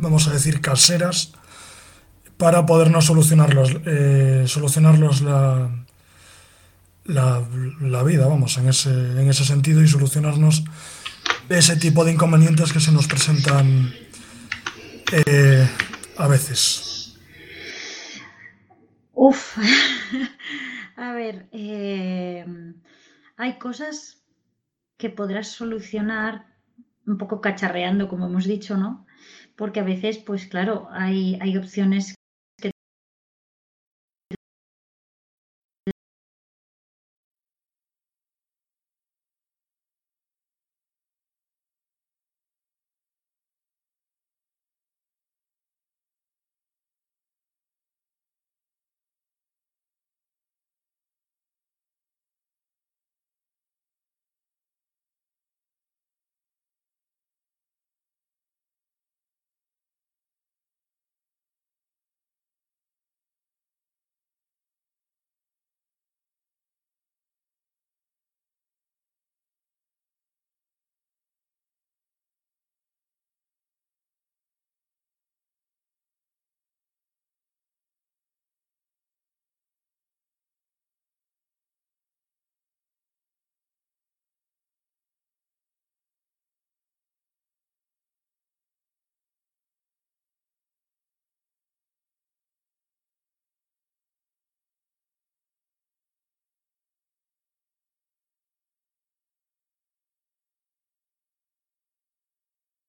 vamos 0.00 0.28
a 0.28 0.32
decir, 0.32 0.60
caseras? 0.60 1.32
para 2.42 2.66
podernos 2.66 3.04
solucionarlos, 3.04 3.70
eh, 3.86 4.46
solucionarlos 4.48 5.22
la, 5.22 5.70
la, 7.04 8.02
vida, 8.02 8.26
vamos, 8.26 8.58
en 8.58 8.68
ese, 8.68 8.90
en 8.90 9.30
ese 9.30 9.44
sentido 9.44 9.80
y 9.80 9.86
solucionarnos 9.86 10.64
ese 11.48 11.76
tipo 11.76 12.04
de 12.04 12.10
inconvenientes 12.10 12.72
que 12.72 12.80
se 12.80 12.90
nos 12.90 13.06
presentan 13.06 13.94
eh, 15.12 15.68
a 16.16 16.26
veces. 16.26 17.01
Uf, 19.14 19.56
a 20.96 21.12
ver, 21.12 21.48
eh, 21.52 22.44
hay 23.36 23.58
cosas 23.58 24.22
que 24.98 25.10
podrás 25.10 25.48
solucionar 25.48 26.46
un 27.06 27.18
poco 27.18 27.40
cacharreando, 27.40 28.08
como 28.08 28.26
hemos 28.26 28.46
dicho, 28.46 28.76
¿no? 28.76 29.06
Porque 29.56 29.80
a 29.80 29.84
veces, 29.84 30.18
pues 30.18 30.46
claro, 30.46 30.88
hay, 30.92 31.38
hay 31.40 31.56
opciones 31.56 32.14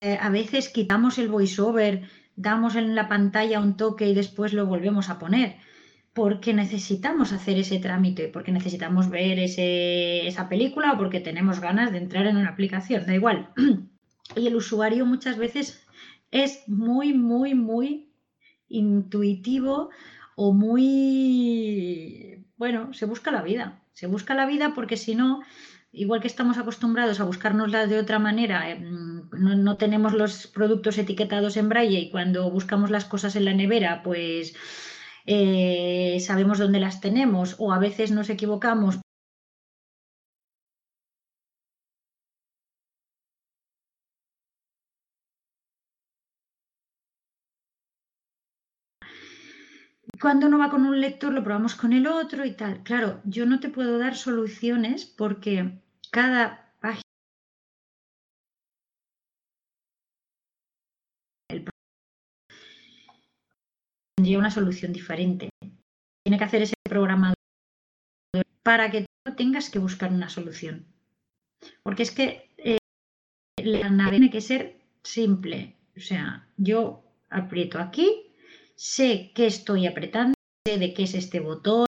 Eh, 0.05 0.17
a 0.19 0.29
veces 0.29 0.67
quitamos 0.67 1.17
el 1.17 1.29
voiceover, 1.29 2.01
damos 2.35 2.75
en 2.75 2.93
la 2.93 3.07
pantalla 3.07 3.61
un 3.61 3.77
toque 3.77 4.05
y 4.09 4.13
después 4.13 4.51
lo 4.51 4.65
volvemos 4.65 5.09
a 5.09 5.17
poner, 5.17 5.55
porque 6.11 6.53
necesitamos 6.53 7.31
hacer 7.31 7.57
ese 7.57 7.79
trámite, 7.79 8.27
porque 8.27 8.51
necesitamos 8.51 9.09
ver 9.09 9.39
esa 9.39 10.49
película 10.49 10.91
o 10.91 10.97
porque 10.97 11.21
tenemos 11.21 11.61
ganas 11.61 11.93
de 11.93 11.99
entrar 11.99 12.25
en 12.27 12.35
una 12.35 12.49
aplicación, 12.49 13.05
da 13.05 13.15
igual. 13.15 13.49
Y 14.35 14.47
el 14.47 14.55
usuario 14.55 15.05
muchas 15.05 15.37
veces 15.37 15.85
es 16.31 16.63
muy, 16.67 17.13
muy, 17.13 17.53
muy 17.55 18.09
intuitivo 18.67 19.89
o 20.35 20.53
muy, 20.53 22.43
bueno, 22.57 22.93
se 22.93 23.05
busca 23.05 23.31
la 23.31 23.41
vida, 23.41 23.83
se 23.93 24.07
busca 24.07 24.33
la 24.33 24.47
vida 24.47 24.73
porque 24.73 24.97
si 24.97 25.13
no 25.15 25.41
igual 25.93 26.21
que 26.21 26.27
estamos 26.33 26.57
acostumbrados 26.57 27.19
a 27.19 27.23
buscárnoslas 27.31 27.89
de 27.89 27.99
otra 28.03 28.19
manera, 28.19 28.69
eh, 28.71 28.79
no, 29.65 29.77
tenemos 29.77 30.13
los 30.13 30.47
productos 30.47 30.97
etiquetados 30.97 31.55
en 31.57 31.69
braille 31.69 31.99
y 32.01 32.11
cuando 32.11 32.49
buscamos 32.51 32.89
las 32.91 33.05
cosas 33.05 33.35
en 33.35 33.45
la 33.45 33.53
nevera, 33.53 34.01
pues 34.03 34.55
eh, 35.25 36.17
sabemos 36.27 36.59
dónde 36.59 36.79
las 36.79 36.99
tenemos 37.01 37.55
o 37.59 37.71
a 37.73 37.79
veces 37.79 38.11
nos 38.11 38.29
equivocamos. 38.29 38.99
Cuando 50.19 50.47
uno 50.47 50.57
va 50.57 50.71
con 50.71 50.87
un 50.87 50.99
lector, 50.99 51.31
lo 51.33 51.43
probamos 51.43 51.75
con 51.75 51.93
el 51.93 52.07
otro 52.07 52.45
y 52.45 52.53
tal. 52.55 52.81
Claro, 52.81 53.21
yo 53.25 53.45
no 53.45 53.59
te 53.59 53.69
puedo 53.69 53.99
dar 53.99 54.15
soluciones 54.15 55.05
porque 55.05 55.82
cada 56.13 56.71
página 56.79 57.01
tendría 64.15 64.37
una 64.37 64.51
solución 64.51 64.93
diferente. 64.93 65.49
Tiene 66.23 66.37
que 66.37 66.43
hacer 66.43 66.61
ese 66.61 66.75
programador 66.87 67.33
para 68.61 68.91
que 68.91 69.07
tú 69.25 69.35
tengas 69.35 69.71
que 69.71 69.79
buscar 69.79 70.11
una 70.11 70.29
solución. 70.29 70.85
Porque 71.81 72.03
es 72.03 72.11
que 72.11 72.53
eh, 72.57 72.77
la 73.57 73.89
nave 73.89 74.11
tiene 74.11 74.29
que 74.29 74.41
ser 74.41 74.81
simple. 75.03 75.75
O 75.97 75.99
sea, 75.99 76.47
yo 76.57 77.03
aprieto 77.29 77.79
aquí, 77.79 78.35
sé 78.75 79.31
qué 79.33 79.47
estoy 79.47 79.87
apretando, 79.87 80.35
sé 80.65 80.77
de 80.77 80.93
qué 80.93 81.03
es 81.03 81.15
este 81.15 81.39
botón, 81.39 81.87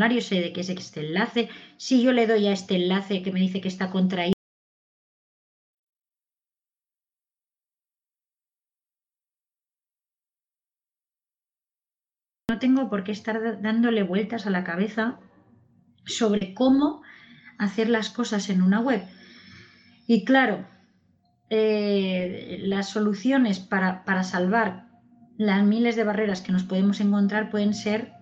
formulario, 0.00 0.22
sé 0.22 0.40
de 0.40 0.52
qué 0.52 0.60
es 0.62 0.70
este 0.70 1.00
enlace. 1.00 1.48
Si 1.76 2.02
yo 2.02 2.12
le 2.12 2.26
doy 2.26 2.46
a 2.46 2.52
este 2.52 2.76
enlace 2.76 3.22
que 3.22 3.32
me 3.32 3.40
dice 3.40 3.60
que 3.60 3.68
está 3.68 3.90
contraído, 3.90 4.34
no 12.48 12.58
tengo 12.58 12.88
por 12.88 13.04
qué 13.04 13.12
estar 13.12 13.60
dándole 13.60 14.02
vueltas 14.02 14.46
a 14.46 14.50
la 14.50 14.64
cabeza 14.64 15.20
sobre 16.06 16.54
cómo 16.54 17.02
hacer 17.58 17.88
las 17.90 18.08
cosas 18.08 18.48
en 18.48 18.62
una 18.62 18.80
web. 18.80 19.02
Y 20.06 20.24
claro, 20.24 20.66
eh, 21.50 22.58
las 22.62 22.88
soluciones 22.88 23.58
para, 23.60 24.04
para 24.04 24.22
salvar 24.24 24.88
las 25.36 25.62
miles 25.62 25.94
de 25.94 26.04
barreras 26.04 26.40
que 26.40 26.52
nos 26.52 26.64
podemos 26.64 27.00
encontrar 27.00 27.50
pueden 27.50 27.74
ser 27.74 28.12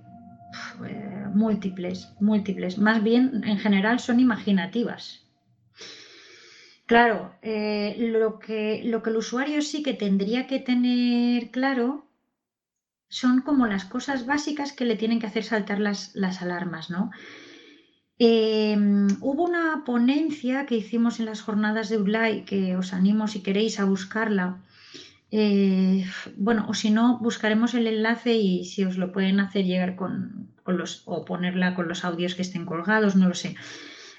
eh, 0.84 1.07
múltiples, 1.34 2.08
múltiples. 2.20 2.78
Más 2.78 3.02
bien, 3.02 3.42
en 3.44 3.58
general, 3.58 4.00
son 4.00 4.20
imaginativas. 4.20 5.24
Claro, 6.86 7.34
eh, 7.42 7.96
lo, 8.12 8.38
que, 8.38 8.82
lo 8.84 9.02
que 9.02 9.10
el 9.10 9.16
usuario 9.16 9.60
sí 9.60 9.82
que 9.82 9.94
tendría 9.94 10.46
que 10.46 10.58
tener 10.58 11.50
claro 11.50 12.06
son 13.10 13.42
como 13.42 13.66
las 13.66 13.84
cosas 13.84 14.26
básicas 14.26 14.72
que 14.72 14.84
le 14.84 14.96
tienen 14.96 15.20
que 15.20 15.26
hacer 15.26 15.44
saltar 15.44 15.80
las, 15.80 16.14
las 16.14 16.40
alarmas, 16.42 16.90
¿no? 16.90 17.10
Em, 18.18 19.06
hubo 19.20 19.44
una 19.44 19.84
ponencia 19.84 20.66
que 20.66 20.76
hicimos 20.76 21.20
en 21.20 21.26
las 21.26 21.40
jornadas 21.40 21.88
de 21.88 21.98
ULAI 21.98 22.44
que 22.44 22.76
os 22.76 22.92
animo 22.92 23.28
si 23.28 23.42
queréis 23.42 23.78
a 23.78 23.84
buscarla, 23.84 24.58
eh, 25.30 26.06
bueno, 26.36 26.66
o 26.68 26.74
si 26.74 26.90
no, 26.90 27.18
buscaremos 27.18 27.74
el 27.74 27.86
enlace 27.86 28.34
y 28.34 28.64
si 28.64 28.84
os 28.84 28.96
lo 28.96 29.12
pueden 29.12 29.40
hacer 29.40 29.64
llegar 29.64 29.94
con, 29.94 30.50
los, 30.66 31.02
o 31.04 31.24
ponerla 31.24 31.74
con 31.74 31.88
los 31.88 32.04
audios 32.04 32.34
que 32.34 32.42
estén 32.42 32.64
colgados, 32.64 33.16
no 33.16 33.28
lo 33.28 33.34
sé. 33.34 33.54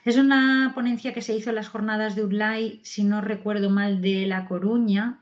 Es 0.05 0.17
una 0.17 0.71
ponencia 0.75 1.13
que 1.13 1.21
se 1.21 1.35
hizo 1.35 1.49
en 1.49 1.55
las 1.55 1.69
jornadas 1.69 2.15
de 2.15 2.23
UDLAI, 2.23 2.81
si 2.83 3.03
no 3.03 3.21
recuerdo 3.21 3.69
mal, 3.69 4.01
de 4.01 4.27
La 4.27 4.45
Coruña, 4.45 5.19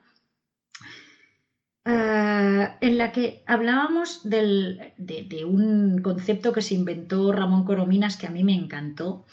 eh, 1.86 2.70
en 2.82 2.98
la 2.98 3.12
que 3.14 3.44
hablábamos 3.48 4.30
de, 4.30 4.94
de, 4.98 5.46
un 5.46 6.02
concepto 6.02 6.52
que 6.52 6.62
se 6.62 6.76
inventó 6.76 7.32
Ramón 7.32 7.64
Corominas 7.64 8.18
que 8.18 8.28
a 8.28 8.30
mí 8.30 8.44
me 8.44 8.54
encantó, 8.54 9.26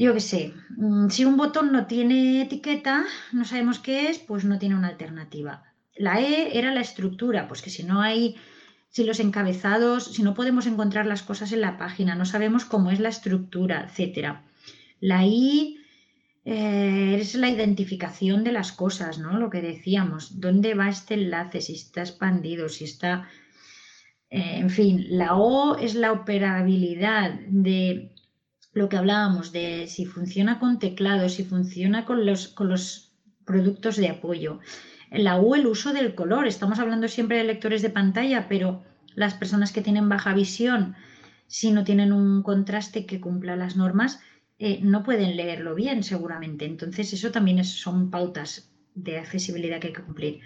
Yo 0.00 0.14
qué 0.14 0.20
sé, 0.20 0.54
mm, 0.76 1.08
si 1.08 1.24
un 1.24 1.36
botón 1.36 1.72
no 1.72 1.86
tiene 1.86 2.42
etiqueta, 2.42 3.04
no 3.32 3.44
sabemos 3.44 3.80
qué 3.80 4.10
es, 4.10 4.20
pues 4.20 4.44
no 4.44 4.56
tiene 4.60 4.76
una 4.76 4.86
alternativa. 4.86 5.64
La 5.96 6.20
E 6.20 6.56
era 6.56 6.72
la 6.72 6.82
estructura, 6.82 7.48
pues 7.48 7.62
que 7.62 7.70
si 7.70 7.82
no 7.82 8.00
hay, 8.00 8.36
si 8.90 9.02
los 9.02 9.18
encabezados, 9.18 10.14
si 10.14 10.22
no 10.22 10.34
podemos 10.34 10.66
encontrar 10.66 11.04
las 11.06 11.24
cosas 11.24 11.50
en 11.50 11.62
la 11.62 11.76
página, 11.78 12.14
no 12.14 12.26
sabemos 12.26 12.64
cómo 12.64 12.92
es 12.92 13.00
la 13.00 13.08
estructura, 13.08 13.84
etcétera. 13.88 14.44
La 15.00 15.26
I 15.26 15.78
eh, 16.44 17.16
es 17.20 17.34
la 17.34 17.50
identificación 17.50 18.44
de 18.44 18.52
las 18.52 18.70
cosas, 18.70 19.18
¿no? 19.18 19.36
Lo 19.36 19.50
que 19.50 19.62
decíamos, 19.62 20.38
dónde 20.38 20.74
va 20.74 20.88
este 20.88 21.14
enlace, 21.14 21.60
si 21.60 21.72
está 21.72 22.02
expandido, 22.02 22.68
si 22.68 22.84
está... 22.84 23.28
Eh, 24.30 24.58
en 24.58 24.70
fin, 24.70 25.06
la 25.08 25.34
O 25.34 25.76
es 25.76 25.96
la 25.96 26.12
operabilidad 26.12 27.32
de 27.48 28.12
lo 28.78 28.88
que 28.88 28.96
hablábamos, 28.96 29.52
de 29.52 29.86
si 29.88 30.06
funciona 30.06 30.58
con 30.58 30.78
teclado, 30.78 31.28
si 31.28 31.44
funciona 31.44 32.04
con 32.04 32.24
los, 32.24 32.48
con 32.48 32.68
los 32.68 33.12
productos 33.44 33.96
de 33.96 34.08
apoyo. 34.08 34.60
La 35.10 35.38
U, 35.38 35.54
el 35.54 35.66
uso 35.66 35.92
del 35.92 36.14
color. 36.14 36.46
Estamos 36.46 36.78
hablando 36.78 37.08
siempre 37.08 37.38
de 37.38 37.44
lectores 37.44 37.82
de 37.82 37.90
pantalla, 37.90 38.46
pero 38.48 38.82
las 39.14 39.34
personas 39.34 39.72
que 39.72 39.80
tienen 39.80 40.08
baja 40.08 40.34
visión, 40.34 40.94
si 41.46 41.72
no 41.72 41.84
tienen 41.84 42.12
un 42.12 42.42
contraste 42.42 43.06
que 43.06 43.20
cumpla 43.20 43.56
las 43.56 43.76
normas, 43.76 44.20
eh, 44.58 44.80
no 44.82 45.02
pueden 45.02 45.36
leerlo 45.36 45.74
bien 45.74 46.02
seguramente. 46.02 46.64
Entonces, 46.64 47.12
eso 47.12 47.30
también 47.30 47.64
son 47.64 48.10
pautas 48.10 48.70
de 48.94 49.18
accesibilidad 49.18 49.80
que 49.80 49.88
hay 49.88 49.92
que 49.92 50.02
cumplir. 50.02 50.40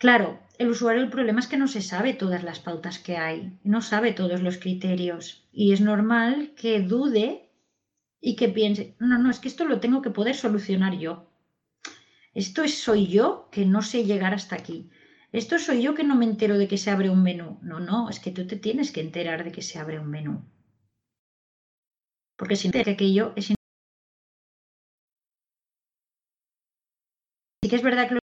Claro, 0.00 0.40
el 0.56 0.70
usuario 0.70 1.02
el 1.02 1.10
problema 1.10 1.40
es 1.40 1.46
que 1.46 1.58
no 1.58 1.68
se 1.68 1.82
sabe 1.82 2.14
todas 2.14 2.42
las 2.42 2.58
pautas 2.58 2.98
que 2.98 3.18
hay, 3.18 3.58
no 3.64 3.82
sabe 3.82 4.12
todos 4.12 4.40
los 4.40 4.56
criterios 4.56 5.46
y 5.52 5.72
es 5.72 5.82
normal 5.82 6.52
que 6.56 6.80
dude 6.80 7.49
y 8.20 8.36
que 8.36 8.48
piense, 8.48 8.94
no, 8.98 9.18
no, 9.18 9.30
es 9.30 9.38
que 9.38 9.48
esto 9.48 9.64
lo 9.64 9.80
tengo 9.80 10.02
que 10.02 10.10
poder 10.10 10.36
solucionar 10.36 10.98
yo. 10.98 11.30
Esto 12.34 12.62
es, 12.62 12.78
soy 12.78 13.08
yo 13.08 13.48
que 13.50 13.64
no 13.64 13.82
sé 13.82 14.04
llegar 14.04 14.34
hasta 14.34 14.56
aquí. 14.56 14.90
Esto 15.32 15.58
soy 15.58 15.82
yo 15.82 15.94
que 15.94 16.04
no 16.04 16.16
me 16.16 16.24
entero 16.24 16.58
de 16.58 16.68
que 16.68 16.78
se 16.78 16.90
abre 16.90 17.10
un 17.10 17.22
menú. 17.22 17.58
No, 17.62 17.80
no, 17.80 18.08
es 18.08 18.20
que 18.20 18.30
tú 18.30 18.46
te 18.46 18.56
tienes 18.56 18.92
que 18.92 19.00
enterar 19.00 19.44
de 19.44 19.52
que 19.52 19.62
se 19.62 19.78
abre 19.78 19.98
un 19.98 20.10
menú. 20.10 20.42
Porque 22.36 22.56
si 22.56 22.70
que 22.70 22.90
aquello 22.90 23.32
es 23.36 23.46
Sí 27.62 27.68
que 27.68 27.76
es 27.76 27.82
verdad 27.82 28.08
que 28.08 28.19